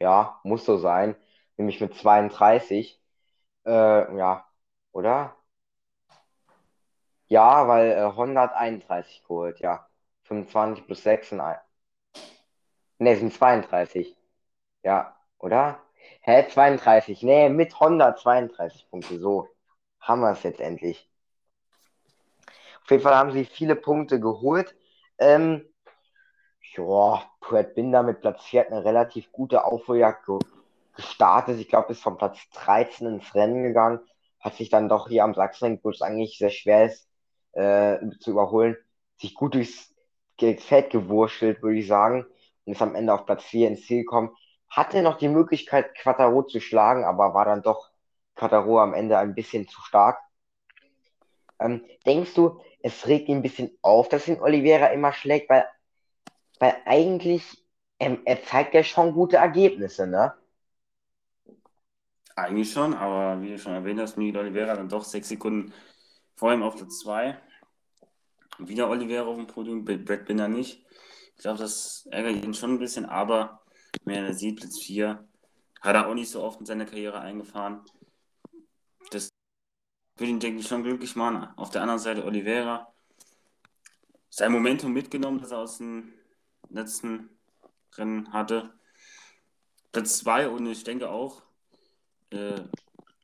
Ja, 0.00 0.40
muss 0.44 0.64
so 0.64 0.78
sein. 0.78 1.16
Nämlich 1.56 1.80
mit 1.80 1.94
32. 1.96 3.00
Äh, 3.66 3.70
ja, 4.18 4.46
oder? 4.92 5.36
Ja, 7.28 7.66
weil 7.66 7.90
äh, 7.92 8.14
131 8.14 9.22
geholt, 9.24 9.58
ja. 9.60 9.88
25 10.22 10.86
plus 10.86 11.02
6 11.02 11.30
sind 11.30 11.40
Ne, 12.98 13.16
sind 13.16 13.34
32. 13.34 14.16
Ja, 14.82 15.14
oder? 15.38 15.78
Hä, 16.22 16.46
32. 16.48 17.22
Ne, 17.22 17.50
mit 17.50 17.78
132 17.78 18.88
Punkte. 18.90 19.18
So 19.18 19.48
haben 20.00 20.20
wir 20.22 20.32
es 20.32 20.42
jetzt 20.42 20.60
endlich. 20.60 21.10
Auf 22.84 22.90
jeden 22.90 23.02
Fall 23.02 23.14
haben 23.14 23.32
sie 23.32 23.44
viele 23.44 23.76
Punkte 23.76 24.20
geholt. 24.20 24.74
Ähm, 25.18 25.64
ja, 26.76 27.22
Brad 27.40 27.74
Binder 27.74 28.02
mit 28.02 28.20
Platz 28.20 28.44
4 28.44 28.60
hat 28.60 28.72
eine 28.72 28.84
relativ 28.84 29.30
gute 29.32 29.64
Aufholjagd 29.64 30.26
gestartet. 30.96 31.58
Ich 31.58 31.68
glaube, 31.68 31.92
ist 31.92 32.02
von 32.02 32.16
Platz 32.16 32.38
13 32.54 33.06
ins 33.06 33.34
Rennen 33.34 33.62
gegangen. 33.62 34.00
Hat 34.40 34.54
sich 34.54 34.70
dann 34.70 34.88
doch 34.88 35.08
hier 35.08 35.24
am 35.24 35.34
Sachsenring, 35.34 35.80
wo 35.82 35.90
es 35.90 36.02
eigentlich 36.02 36.38
sehr 36.38 36.50
schwer 36.50 36.86
ist, 36.86 37.08
äh, 37.52 37.98
zu 38.20 38.30
überholen, 38.30 38.76
sich 39.18 39.34
gut 39.34 39.54
durchs 39.54 39.94
Feld 40.38 40.90
gewurschtelt, 40.90 41.62
würde 41.62 41.78
ich 41.78 41.86
sagen. 41.86 42.26
Und 42.64 42.72
ist 42.72 42.82
am 42.82 42.94
Ende 42.94 43.12
auf 43.12 43.26
Platz 43.26 43.44
4 43.44 43.68
ins 43.68 43.86
Ziel 43.86 44.00
gekommen. 44.02 44.34
Hatte 44.68 45.02
noch 45.02 45.18
die 45.18 45.28
Möglichkeit, 45.28 45.94
Quattaro 45.94 46.42
zu 46.44 46.60
schlagen, 46.60 47.04
aber 47.04 47.34
war 47.34 47.44
dann 47.44 47.62
doch 47.62 47.90
Quattaro 48.34 48.80
am 48.80 48.94
Ende 48.94 49.18
ein 49.18 49.34
bisschen 49.34 49.68
zu 49.68 49.80
stark. 49.82 50.18
Ähm, 51.64 51.84
denkst 52.06 52.34
du, 52.34 52.60
es 52.80 53.06
regt 53.06 53.28
ihn 53.28 53.38
ein 53.38 53.42
bisschen 53.42 53.76
auf, 53.82 54.08
dass 54.08 54.28
ihn 54.28 54.40
Oliveira 54.40 54.86
immer 54.88 55.12
schlägt, 55.12 55.48
weil, 55.50 55.64
weil 56.58 56.76
eigentlich 56.84 57.64
ähm, 57.98 58.20
er 58.24 58.42
zeigt 58.42 58.74
ja 58.74 58.82
schon 58.82 59.12
gute 59.12 59.36
Ergebnisse, 59.36 60.06
ne? 60.06 60.34
Eigentlich 62.34 62.72
schon, 62.72 62.94
aber 62.94 63.40
wie 63.42 63.50
du 63.50 63.58
schon 63.58 63.74
erwähnt 63.74 64.00
hast, 64.00 64.16
Miguel 64.16 64.40
Oliveira 64.40 64.74
dann 64.74 64.88
doch 64.88 65.04
sechs 65.04 65.28
Sekunden 65.28 65.72
vor 66.34 66.52
ihm 66.52 66.62
auf 66.62 66.76
Platz 66.76 67.00
2. 67.00 67.38
Wieder 68.58 68.88
Oliveira 68.88 69.26
auf 69.26 69.36
dem 69.36 69.46
Podium, 69.46 69.84
Brad 69.84 70.24
Binder 70.24 70.48
nicht. 70.48 70.84
Ich 71.36 71.42
glaube, 71.42 71.58
das 71.58 72.06
ärgert 72.10 72.44
ihn 72.44 72.54
schon 72.54 72.74
ein 72.74 72.78
bisschen, 72.78 73.06
aber 73.06 73.62
wenn 74.04 74.24
er 74.24 74.34
sieht, 74.34 74.60
Platz 74.60 74.80
4, 74.80 75.26
hat 75.80 75.94
er 75.94 76.08
auch 76.08 76.14
nicht 76.14 76.30
so 76.30 76.42
oft 76.42 76.60
in 76.60 76.66
seiner 76.66 76.86
Karriere 76.86 77.20
eingefahren. 77.20 77.82
Würde 80.16 80.30
ihn, 80.30 80.40
denke 80.40 80.60
ich, 80.60 80.68
schon 80.68 80.82
glücklich 80.82 81.16
machen. 81.16 81.48
Auf 81.56 81.70
der 81.70 81.82
anderen 81.82 82.00
Seite 82.00 82.24
Oliveira. 82.24 82.92
Sein 84.28 84.52
Momentum 84.52 84.92
mitgenommen, 84.92 85.40
das 85.40 85.50
er 85.50 85.58
aus 85.58 85.78
dem 85.78 86.12
letzten 86.70 87.30
Rennen 87.96 88.32
hatte. 88.32 88.72
Platz 89.92 90.18
2 90.18 90.48
und 90.48 90.66
ich 90.66 90.84
denke 90.84 91.10
auch, 91.10 91.42
äh, 92.30 92.60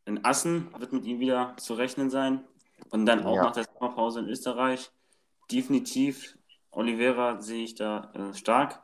in 0.05 0.25
Assen 0.25 0.69
wird 0.79 0.93
mit 0.93 1.05
ihm 1.05 1.21
wieder 1.21 1.55
zu 1.57 1.75
rechnen 1.75 2.11
sein. 2.11 2.45
Und 2.91 3.07
dann 3.07 3.25
auch 3.25 3.37
ja. 3.37 3.43
nach 3.45 3.53
der 3.53 3.65
Sommerpause 3.65 4.21
in 4.21 4.29
Österreich. 4.29 4.91
Definitiv 5.51 6.37
Oliveira 6.71 7.41
sehe 7.41 7.65
ich 7.65 7.75
da 7.75 8.13
äh, 8.15 8.35
stark. 8.35 8.83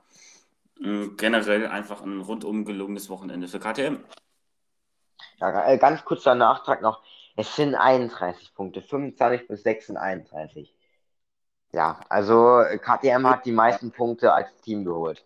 Äh, 0.83 1.09
generell 1.17 1.67
einfach 1.69 2.03
ein 2.03 2.21
rundum 2.21 2.65
gelungenes 2.65 3.09
Wochenende 3.09 3.49
für 3.49 3.61
KTM. 3.61 3.99
Ja, 5.39 5.67
äh, 5.67 5.79
ganz 5.79 6.05
kurzer 6.05 6.35
Nachtrag 6.35 6.83
noch. 6.83 7.03
Es 7.37 7.55
sind 7.57 7.75
31 7.75 8.55
Punkte. 8.55 8.83
25 8.83 9.49
bis 9.49 9.63
6 9.63 9.87
sind 9.89 9.97
31. 9.97 10.75
Ja, 11.73 12.01
also 12.09 12.63
KTM 12.81 13.27
hat 13.29 13.45
die 13.45 13.53
meisten 13.53 13.91
Punkte 13.93 14.33
als 14.33 14.55
Team 14.63 14.85
geholt. 14.85 15.25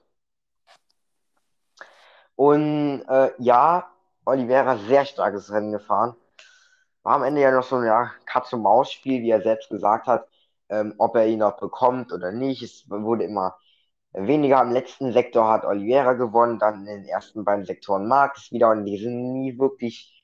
Und 2.36 3.02
äh, 3.08 3.32
ja, 3.38 3.90
Oliveira 4.24 4.76
sehr 4.78 5.04
starkes 5.04 5.50
Rennen 5.52 5.72
gefahren. 5.72 6.14
War 7.02 7.16
am 7.16 7.24
Ende 7.24 7.40
ja 7.42 7.50
noch 7.50 7.64
so 7.64 7.76
ein 7.76 7.84
ja, 7.84 8.12
Katz-und-Maus-Spiel, 8.26 9.22
wie 9.22 9.30
er 9.30 9.42
selbst 9.42 9.70
gesagt 9.70 10.06
hat, 10.06 10.28
ähm, 10.68 10.94
ob 10.98 11.16
er 11.16 11.26
ihn 11.26 11.40
noch 11.40 11.58
bekommt 11.58 12.12
oder 12.12 12.32
nicht. 12.32 12.62
Es 12.62 12.88
wurde 12.90 13.24
immer 13.24 13.56
weniger. 14.12 14.62
Im 14.62 14.72
letzten 14.72 15.12
Sektor 15.12 15.48
hat 15.48 15.64
Oliveira 15.64 16.14
gewonnen, 16.14 16.58
dann 16.58 16.86
in 16.86 17.02
den 17.02 17.04
ersten 17.06 17.44
beiden 17.44 17.64
Sektoren 17.66 18.08
Marx 18.08 18.52
wieder 18.52 18.70
und 18.70 18.84
die 18.86 18.98
sind 18.98 19.32
nie 19.32 19.58
wirklich 19.58 20.14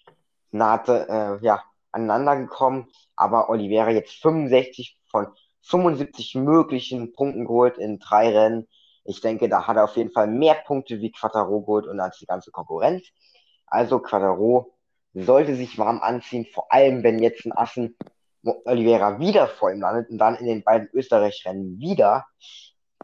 nah 0.51 0.83
äh, 0.87 1.39
ja, 1.45 1.63
aneinander 1.95 2.37
gekommen, 2.37 2.89
aber 3.17 3.49
Oliveira 3.49 3.91
jetzt 3.91 4.21
65 4.21 4.99
von 5.11 5.29
75 5.63 6.35
möglichen 6.35 7.13
Punkten 7.13 7.47
geholt 7.47 7.79
in 7.79 7.99
drei 7.99 8.31
Rennen. 8.31 8.69
Ich 9.05 9.21
denke, 9.21 9.49
da 9.49 9.67
hat 9.67 9.77
er 9.77 9.85
auf 9.85 9.97
jeden 9.97 10.11
Fall 10.11 10.27
mehr 10.27 10.55
Punkte 10.55 11.01
wie 11.01 11.13
Quattaro 11.13 11.61
geholt 11.61 11.87
und 11.87 12.01
als 12.01 12.19
die 12.19 12.27
ganze 12.27 12.51
Konkurrenz. 12.51 13.07
Also 13.67 13.99
Quattaro 13.99 14.75
sollte 15.15 15.55
sich 15.55 15.79
warm 15.79 16.01
anziehen, 16.01 16.47
vor 16.53 16.73
allem 16.73 17.03
wenn 17.03 17.19
jetzt 17.21 17.47
ein 17.47 17.53
Assen 17.53 17.97
Oliveira 18.65 19.19
wieder 19.21 19.49
vor 19.49 19.73
ihm 19.73 19.81
landet 19.81 20.11
und 20.11 20.19
dann 20.19 20.37
in 20.37 20.47
den 20.47 20.65
beiden 20.65 20.89
Österreich-Rennen 20.93 21.79
wieder, 21.79 22.27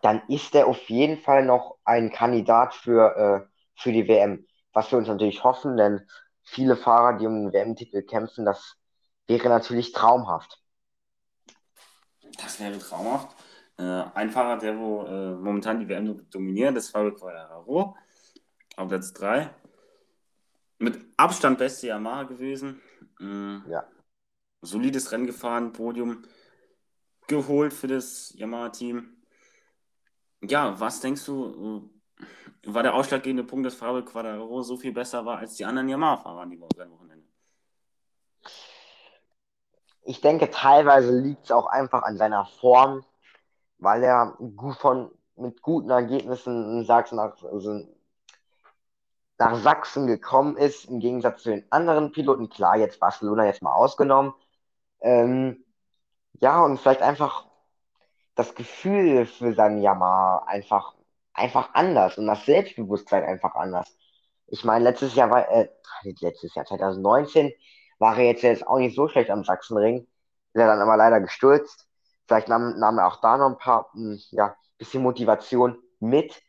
dann 0.03 0.23
ist 0.29 0.55
er 0.55 0.67
auf 0.67 0.89
jeden 0.89 1.19
Fall 1.19 1.45
noch 1.45 1.77
ein 1.85 2.11
Kandidat 2.11 2.75
für, 2.75 3.17
äh, 3.17 3.49
für 3.77 3.93
die 3.93 4.09
WM. 4.09 4.47
Was 4.73 4.91
wir 4.91 4.99
uns 4.99 5.09
natürlich 5.09 5.45
hoffen, 5.45 5.77
denn 5.77 6.07
viele 6.43 6.77
Fahrer, 6.77 7.19
die 7.19 7.27
um 7.27 7.45
den 7.45 7.53
WM-Titel 7.53 8.03
kämpfen, 8.03 8.45
das 8.45 8.77
wäre 9.31 9.49
natürlich 9.49 9.93
traumhaft. 9.93 10.61
Das 12.37 12.59
wäre 12.59 12.79
traumhaft. 12.79 13.35
Äh, 13.79 13.83
ein 14.15 14.31
Fahrer, 14.31 14.59
der 14.59 14.77
wo 14.77 15.05
äh, 15.05 15.37
momentan 15.37 15.79
die 15.81 15.89
WM 15.89 16.29
dominiert, 16.31 16.77
ist 16.77 16.91
Fabio 16.91 17.15
Quartararo 17.15 17.97
auf 18.77 18.89
Platz 18.89 19.13
3. 19.13 19.55
Mit 20.79 20.99
Abstand 21.17 21.59
beste 21.59 21.87
Yamaha 21.87 22.25
gewesen. 22.25 22.81
Mhm. 23.19 23.65
Ja. 23.69 23.87
Solides 24.63 25.13
Rennen 25.13 25.27
gefahren, 25.27 25.73
Podium 25.73 26.25
geholt 27.29 27.73
für 27.73 27.87
das 27.87 28.35
Yamaha-Team. 28.35 29.17
Ja, 30.43 30.79
was 30.81 31.01
denkst 31.01 31.25
du, 31.27 31.91
äh, 32.19 32.73
war 32.73 32.83
der 32.83 32.95
ausschlaggebende 32.95 33.45
Punkt, 33.45 33.65
dass 33.65 33.75
Fabio 33.75 34.05
Quadraro 34.05 34.63
so 34.63 34.77
viel 34.77 34.93
besser 34.93 35.25
war 35.25 35.39
als 35.39 35.55
die 35.55 35.65
anderen 35.65 35.89
Yamaha-Fahrer 35.89 36.41
an 36.41 36.51
dem 36.51 36.61
Wochenende? 36.61 37.29
Ich 40.11 40.21
denke, 40.21 40.51
teilweise 40.51 41.17
liegt 41.17 41.45
es 41.45 41.53
auch 41.53 41.67
einfach 41.67 42.03
an 42.03 42.17
seiner 42.17 42.45
Form, 42.45 43.05
weil 43.79 44.03
er 44.03 44.37
gut 44.57 44.77
von, 44.77 45.13
mit 45.37 45.63
guten 45.63 45.89
Ergebnissen 45.91 46.85
Sachsen 46.85 47.15
nach, 47.15 47.41
also 47.45 47.87
nach 49.39 49.55
Sachsen 49.55 50.09
gekommen 50.09 50.57
ist, 50.57 50.87
im 50.87 50.99
Gegensatz 50.99 51.45
zu 51.45 51.51
den 51.51 51.65
anderen 51.71 52.11
Piloten. 52.11 52.49
Klar, 52.49 52.77
jetzt 52.77 52.99
Barcelona 52.99 53.47
jetzt 53.47 53.63
mal 53.63 53.73
ausgenommen. 53.73 54.35
Ähm, 55.01 55.65
ja, 56.41 56.61
und 56.65 56.79
vielleicht 56.79 57.03
einfach 57.03 57.47
das 58.35 58.57
Gefühl 58.57 59.27
für 59.27 59.55
sein 59.55 59.81
Yamaha 59.81 60.45
einfach, 60.49 60.97
einfach 61.35 61.71
anders 61.75 62.19
und 62.19 62.27
das 62.27 62.45
Selbstbewusstsein 62.47 63.23
einfach 63.23 63.55
anders. 63.55 63.97
Ich 64.49 64.65
meine, 64.65 64.83
letztes 64.83 65.15
Jahr 65.15 65.31
war, 65.31 65.49
äh, 65.53 65.69
letztes 66.21 66.53
Jahr, 66.57 66.67
2019, 66.67 67.53
war 68.01 68.19
er 68.19 68.25
jetzt, 68.25 68.43
jetzt 68.43 68.67
auch 68.67 68.79
nicht 68.79 68.97
so 68.97 69.07
schlecht 69.09 69.31
am 69.31 69.45
Sachsenring. 69.45 69.99
Ist 69.99 70.61
er 70.61 70.67
dann 70.67 70.81
aber 70.81 70.97
leider 70.97 71.21
gestürzt. 71.21 71.87
Vielleicht 72.27 72.49
nahm, 72.49 72.79
nahm 72.79 72.99
er 72.99 73.07
auch 73.07 73.21
da 73.21 73.37
noch 73.37 73.49
ein 73.49 73.59
paar, 73.59 73.93
hm, 73.93 74.19
ja, 74.31 74.57
bisschen 74.79 75.03
Motivation 75.03 75.79
mit. 76.01 76.43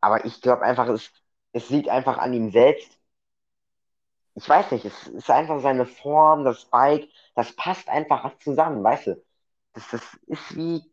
Aber 0.00 0.24
ich 0.24 0.40
glaube 0.42 0.62
einfach, 0.62 0.86
es, 0.88 1.10
es 1.52 1.70
liegt 1.70 1.88
einfach 1.88 2.18
an 2.18 2.34
ihm 2.34 2.50
selbst. 2.52 2.98
Ich 4.34 4.48
weiß 4.48 4.70
nicht, 4.70 4.84
es 4.84 5.08
ist 5.08 5.30
einfach 5.30 5.60
seine 5.60 5.86
Form, 5.86 6.44
das 6.44 6.66
Bike, 6.66 7.08
das 7.34 7.56
passt 7.56 7.88
einfach 7.88 8.38
zusammen, 8.38 8.84
weißt 8.84 9.08
du? 9.08 9.24
Das, 9.72 9.88
das 9.90 10.02
ist 10.26 10.54
wie, 10.54 10.84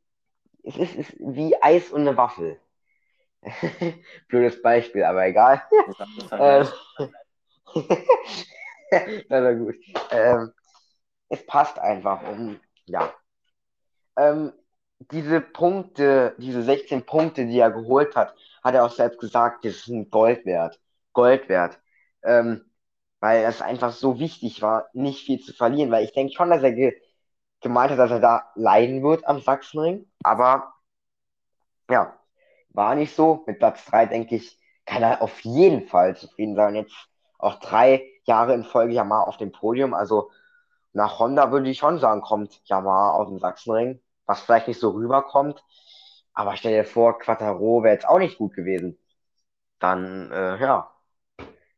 es 0.64 0.78
ist, 0.78 0.96
ist 0.96 1.14
wie 1.20 1.62
Eis 1.62 1.92
und 1.92 2.02
eine 2.02 2.18
Waffel. 2.18 2.60
Blödes 4.30 4.62
Beispiel, 4.62 5.04
aber 5.04 5.28
egal. 5.28 5.62
ähm, 8.92 9.24
na, 9.30 9.54
gut. 9.54 9.76
Ähm, 10.12 10.52
es 11.30 11.46
passt 11.46 11.80
einfach. 11.80 12.22
Und, 12.28 12.60
ja. 12.86 13.14
Ähm, 14.18 14.54
diese 15.12 15.42
Punkte, 15.42 16.36
diese 16.38 16.64
16 16.64 17.06
Punkte, 17.06 17.46
die 17.46 17.60
er 17.60 17.72
geholt 17.72 18.16
hat, 18.16 18.36
hat 18.64 18.76
er 18.76 18.86
auch 18.86 18.92
selbst 18.92 19.20
gesagt, 19.20 19.66
das 19.66 19.84
sind 19.86 20.10
Gold 20.12 20.46
wert. 20.46 20.80
Gold 21.14 21.50
wert. 21.50 21.80
Ähm, 22.24 22.66
weil 23.20 23.44
es 23.46 23.62
einfach 23.62 23.92
so 23.92 24.20
wichtig 24.20 24.62
war, 24.62 24.88
nicht 24.94 25.26
viel 25.26 25.40
zu 25.40 25.54
verlieren. 25.54 25.92
Weil 25.92 26.06
ich 26.06 26.14
denke 26.14 26.34
schon, 26.34 26.50
dass 26.50 26.64
er 26.64 26.74
ge 26.74 27.02
gemeint 27.62 27.92
hat, 27.92 28.00
dass 28.00 28.12
er 28.12 28.20
da 28.20 28.52
leiden 28.56 29.02
wird 29.04 29.26
am 29.28 29.42
Sachsenring. 29.42 30.08
Aber 30.24 30.74
ja, 31.90 32.18
war 32.70 32.96
nicht 32.96 33.16
so. 33.16 33.44
Mit 33.48 33.60
Platz 33.60 33.86
3, 33.86 34.06
denke 34.08 34.36
ich, 34.36 34.60
kann 34.86 35.04
er 35.04 35.22
auf 35.22 35.40
jeden 35.42 35.88
Fall 35.88 36.16
zufrieden 36.16 36.56
sein. 36.56 36.76
Jetzt 36.76 36.96
auch 37.40 37.60
drei 37.60 38.08
Jahre 38.26 38.54
in 38.54 38.64
Folge 38.64 38.94
Yamaha 38.94 39.24
auf 39.24 39.38
dem 39.38 39.52
Podium. 39.52 39.94
Also 39.94 40.32
nach 40.94 41.20
Honda 41.20 41.52
würde 41.52 41.70
ich 41.70 41.78
schon 41.78 42.00
sagen, 42.00 42.22
kommt 42.22 42.62
Yamaha 42.66 43.12
aus 43.12 43.30
dem 43.30 43.40
Sachsenring. 43.40 44.02
Was 44.26 44.42
vielleicht 44.42 44.68
nicht 44.68 44.80
so 44.80 44.90
rüberkommt. 44.90 45.64
Aber 46.34 46.58
stell 46.58 46.74
dir 46.74 46.86
vor, 46.86 47.20
Quattaro 47.20 47.84
wäre 47.84 47.94
jetzt 47.94 48.08
auch 48.08 48.20
nicht 48.20 48.38
gut 48.38 48.54
gewesen. 48.54 48.98
Dann, 49.80 50.32
äh, 50.32 50.60
ja, 50.60 50.92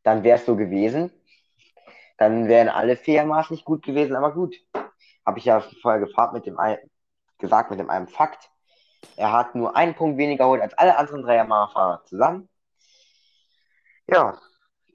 dann 0.02 0.24
wäre 0.24 0.38
es 0.38 0.46
so 0.46 0.56
gewesen. 0.56 1.12
Dann 2.16 2.48
wären 2.48 2.68
alle 2.68 2.98
Yamahas 3.04 3.50
nicht 3.50 3.64
gut 3.64 3.84
gewesen, 3.84 4.16
aber 4.16 4.32
gut. 4.32 4.56
Habe 5.24 5.38
ich 5.38 5.44
ja 5.44 5.60
vorher 5.82 6.00
gefragt 6.00 6.32
mit 6.32 6.46
dem 6.46 6.58
einen, 6.58 6.78
gesagt 7.38 7.70
mit 7.70 7.78
dem 7.78 7.90
einen 7.90 8.08
Fakt. 8.08 8.50
Er 9.16 9.32
hat 9.32 9.54
nur 9.54 9.76
einen 9.76 9.94
Punkt 9.94 10.18
weniger 10.18 10.44
geholt 10.44 10.62
als 10.62 10.74
alle 10.74 10.96
anderen 10.96 11.22
drei 11.22 11.36
Yamaha-Fahrer 11.36 12.04
zusammen. 12.06 12.48
Ja, 14.06 14.38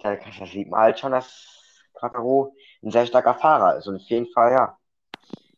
da 0.03 0.17
sieht 0.45 0.69
man 0.69 0.81
halt 0.81 0.99
schon, 0.99 1.11
dass 1.11 1.47
Quattaro 1.93 2.55
ein 2.83 2.91
sehr 2.91 3.05
starker 3.05 3.35
Fahrer 3.35 3.77
ist. 3.77 3.87
Und 3.87 3.95
auf 3.97 4.09
jeden 4.09 4.31
Fall, 4.31 4.51
ja. 4.51 4.77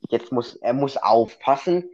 Jetzt 0.09 0.31
muss, 0.31 0.55
er 0.57 0.73
muss 0.73 0.97
aufpassen, 0.97 1.89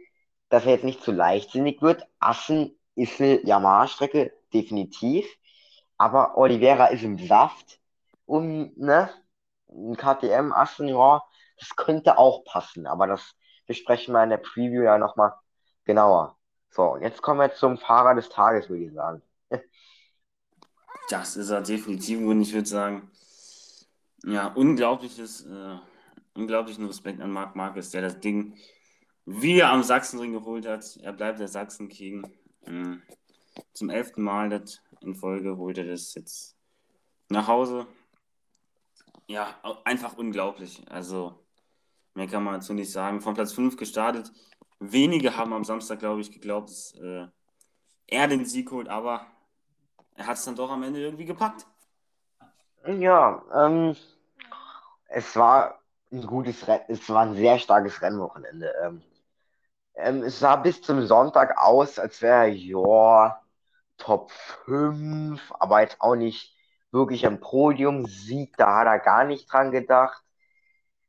dass 0.50 0.66
er 0.66 0.72
jetzt 0.72 0.84
nicht 0.84 1.02
zu 1.02 1.12
leichtsinnig 1.12 1.80
wird. 1.82 2.06
Assen 2.20 2.78
ist 2.94 3.20
eine 3.20 3.44
Yamaha-Strecke, 3.46 4.32
definitiv. 4.52 5.26
Aber 5.96 6.36
Oliveira 6.36 6.86
ist 6.88 7.02
im 7.04 7.18
Saft. 7.26 7.80
Und, 8.26 8.76
ne, 8.78 9.10
ein 9.68 9.96
KTM, 9.96 10.52
Assen, 10.52 10.88
ja, 10.88 11.22
das 11.58 11.74
könnte 11.76 12.18
auch 12.18 12.44
passen. 12.44 12.86
Aber 12.86 13.06
das 13.06 13.34
besprechen 13.66 14.14
wir 14.14 14.22
in 14.24 14.30
der 14.30 14.38
Preview 14.38 14.82
ja 14.82 14.98
nochmal 14.98 15.32
genauer. 15.84 16.36
So, 16.70 16.96
jetzt 16.98 17.22
kommen 17.22 17.40
wir 17.40 17.54
zum 17.54 17.78
Fahrer 17.78 18.14
des 18.14 18.28
Tages, 18.28 18.68
würde 18.68 18.84
ich 18.84 18.92
sagen. 18.92 19.22
Das 21.08 21.36
ist 21.36 21.50
er 21.50 21.62
definitiv 21.62 22.20
und 22.20 22.40
ich 22.40 22.52
würde 22.52 22.68
sagen, 22.68 23.10
ja, 24.24 24.48
unglaubliches, 24.48 25.46
äh, 25.46 25.78
unglaublichen 26.34 26.86
Respekt 26.86 27.20
an 27.20 27.32
Marc 27.32 27.56
Marquez, 27.56 27.90
der 27.90 28.02
das 28.02 28.20
Ding 28.20 28.56
wieder 29.24 29.70
am 29.70 29.82
Sachsenring 29.82 30.32
geholt 30.32 30.66
hat. 30.66 30.96
Er 31.02 31.12
bleibt 31.12 31.38
der 31.38 31.48
Sachsen-King. 31.48 32.26
Mhm. 32.66 33.02
Zum 33.72 33.90
elften 33.90 34.22
Mal 34.22 34.48
das 34.48 34.80
in 35.00 35.14
Folge 35.14 35.56
holt 35.56 35.78
er 35.78 35.86
das 35.86 36.14
jetzt 36.14 36.56
nach 37.28 37.48
Hause. 37.48 37.86
Ja, 39.26 39.60
einfach 39.84 40.16
unglaublich. 40.16 40.82
Also, 40.88 41.44
mehr 42.14 42.26
kann 42.26 42.44
man 42.44 42.54
dazu 42.54 42.74
nicht 42.74 42.90
sagen. 42.90 43.20
Von 43.20 43.34
Platz 43.34 43.52
5 43.52 43.76
gestartet, 43.76 44.32
wenige 44.78 45.36
haben 45.36 45.52
am 45.52 45.64
Samstag, 45.64 46.00
glaube 46.00 46.20
ich, 46.20 46.30
geglaubt, 46.30 46.70
dass 46.70 46.94
äh, 46.94 47.26
er 48.06 48.28
den 48.28 48.44
Sieg 48.44 48.70
holt, 48.70 48.88
aber 48.88 49.26
er 50.16 50.26
hat 50.26 50.36
es 50.36 50.44
dann 50.44 50.56
doch 50.56 50.70
am 50.70 50.82
Ende 50.82 51.00
irgendwie 51.00 51.24
gepackt. 51.24 51.66
Ja, 52.86 53.42
ähm, 53.54 53.96
es 55.08 55.36
war 55.36 55.80
ein 56.10 56.26
gutes 56.26 56.66
Rennen, 56.66 56.84
es 56.88 57.08
war 57.08 57.22
ein 57.22 57.34
sehr 57.34 57.58
starkes 57.58 58.02
Rennwochenende. 58.02 58.72
Ähm, 58.82 59.02
ähm, 59.94 60.22
es 60.22 60.38
sah 60.38 60.56
bis 60.56 60.82
zum 60.82 61.06
Sonntag 61.06 61.58
aus, 61.58 61.98
als 61.98 62.22
wäre 62.22 62.48
ja 62.48 63.40
Top 63.98 64.30
5, 64.64 65.52
aber 65.58 65.80
jetzt 65.82 66.00
auch 66.00 66.16
nicht 66.16 66.56
wirklich 66.90 67.26
ein 67.26 67.40
Podium-Sieg, 67.40 68.56
da 68.56 68.78
hat 68.78 68.86
er 68.86 68.98
gar 68.98 69.24
nicht 69.24 69.50
dran 69.52 69.70
gedacht. 69.70 70.22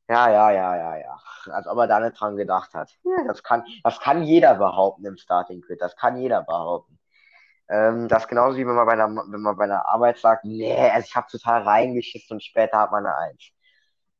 Ja, 0.10 0.30
ja, 0.30 0.52
ja, 0.52 0.76
ja, 0.76 0.98
ja. 0.98 1.20
Als 1.52 1.66
ob 1.68 1.78
er 1.78 1.88
da 1.88 2.00
nicht 2.00 2.20
dran 2.20 2.36
gedacht 2.36 2.74
hat. 2.74 2.92
Ja, 3.04 3.24
das, 3.26 3.42
kann, 3.42 3.64
das 3.84 4.00
kann 4.00 4.24
jeder 4.24 4.56
behaupten 4.56 5.06
im 5.06 5.18
Starting 5.18 5.62
Quit. 5.62 5.82
Das 5.82 5.96
kann 5.96 6.18
jeder 6.18 6.44
behaupten. 6.44 7.00
Ähm, 7.70 8.08
das 8.08 8.28
genauso 8.28 8.58
wie 8.58 8.68
wenn 8.68 8.76
man 8.76 8.86
bei 8.86 8.94
einer, 8.94 9.08
wenn 9.08 9.42
man 9.42 9.56
bei 9.56 9.64
einer 9.64 9.88
Arbeit 9.88 10.18
sagt, 10.18 10.46
nee, 10.46 10.76
also 10.76 11.06
ich 11.08 11.16
habe 11.16 11.28
total 11.32 11.64
reingeschissen 11.64 12.36
und 12.36 12.44
später 12.44 12.80
hat 12.80 12.92
man 12.92 13.06
eine 13.06 13.16
Eins. 13.16 13.44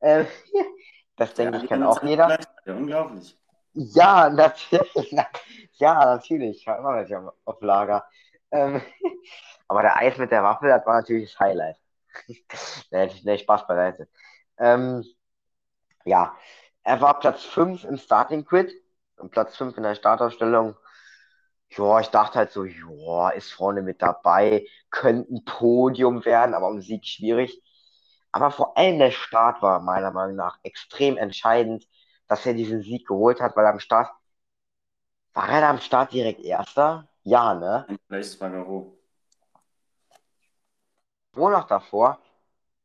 Ähm, 0.02 0.28
das 1.18 1.34
denke 1.34 1.58
ja, 1.58 1.64
ich, 1.64 1.70
kennt 1.70 1.84
auch 1.84 2.02
jeder. 2.04 2.40
Ja, 2.66 2.74
unglaublich. 2.74 3.38
Ja, 3.74 4.30
natürlich. 4.34 5.12
ja, 5.74 6.06
natürlich. 6.06 6.58
Ich 6.58 6.68
war 6.68 6.78
immer 6.78 6.96
welche 6.96 7.32
auf 7.46 7.62
Lager. 7.62 8.06
Ähm, 8.52 8.82
aber 9.68 9.82
der 9.82 9.98
Eis 9.98 10.18
mit 10.18 10.32
der 10.32 10.44
Waffel, 10.44 10.70
das 10.70 10.86
war 10.86 10.96
natürlich 10.96 11.32
das 11.32 11.40
Highlight. 11.40 11.78
nee, 12.92 13.12
nee, 13.24 13.38
Spaß 13.38 13.68
beiseite. 13.68 14.08
Ähm, 14.58 15.04
ja, 16.06 16.36
er 16.84 17.02
war 17.02 17.20
Platz 17.20 17.44
5 17.44 17.84
im 17.86 17.98
Starting 17.98 18.46
Quid 18.46 18.72
und 19.18 19.32
Platz 19.32 19.58
5 19.58 19.78
in 19.78 19.84
der 19.84 19.96
Startausstellung. 19.96 20.76
Ja, 21.78 22.00
ich 22.00 22.10
dachte 22.10 22.40
halt 22.40 22.52
so, 22.52 22.66
ja, 22.66 23.30
ist 23.30 23.52
vorne 23.52 23.82
mit 23.82 24.02
dabei, 24.02 24.66
könnte 24.92 25.34
ein 25.34 25.44
Podium 25.46 26.24
werden, 26.26 26.54
aber 26.54 26.68
um 26.68 26.82
Sieg 26.82 27.06
schwierig. 27.06 27.62
Aber 28.32 28.52
vor 28.52 28.78
allem 28.78 29.00
der 29.00 29.12
Start 29.12 29.62
war 29.62 29.80
meiner 29.80 30.12
Meinung 30.12 30.36
nach 30.36 30.60
extrem 30.64 31.18
entscheidend, 31.18 31.88
dass 32.28 32.46
er 32.46 32.54
diesen 32.54 32.82
Sieg 32.82 33.08
geholt 33.08 33.42
hat, 33.42 33.56
weil 33.56 33.66
am 33.66 33.80
Start, 33.80 34.10
war 35.34 35.50
er 35.50 35.62
da 35.62 35.70
am 35.70 35.80
Start 35.80 36.14
direkt 36.14 36.42
Erster? 36.42 37.08
Ja, 37.24 37.54
ne? 37.54 37.88
Vielleicht 38.08 38.40
war 38.40 38.68
hoch. 38.68 38.94
Wo 41.34 41.50
noch 41.50 41.66
davor? 41.66 42.20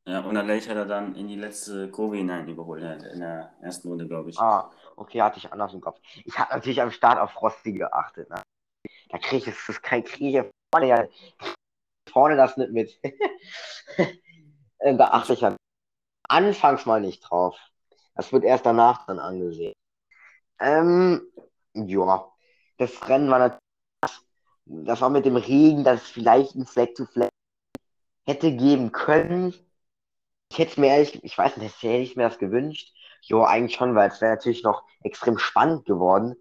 Ja, 0.07 0.21
und 0.21 0.35
Leicht 0.35 0.71
hat 0.71 0.77
er 0.77 0.87
dann 0.87 1.15
in 1.17 1.29
die 1.29 1.37
letzte 1.37 1.91
Kurve 1.91 2.17
hinein 2.17 2.49
überholt, 2.49 2.83
in 2.83 3.21
der 3.21 3.53
ersten 3.61 3.89
Runde, 3.89 4.07
glaube 4.07 4.31
ich. 4.31 4.41
Ah, 4.41 4.71
okay, 4.97 5.21
hatte 5.21 5.37
ich 5.37 5.53
anders 5.53 5.75
im 5.75 5.83
Kopf. 5.83 6.01
Ich 6.25 6.39
habe 6.39 6.55
natürlich 6.55 6.81
am 6.81 6.91
Start 6.91 7.19
auf 7.19 7.33
Frosty 7.33 7.73
geachtet. 7.73 8.31
Ne? 8.31 8.41
Da 9.11 9.19
kriege 9.19 9.51
ich 9.51 9.57
das 9.67 9.83
kriege 9.83 10.41
ich 10.41 10.45
vorne, 10.75 10.89
ja, 10.89 11.09
vorne 12.11 12.37
das 12.37 12.57
nicht 12.57 12.73
mit. 12.73 13.01
da 14.99 15.05
achte 15.09 15.33
ich 15.35 15.41
ja 15.41 15.57
anfangs 16.29 16.87
mal 16.87 17.01
nicht 17.01 17.21
drauf. 17.21 17.57
Das 18.15 18.33
wird 18.33 18.45
erst 18.45 18.67
danach 18.67 19.07
dann 19.07 19.19
angesehen. 19.19 19.75
Ähm, 20.61 21.23
ja, 21.75 22.31
das 22.79 23.09
Rennen 23.09 23.31
war 23.31 23.39
natürlich, 23.39 23.61
das 24.67 25.01
war 25.01 25.11
mit 25.11 25.25
dem 25.25 25.37
Regen, 25.37 25.85
dass 25.85 26.03
es 26.03 26.09
vielleicht 26.11 26.55
ein 26.55 26.67
Fleck 26.67 26.95
to 26.95 27.07
Fleck 27.07 27.31
hätte 28.27 28.53
geben 28.55 28.93
können. 28.93 29.55
Ich 30.51 30.59
hätte 30.59 30.81
mir 30.81 30.89
ehrlich, 30.89 31.23
ich 31.25 31.37
weiß 31.37 31.57
nicht, 31.59 31.83
hätte 31.83 32.03
ich 32.03 32.17
mir 32.17 32.25
das 32.25 32.39
gewünscht. 32.39 32.95
Jo, 33.23 33.45
eigentlich 33.45 33.77
schon, 33.77 33.95
weil 33.95 34.11
es 34.11 34.21
wäre 34.21 34.35
natürlich 34.35 34.63
noch 34.63 34.85
extrem 35.03 35.39
spannend 35.39 35.85
geworden. 35.87 36.37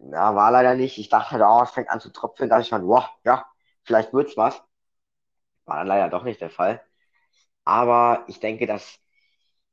Ja, 0.00 0.34
war 0.34 0.50
leider 0.50 0.74
nicht. 0.74 0.98
Ich 0.98 1.08
dachte 1.08 1.32
halt, 1.32 1.42
oh, 1.46 1.62
es 1.62 1.70
fängt 1.70 1.90
an 1.90 2.00
zu 2.00 2.10
tropfen. 2.10 2.48
Da 2.48 2.56
dachte 2.56 2.66
ich 2.66 2.72
mir, 2.72 2.86
wow, 2.86 3.04
ja, 3.24 3.46
vielleicht 3.84 4.12
wird's 4.12 4.36
was. 4.36 4.60
War 5.64 5.78
dann 5.78 5.86
leider 5.86 6.08
doch 6.08 6.24
nicht 6.24 6.40
der 6.40 6.50
Fall. 6.50 6.82
Aber 7.64 8.24
ich 8.28 8.40
denke, 8.40 8.66
dass 8.66 8.98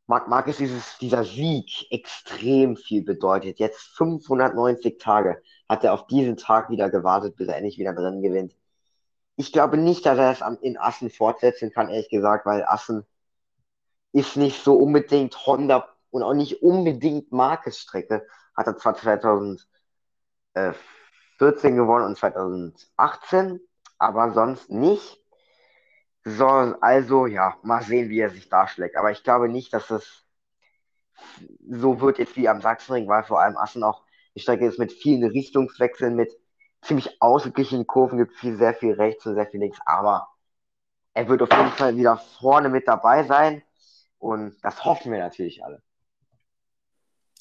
Marc 0.07 0.27
Marquez 0.29 0.57
dieses, 0.57 0.97
dieser 0.99 1.23
Sieg 1.25 1.87
extrem 1.91 2.77
viel 2.77 3.03
bedeutet. 3.03 3.59
Jetzt 3.59 3.81
590 3.97 4.99
Tage 4.99 5.41
hat 5.69 5.83
er 5.83 5.93
auf 5.93 6.07
diesen 6.07 6.37
Tag 6.37 6.69
wieder 6.69 6.89
gewartet, 6.89 7.35
bis 7.37 7.47
er 7.49 7.57
endlich 7.57 7.77
wieder 7.79 7.93
drin 7.93 8.21
gewinnt. 8.21 8.55
Ich 9.37 9.51
glaube 9.53 9.77
nicht, 9.77 10.05
dass 10.05 10.19
er 10.19 10.31
es 10.31 10.61
in 10.61 10.77
Assen 10.77 11.09
fortsetzen 11.11 11.71
kann, 11.71 11.89
ehrlich 11.89 12.09
gesagt, 12.09 12.45
weil 12.45 12.63
Assen 12.65 13.05
ist 14.11 14.35
nicht 14.37 14.63
so 14.63 14.75
unbedingt 14.75 15.45
Honda 15.45 15.87
und 16.11 16.23
auch 16.23 16.33
nicht 16.33 16.61
unbedingt 16.61 17.31
Marquez-Strecke. 17.31 18.27
Hat 18.55 18.67
er 18.67 18.77
zwar 18.77 18.95
2014 21.37 21.75
gewonnen 21.75 22.05
und 22.05 22.17
2018, 22.17 23.59
aber 23.97 24.31
sonst 24.31 24.69
nicht. 24.69 25.17
So, 26.23 26.47
also 26.47 27.25
ja, 27.25 27.57
mal 27.63 27.81
sehen, 27.83 28.09
wie 28.09 28.19
er 28.19 28.29
sich 28.29 28.49
darschlägt. 28.49 28.97
Aber 28.97 29.11
ich 29.11 29.23
glaube 29.23 29.47
nicht, 29.47 29.73
dass 29.73 29.89
es 29.91 30.25
so 31.69 32.01
wird 32.01 32.19
jetzt 32.19 32.35
wie 32.35 32.49
am 32.49 32.61
Sachsenring, 32.61 33.07
weil 33.07 33.23
vor 33.23 33.41
allem 33.41 33.57
Assen 33.57 33.83
auch 33.83 34.03
die 34.35 34.41
Strecke 34.41 34.67
ist 34.67 34.77
mit 34.77 34.91
vielen 34.91 35.23
Richtungswechseln, 35.23 36.15
mit 36.15 36.31
ziemlich 36.81 37.21
ausgeglichenen 37.21 37.87
Kurven, 37.87 38.19
gibt 38.19 38.35
viel, 38.35 38.57
sehr 38.57 38.73
viel 38.73 38.93
rechts 38.93 39.25
und 39.25 39.35
sehr 39.35 39.47
viel 39.47 39.59
links. 39.59 39.79
Aber 39.85 40.27
er 41.13 41.27
wird 41.27 41.41
auf 41.41 41.51
jeden 41.51 41.71
Fall 41.71 41.95
wieder 41.95 42.17
vorne 42.17 42.69
mit 42.69 42.87
dabei 42.87 43.23
sein. 43.23 43.63
Und 44.19 44.55
das 44.63 44.83
hoffen 44.85 45.11
wir 45.11 45.19
natürlich 45.19 45.63
alle. 45.63 45.81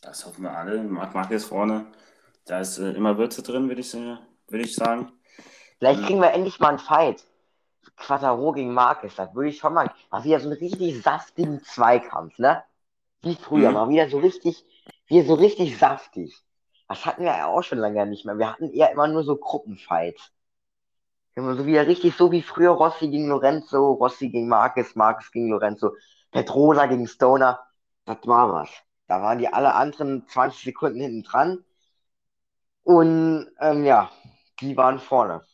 Das 0.01 0.25
hoffen 0.25 0.45
wir 0.45 0.57
alle. 0.57 0.83
Marc 0.83 1.14
Marquez 1.14 1.45
vorne. 1.45 1.87
Da 2.47 2.61
ist 2.61 2.79
äh, 2.79 2.93
immer 2.93 3.19
Würze 3.19 3.43
drin, 3.43 3.69
würde 3.69 3.81
ich, 3.81 3.93
äh, 3.95 4.17
würd 4.49 4.65
ich 4.65 4.75
sagen. 4.75 5.13
Vielleicht 5.79 6.05
kriegen 6.05 6.21
wir 6.21 6.33
endlich 6.33 6.59
mal 6.61 6.71
einen 6.71 6.79
Fight. 6.79 7.25
Quattaro 7.97 8.53
gegen 8.53 8.73
Marquez, 8.73 9.15
das 9.17 9.35
würde 9.35 9.51
ich 9.51 9.59
schon 9.59 9.75
mal. 9.75 9.91
Mal 10.11 10.25
wieder 10.25 10.41
so 10.41 10.49
einen 10.49 10.59
richtig 10.59 11.03
saftigen 11.03 11.63
Zweikampf, 11.63 12.39
ne? 12.39 12.63
Wie 13.23 13.35
früher, 13.35 13.69
mhm. 13.69 13.75
mal 13.75 13.89
wieder 13.89 14.09
so 14.09 14.19
richtig, 14.19 14.65
wieder 15.07 15.27
so 15.27 15.35
richtig 15.35 15.77
saftig. 15.79 16.37
Das 16.89 17.05
hatten 17.05 17.23
wir 17.23 17.37
ja 17.37 17.47
auch 17.47 17.63
schon 17.63 17.79
lange 17.79 18.07
nicht 18.07 18.25
mehr. 18.25 18.39
Wir 18.39 18.53
hatten 18.53 18.71
eher 18.71 18.93
immer 18.93 19.09
nur 19.09 19.25
so 19.25 19.37
Gruppenfights. 19.37 20.31
Immer 21.35 21.57
so 21.57 21.67
wieder 21.67 21.87
richtig 21.87 22.17
so 22.17 22.31
wie 22.31 22.43
früher 22.43 22.71
Rossi 22.71 23.09
gegen 23.09 23.29
Lorenzo, 23.29 23.93
Rossi 23.93 24.31
gegen 24.31 24.49
Marquez, 24.49 24.95
Marquez 24.95 25.31
gegen 25.33 25.51
Lorenzo, 25.51 25.95
Petrosa 26.31 26.87
gegen 26.87 27.07
Stoner. 27.07 27.61
Das 28.05 28.19
war 28.25 28.53
was. 28.53 28.71
Da 29.09 29.21
waren 29.21 29.39
die 29.39 29.49
alle 29.49 29.75
anderen 29.75 30.27
20 30.29 30.65
Sekunden 30.65 31.01
hinten 31.01 31.23
dran. 31.25 31.65
Und 32.87 33.51
ähm, 33.59 33.84
ja, 33.84 34.12
die 34.61 34.76
waren 34.76 35.01
vorne. 35.01 35.45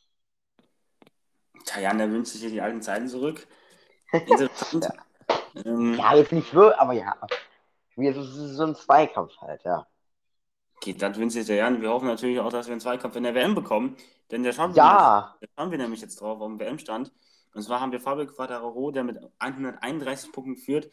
Tajan, 1.64 1.96
der 1.96 2.10
wünscht 2.10 2.32
sich 2.32 2.42
hier 2.42 2.50
die 2.50 2.60
alten 2.60 2.82
Zeiten 2.82 3.08
zurück. 3.08 3.46
Interessant. 4.12 4.84
ja. 4.84 5.64
Ähm, 5.64 5.94
ja, 5.94 6.14
jetzt 6.14 6.32
nicht 6.32 6.52
wirklich, 6.52 6.78
aber 6.78 6.92
ja. 6.92 7.16
Wie 7.96 8.12
so, 8.12 8.22
so 8.22 8.64
ein 8.64 8.74
Zweikampf 8.74 9.34
halt, 9.40 9.64
ja. 9.64 9.86
Okay, 10.76 10.92
das 10.92 11.16
wünscht 11.16 11.32
sich 11.32 11.46
Tajan. 11.46 11.80
Wir 11.80 11.88
hoffen 11.88 12.06
natürlich 12.06 12.38
auch, 12.38 12.50
dass 12.50 12.66
wir 12.66 12.72
einen 12.72 12.82
Zweikampf 12.82 13.16
in 13.16 13.22
der 13.22 13.34
WM 13.34 13.54
bekommen. 13.54 13.96
Denn 14.30 14.42
der 14.42 14.52
schauen, 14.52 14.74
ja. 14.74 15.34
wir, 15.40 15.48
schauen 15.56 15.70
wir 15.70 15.78
nämlich 15.78 16.02
jetzt 16.02 16.20
drauf 16.20 16.38
auf 16.38 16.48
dem 16.48 16.60
WM-Stand. 16.60 17.12
Und 17.54 17.62
zwar 17.62 17.80
haben 17.80 17.92
wir 17.92 18.00
Fabio 18.00 18.26
Quadraro, 18.26 18.90
der 18.90 19.04
mit 19.04 19.18
131 19.38 20.32
Punkten 20.32 20.56
führt. 20.58 20.90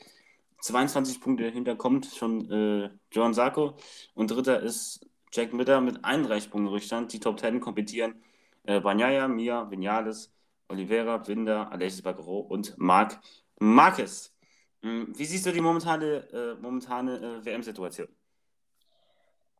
22 0.61 1.19
Punkte 1.19 1.49
hinterkommt 1.49 2.05
schon 2.05 2.49
äh, 2.49 2.89
John 3.11 3.33
Sarko. 3.33 3.75
Und 4.13 4.31
dritter 4.31 4.61
ist 4.61 5.05
Jack 5.32 5.53
Mitter 5.53 5.82
mit 5.82 6.03
31 6.03 6.49
Punkten 6.49 6.69
Rückstand. 6.69 7.13
Die 7.13 7.19
Top 7.19 7.39
10 7.39 7.59
kompetieren 7.59 8.21
äh, 8.63 8.80
Banyaya, 8.80 9.27
Mia, 9.27 9.69
Vinales, 9.69 10.32
Oliveira, 10.67 11.17
Binder, 11.17 11.71
Alexis 11.71 12.01
Bagro 12.01 12.39
und 12.39 12.77
Marc 12.77 13.19
Marquez. 13.59 14.34
Hm, 14.82 15.13
wie 15.17 15.25
siehst 15.25 15.45
du 15.45 15.51
die 15.51 15.61
momentane, 15.61 16.27
äh, 16.32 16.61
momentane 16.61 17.17
äh, 17.17 17.45
WM-Situation? 17.45 18.07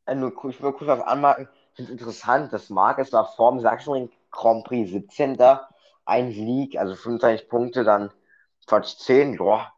Äh, 0.06 0.16
nur, 0.16 0.32
ich 0.50 0.62
will 0.62 0.72
kurz 0.72 0.88
was 0.88 1.02
anmerken. 1.02 1.50
Ich 1.72 1.76
finde 1.76 1.94
es 1.94 2.00
interessant, 2.00 2.54
dass 2.54 2.70
Marquez 2.70 3.12
war 3.12 3.26
vorm 3.36 3.60
Sachsenring 3.60 4.12
Grand 4.32 4.66
Prix 4.66 4.92
17. 4.92 5.38
Ein 6.06 6.32
Sieg, 6.32 6.78
also 6.78 6.96
25 6.96 7.50
Punkte, 7.50 7.84
dann 7.84 8.12
Quatsch 8.66 8.98
10. 8.98 9.38
Boah, 9.38 9.74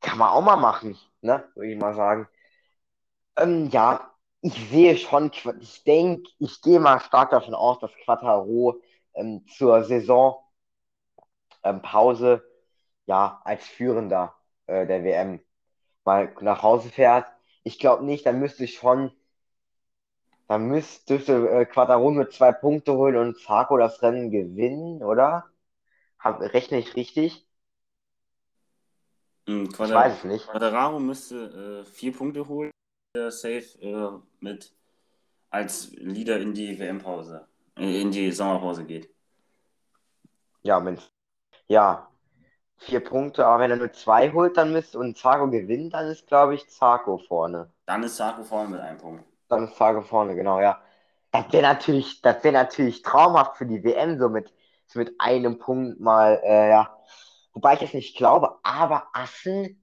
kann 0.00 0.18
man 0.18 0.28
auch 0.28 0.42
mal 0.42 0.56
machen, 0.56 0.96
ne? 1.20 1.44
Würde 1.54 1.72
ich 1.72 1.78
mal 1.78 1.94
sagen. 1.94 2.28
Ähm, 3.36 3.68
ja, 3.70 4.11
ich 4.42 4.54
sehe 4.70 4.96
schon, 4.96 5.30
ich 5.60 5.84
denke, 5.84 6.28
ich 6.38 6.60
gehe 6.62 6.80
mal 6.80 7.00
stark 7.00 7.30
davon 7.30 7.54
aus, 7.54 7.78
dass 7.78 7.92
Quattaro 8.04 8.80
ähm, 9.14 9.46
zur 9.46 9.84
Saison 9.84 10.38
ähm, 11.62 11.80
ja 13.06 13.40
als 13.44 13.64
Führender 13.64 14.34
äh, 14.66 14.86
der 14.86 15.04
WM 15.04 15.40
mal 16.04 16.34
nach 16.40 16.62
Hause 16.62 16.90
fährt. 16.90 17.26
Ich 17.62 17.78
glaube 17.78 18.04
nicht, 18.04 18.26
dann 18.26 18.40
müsste 18.40 18.64
ich 18.64 18.74
schon, 18.74 19.12
dann 20.48 20.66
müsste 20.66 21.14
dürfte 21.14 21.48
äh, 21.48 21.64
Quattaro 21.64 22.10
mit 22.10 22.32
zwei 22.32 22.50
Punkte 22.50 22.94
holen 22.94 23.16
und 23.16 23.38
Zarco 23.38 23.78
das 23.78 24.02
Rennen 24.02 24.32
gewinnen, 24.32 25.04
oder? 25.04 25.46
Hab, 26.18 26.40
rechne 26.40 26.78
ich 26.78 26.96
richtig? 26.96 27.46
Mhm, 29.46 29.68
ich 29.70 29.78
weiß 29.78 30.18
es 30.18 30.24
nicht. 30.24 30.48
Quadraro 30.48 30.98
müsste 30.98 31.84
äh, 31.84 31.84
vier 31.84 32.12
Punkte 32.12 32.48
holen, 32.48 32.72
safe 33.14 33.78
äh, 33.80 34.10
mit 34.40 34.72
als 35.50 35.92
Leader 35.92 36.40
in 36.40 36.54
die 36.54 36.78
WM-Pause, 36.78 37.46
äh, 37.76 38.00
in 38.00 38.10
die 38.10 38.32
Sommerpause 38.32 38.84
geht. 38.84 39.10
Ja, 40.62 40.80
Mensch 40.80 41.02
ja, 41.68 42.08
vier 42.78 43.00
Punkte, 43.00 43.46
aber 43.46 43.62
wenn 43.62 43.70
er 43.70 43.76
nur 43.76 43.92
zwei 43.92 44.32
holt, 44.32 44.56
dann 44.56 44.72
müsste 44.72 44.98
und 44.98 45.16
Zago 45.16 45.50
gewinnt, 45.50 45.94
dann 45.94 46.06
ist, 46.06 46.26
glaube 46.26 46.54
ich, 46.54 46.68
Zago 46.70 47.18
vorne. 47.18 47.70
Dann 47.86 48.02
ist 48.02 48.16
Zago 48.16 48.44
vorne 48.44 48.70
mit 48.70 48.80
einem 48.80 48.98
Punkt. 48.98 49.24
Dann 49.48 49.64
ist 49.64 49.76
Zago 49.76 50.02
vorne, 50.02 50.34
genau, 50.34 50.60
ja. 50.60 50.80
Das 51.30 51.52
wäre 51.52 51.62
natürlich, 51.62 52.20
das 52.22 52.42
wäre 52.44 52.54
natürlich 52.54 53.02
traumhaft 53.02 53.56
für 53.56 53.66
die 53.66 53.82
WM, 53.84 54.18
so 54.18 54.28
mit, 54.28 54.52
so 54.86 54.98
mit 54.98 55.14
einem 55.18 55.58
Punkt 55.58 56.00
mal, 56.00 56.40
äh, 56.44 56.70
ja. 56.70 56.98
Wobei 57.52 57.74
ich 57.74 57.82
es 57.82 57.94
nicht 57.94 58.16
glaube, 58.16 58.58
aber 58.62 59.08
Assen, 59.12 59.82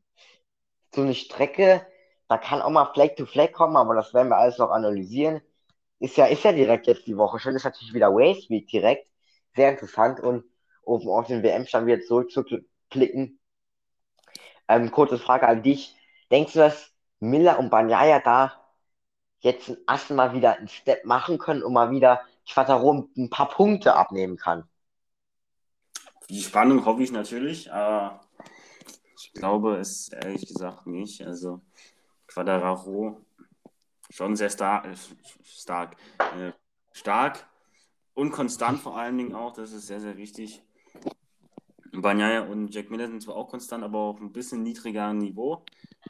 so 0.93 1.01
eine 1.01 1.13
Strecke, 1.13 1.85
da 2.29 2.37
kann 2.37 2.61
auch 2.61 2.69
mal 2.69 2.85
Flag 2.93 3.15
to 3.17 3.25
Flag 3.25 3.51
kommen, 3.51 3.75
aber 3.75 3.95
das 3.95 4.13
werden 4.13 4.29
wir 4.29 4.37
alles 4.37 4.59
noch 4.59 4.69
analysieren. 4.69 5.41
Ist 5.99 6.15
ja, 6.15 6.27
ist 6.27 6.43
ja 6.43 6.51
direkt 6.51 6.87
jetzt 6.87 7.07
die 7.07 7.17
Woche 7.17 7.39
schon, 7.39 7.55
ist 7.55 7.63
natürlich 7.65 7.93
wieder 7.93 8.13
Waste 8.13 8.49
Week 8.49 8.67
direkt. 8.67 9.09
Sehr 9.55 9.71
interessant 9.71 10.19
und 10.19 10.45
um 10.83 11.09
auf 11.09 11.27
den 11.27 11.43
WM-Stand 11.43 11.87
wieder 11.87 12.01
zurückzuklicken. 12.01 13.39
Ähm, 14.67 14.91
kurze 14.91 15.17
Frage 15.17 15.47
an 15.47 15.63
dich. 15.63 15.95
Denkst 16.31 16.53
du, 16.53 16.59
dass 16.59 16.91
Miller 17.19 17.57
und 17.57 17.71
Banyaya 17.71 18.19
da 18.19 18.53
jetzt 19.39 19.75
Assen 19.87 20.15
mal 20.15 20.33
wieder 20.33 20.57
einen 20.57 20.67
Step 20.67 21.05
machen 21.05 21.39
können 21.39 21.63
und 21.63 21.73
mal 21.73 21.89
wieder 21.89 22.21
Quattaro 22.47 23.09
ein 23.17 23.29
paar 23.31 23.49
Punkte 23.49 23.95
abnehmen 23.95 24.37
kann? 24.37 24.69
Die 26.29 26.41
Spannung 26.41 26.85
hoffe 26.85 27.01
ich 27.01 27.11
natürlich, 27.11 27.73
aber 27.73 28.21
ich 29.17 29.33
glaube 29.33 29.77
es 29.77 30.09
ehrlich 30.09 30.45
gesagt 30.45 30.85
nicht. 30.85 31.25
Also 31.25 31.61
Quadraro 32.29 33.21
schon 34.09 34.35
sehr 34.35 34.49
star 34.49 34.85
äh, 34.85 34.95
stark, 35.43 35.95
äh, 36.37 36.51
stark 36.91 37.45
und 38.13 38.31
konstant 38.31 38.79
vor 38.79 38.97
allen 38.97 39.17
Dingen 39.17 39.35
auch, 39.35 39.53
das 39.53 39.71
ist 39.71 39.87
sehr, 39.87 39.99
sehr 39.99 40.17
wichtig. 40.17 40.61
Banyaya 41.91 42.41
und 42.41 42.73
Jack 42.73 42.89
Miller 42.91 43.07
sind 43.07 43.21
zwar 43.21 43.35
auch 43.35 43.49
konstant, 43.49 43.83
aber 43.83 43.99
auf 43.99 44.19
ein 44.19 44.31
bisschen 44.31 44.63
niedriger 44.63 45.13
Niveau, 45.13 45.63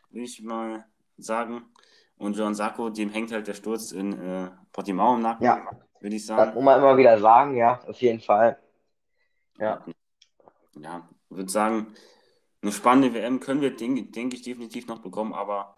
würde 0.10 0.26
ich 0.26 0.42
mal 0.42 0.86
sagen. 1.18 1.66
Und 2.18 2.36
John 2.36 2.54
Sacco, 2.54 2.90
dem 2.90 3.10
hängt 3.10 3.32
halt 3.32 3.48
der 3.48 3.54
Sturz 3.54 3.92
in 3.92 4.14
äh, 4.14 4.50
Portimao 4.74 5.16
im 5.16 5.22
Nacken, 5.22 5.46
ja. 5.46 5.70
würde 6.02 6.16
ich 6.16 6.26
sagen. 6.26 6.48
Das 6.48 6.56
muss 6.56 6.64
man 6.64 6.80
immer 6.80 6.98
wieder 6.98 7.18
sagen, 7.20 7.56
ja, 7.56 7.80
auf 7.88 8.02
jeden 8.02 8.20
Fall. 8.20 8.60
Ja. 9.58 9.86
Ja, 10.82 11.08
würde 11.30 11.50
sagen, 11.50 11.94
eine 12.62 12.72
spannende 12.72 13.14
WM 13.14 13.40
können 13.40 13.62
wir, 13.62 13.76
denke 13.76 14.04
denk 14.04 14.34
ich, 14.34 14.42
definitiv 14.42 14.88
noch 14.88 15.00
bekommen, 15.00 15.34
aber 15.34 15.78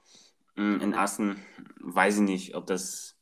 in 0.56 0.93
Assen 0.93 1.43
weiß 1.80 2.18
ich 2.18 2.22
nicht, 2.22 2.56
ob 2.56 2.68
das 2.68 3.16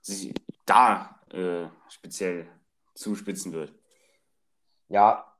sich 0.00 0.34
da 0.66 1.20
äh, 1.30 1.66
speziell 1.88 2.46
zuspitzen 2.94 3.52
wird. 3.52 3.72
Ja, 4.88 5.34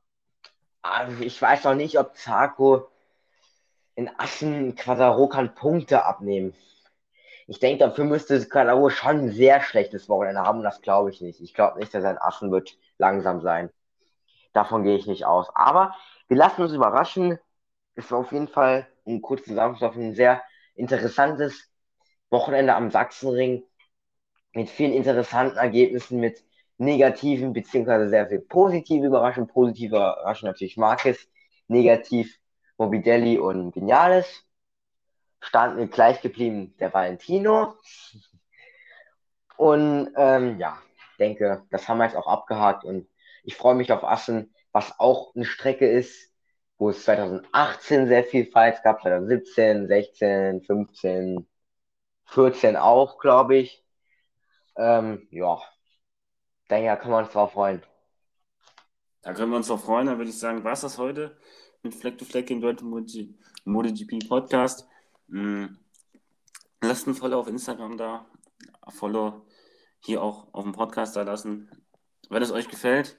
also 0.81 1.23
ich 1.23 1.41
weiß 1.41 1.63
noch 1.63 1.75
nicht, 1.75 1.97
ob 1.97 2.15
Zarko 2.15 2.89
in 3.95 4.09
Assen 4.19 4.75
Quadaro 4.75 5.27
kann 5.27 5.55
Punkte 5.55 6.03
abnehmen. 6.03 6.53
Ich 7.47 7.59
denke, 7.59 7.85
dafür 7.85 8.05
müsste 8.05 8.43
Quadaro 8.47 8.89
schon 8.89 9.25
ein 9.25 9.31
sehr 9.31 9.61
schlechtes 9.61 10.09
Wochenende 10.09 10.41
haben 10.41 10.59
und 10.59 10.63
das 10.63 10.81
glaube 10.81 11.11
ich 11.11 11.21
nicht. 11.21 11.39
Ich 11.41 11.53
glaube 11.53 11.79
nicht, 11.79 11.93
dass 11.93 12.03
er 12.03 12.23
Assen 12.25 12.51
wird 12.51 12.77
langsam 12.97 13.41
sein. 13.41 13.69
Davon 14.53 14.83
gehe 14.83 14.97
ich 14.97 15.05
nicht 15.05 15.25
aus. 15.25 15.47
Aber 15.53 15.95
wir 16.27 16.37
lassen 16.37 16.63
uns 16.63 16.73
überraschen. 16.73 17.39
Es 17.95 18.11
war 18.11 18.19
auf 18.19 18.31
jeden 18.31 18.47
Fall 18.47 18.87
ein 19.05 19.21
kurzer 19.21 19.45
Zusammenfassung, 19.45 20.01
ein 20.01 20.15
sehr 20.15 20.41
interessantes 20.75 21.69
Wochenende 22.29 22.75
am 22.75 22.91
Sachsenring 22.91 23.63
mit 24.53 24.69
vielen 24.69 24.93
interessanten 24.93 25.57
Ergebnissen, 25.57 26.19
mit 26.19 26.43
negativen 26.77 27.53
beziehungsweise 27.53 28.09
sehr 28.09 28.27
viel 28.27 28.39
positive 28.39 29.05
Überraschungen. 29.05 29.49
Positive 29.49 29.95
Überraschungen 29.95 30.51
natürlich 30.51 30.77
Marquez, 30.77 31.27
negativ 31.67 32.37
Mobidelli 32.77 33.37
und 33.37 33.75
Vinales. 33.75 34.43
Stand 35.39 35.91
gleich 35.91 36.21
geblieben 36.21 36.75
der 36.79 36.93
Valentino. 36.93 37.75
Und 39.57 40.11
ähm, 40.17 40.57
ja, 40.59 40.77
denke, 41.19 41.63
das 41.69 41.87
haben 41.87 41.97
wir 41.97 42.05
jetzt 42.05 42.17
auch 42.17 42.27
abgehakt 42.27 42.83
und 42.83 43.07
ich 43.43 43.55
freue 43.55 43.75
mich 43.75 43.91
auf 43.91 44.03
Assen, 44.03 44.53
was 44.71 44.99
auch 44.99 45.33
eine 45.35 45.45
Strecke 45.45 45.87
ist, 45.87 46.33
wo 46.77 46.89
es 46.89 47.03
2018 47.03 48.07
sehr 48.07 48.23
viel 48.23 48.45
Fights 48.51 48.81
gab, 48.83 49.01
2017, 49.01 49.87
16, 49.87 50.61
15, 50.63 51.47
14 52.25 52.75
auch, 52.75 53.17
glaube 53.19 53.57
ich. 53.57 53.83
Ähm, 54.77 55.27
ja, 55.31 55.61
denke, 56.69 56.97
kann 57.01 57.11
man 57.11 57.23
uns 57.23 57.33
drauf 57.33 57.53
freuen. 57.53 57.81
Da 59.21 59.33
können 59.33 59.51
wir 59.51 59.57
uns 59.57 59.67
drauf 59.67 59.83
freuen. 59.83 60.07
Dann 60.07 60.17
würde 60.17 60.29
ich 60.29 60.37
sagen, 60.37 60.63
war 60.63 60.73
es 60.73 60.81
das 60.81 60.97
heute 60.97 61.37
mit 61.81 61.95
Fleck 61.95 62.17
to 62.17 62.25
Fleck 62.25 62.49
im 62.51 62.61
deutschen 62.61 63.39
MotoGP 63.65 64.27
Podcast. 64.27 64.87
Hm. 65.29 65.79
Lasst 66.81 67.07
ein 67.07 67.15
Follow 67.15 67.39
auf 67.39 67.47
Instagram 67.47 67.97
da, 67.97 68.27
Follow 68.89 69.45
hier 69.99 70.21
auch 70.21 70.53
auf 70.53 70.63
dem 70.63 70.73
Podcast 70.73 71.15
da 71.15 71.23
lassen. 71.23 71.71
Wenn 72.29 72.43
es 72.43 72.51
euch 72.51 72.67
gefällt, 72.67 73.17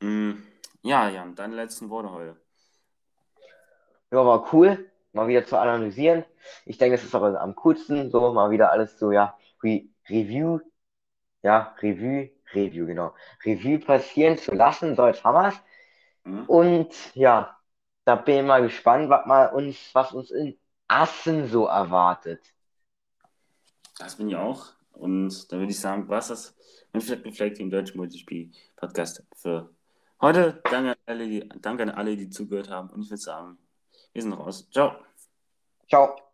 hm. 0.00 0.42
ja, 0.82 1.10
Jan, 1.10 1.34
deine 1.34 1.56
letzten 1.56 1.90
Worte 1.90 2.12
heute. 2.12 2.47
Ja, 4.10 4.24
war 4.24 4.52
cool, 4.52 4.90
mal 5.12 5.28
wieder 5.28 5.44
zu 5.44 5.58
analysieren. 5.58 6.24
Ich 6.64 6.78
denke, 6.78 6.94
es 6.94 7.04
ist 7.04 7.14
auch 7.14 7.22
am 7.22 7.54
coolsten, 7.56 8.10
so 8.10 8.32
mal 8.32 8.50
wieder 8.50 8.72
alles 8.72 8.98
so, 8.98 9.12
ja, 9.12 9.36
Re 9.62 9.82
Review, 10.08 10.60
ja, 11.42 11.74
Review, 11.82 12.28
Review, 12.54 12.86
genau. 12.86 13.14
Review 13.44 13.78
passieren 13.78 14.38
zu 14.38 14.54
lassen, 14.54 14.96
so 14.96 15.06
jetzt 15.06 15.24
haben 15.24 15.34
wir 15.34 15.52
mhm. 16.24 16.44
Und 16.46 17.14
ja, 17.14 17.58
da 18.04 18.16
bin 18.16 18.38
ich 18.38 18.44
mal 18.44 18.62
gespannt, 18.62 19.10
was, 19.10 19.26
mal 19.26 19.46
uns, 19.48 19.90
was 19.92 20.12
uns 20.12 20.30
in 20.30 20.58
Assen 20.86 21.46
so 21.48 21.66
erwartet. 21.66 22.42
Das 23.98 24.16
bin 24.16 24.30
ich 24.30 24.36
auch. 24.36 24.72
Und 24.92 25.52
da 25.52 25.58
würde 25.58 25.70
ich 25.70 25.78
sagen, 25.78 26.08
was 26.08 26.28
das 26.28 26.56
mit 26.92 27.36
Fleck 27.36 27.60
im 27.60 27.70
deutschen 27.70 27.98
Multispiel-Podcast 27.98 29.24
für 29.34 29.70
heute. 30.20 30.60
Danke 30.70 30.90
an, 30.90 30.96
alle, 31.06 31.28
die, 31.28 31.48
danke 31.60 31.82
an 31.82 31.90
alle, 31.90 32.16
die 32.16 32.30
zugehört 32.30 32.70
haben. 32.70 32.90
Und 32.90 33.02
ich 33.02 33.10
würde 33.10 33.20
sagen, 33.20 33.58
wir 34.18 34.22
sind 34.22 34.32
raus. 34.32 34.68
Ciao. 34.72 34.96
Ciao. 35.88 36.27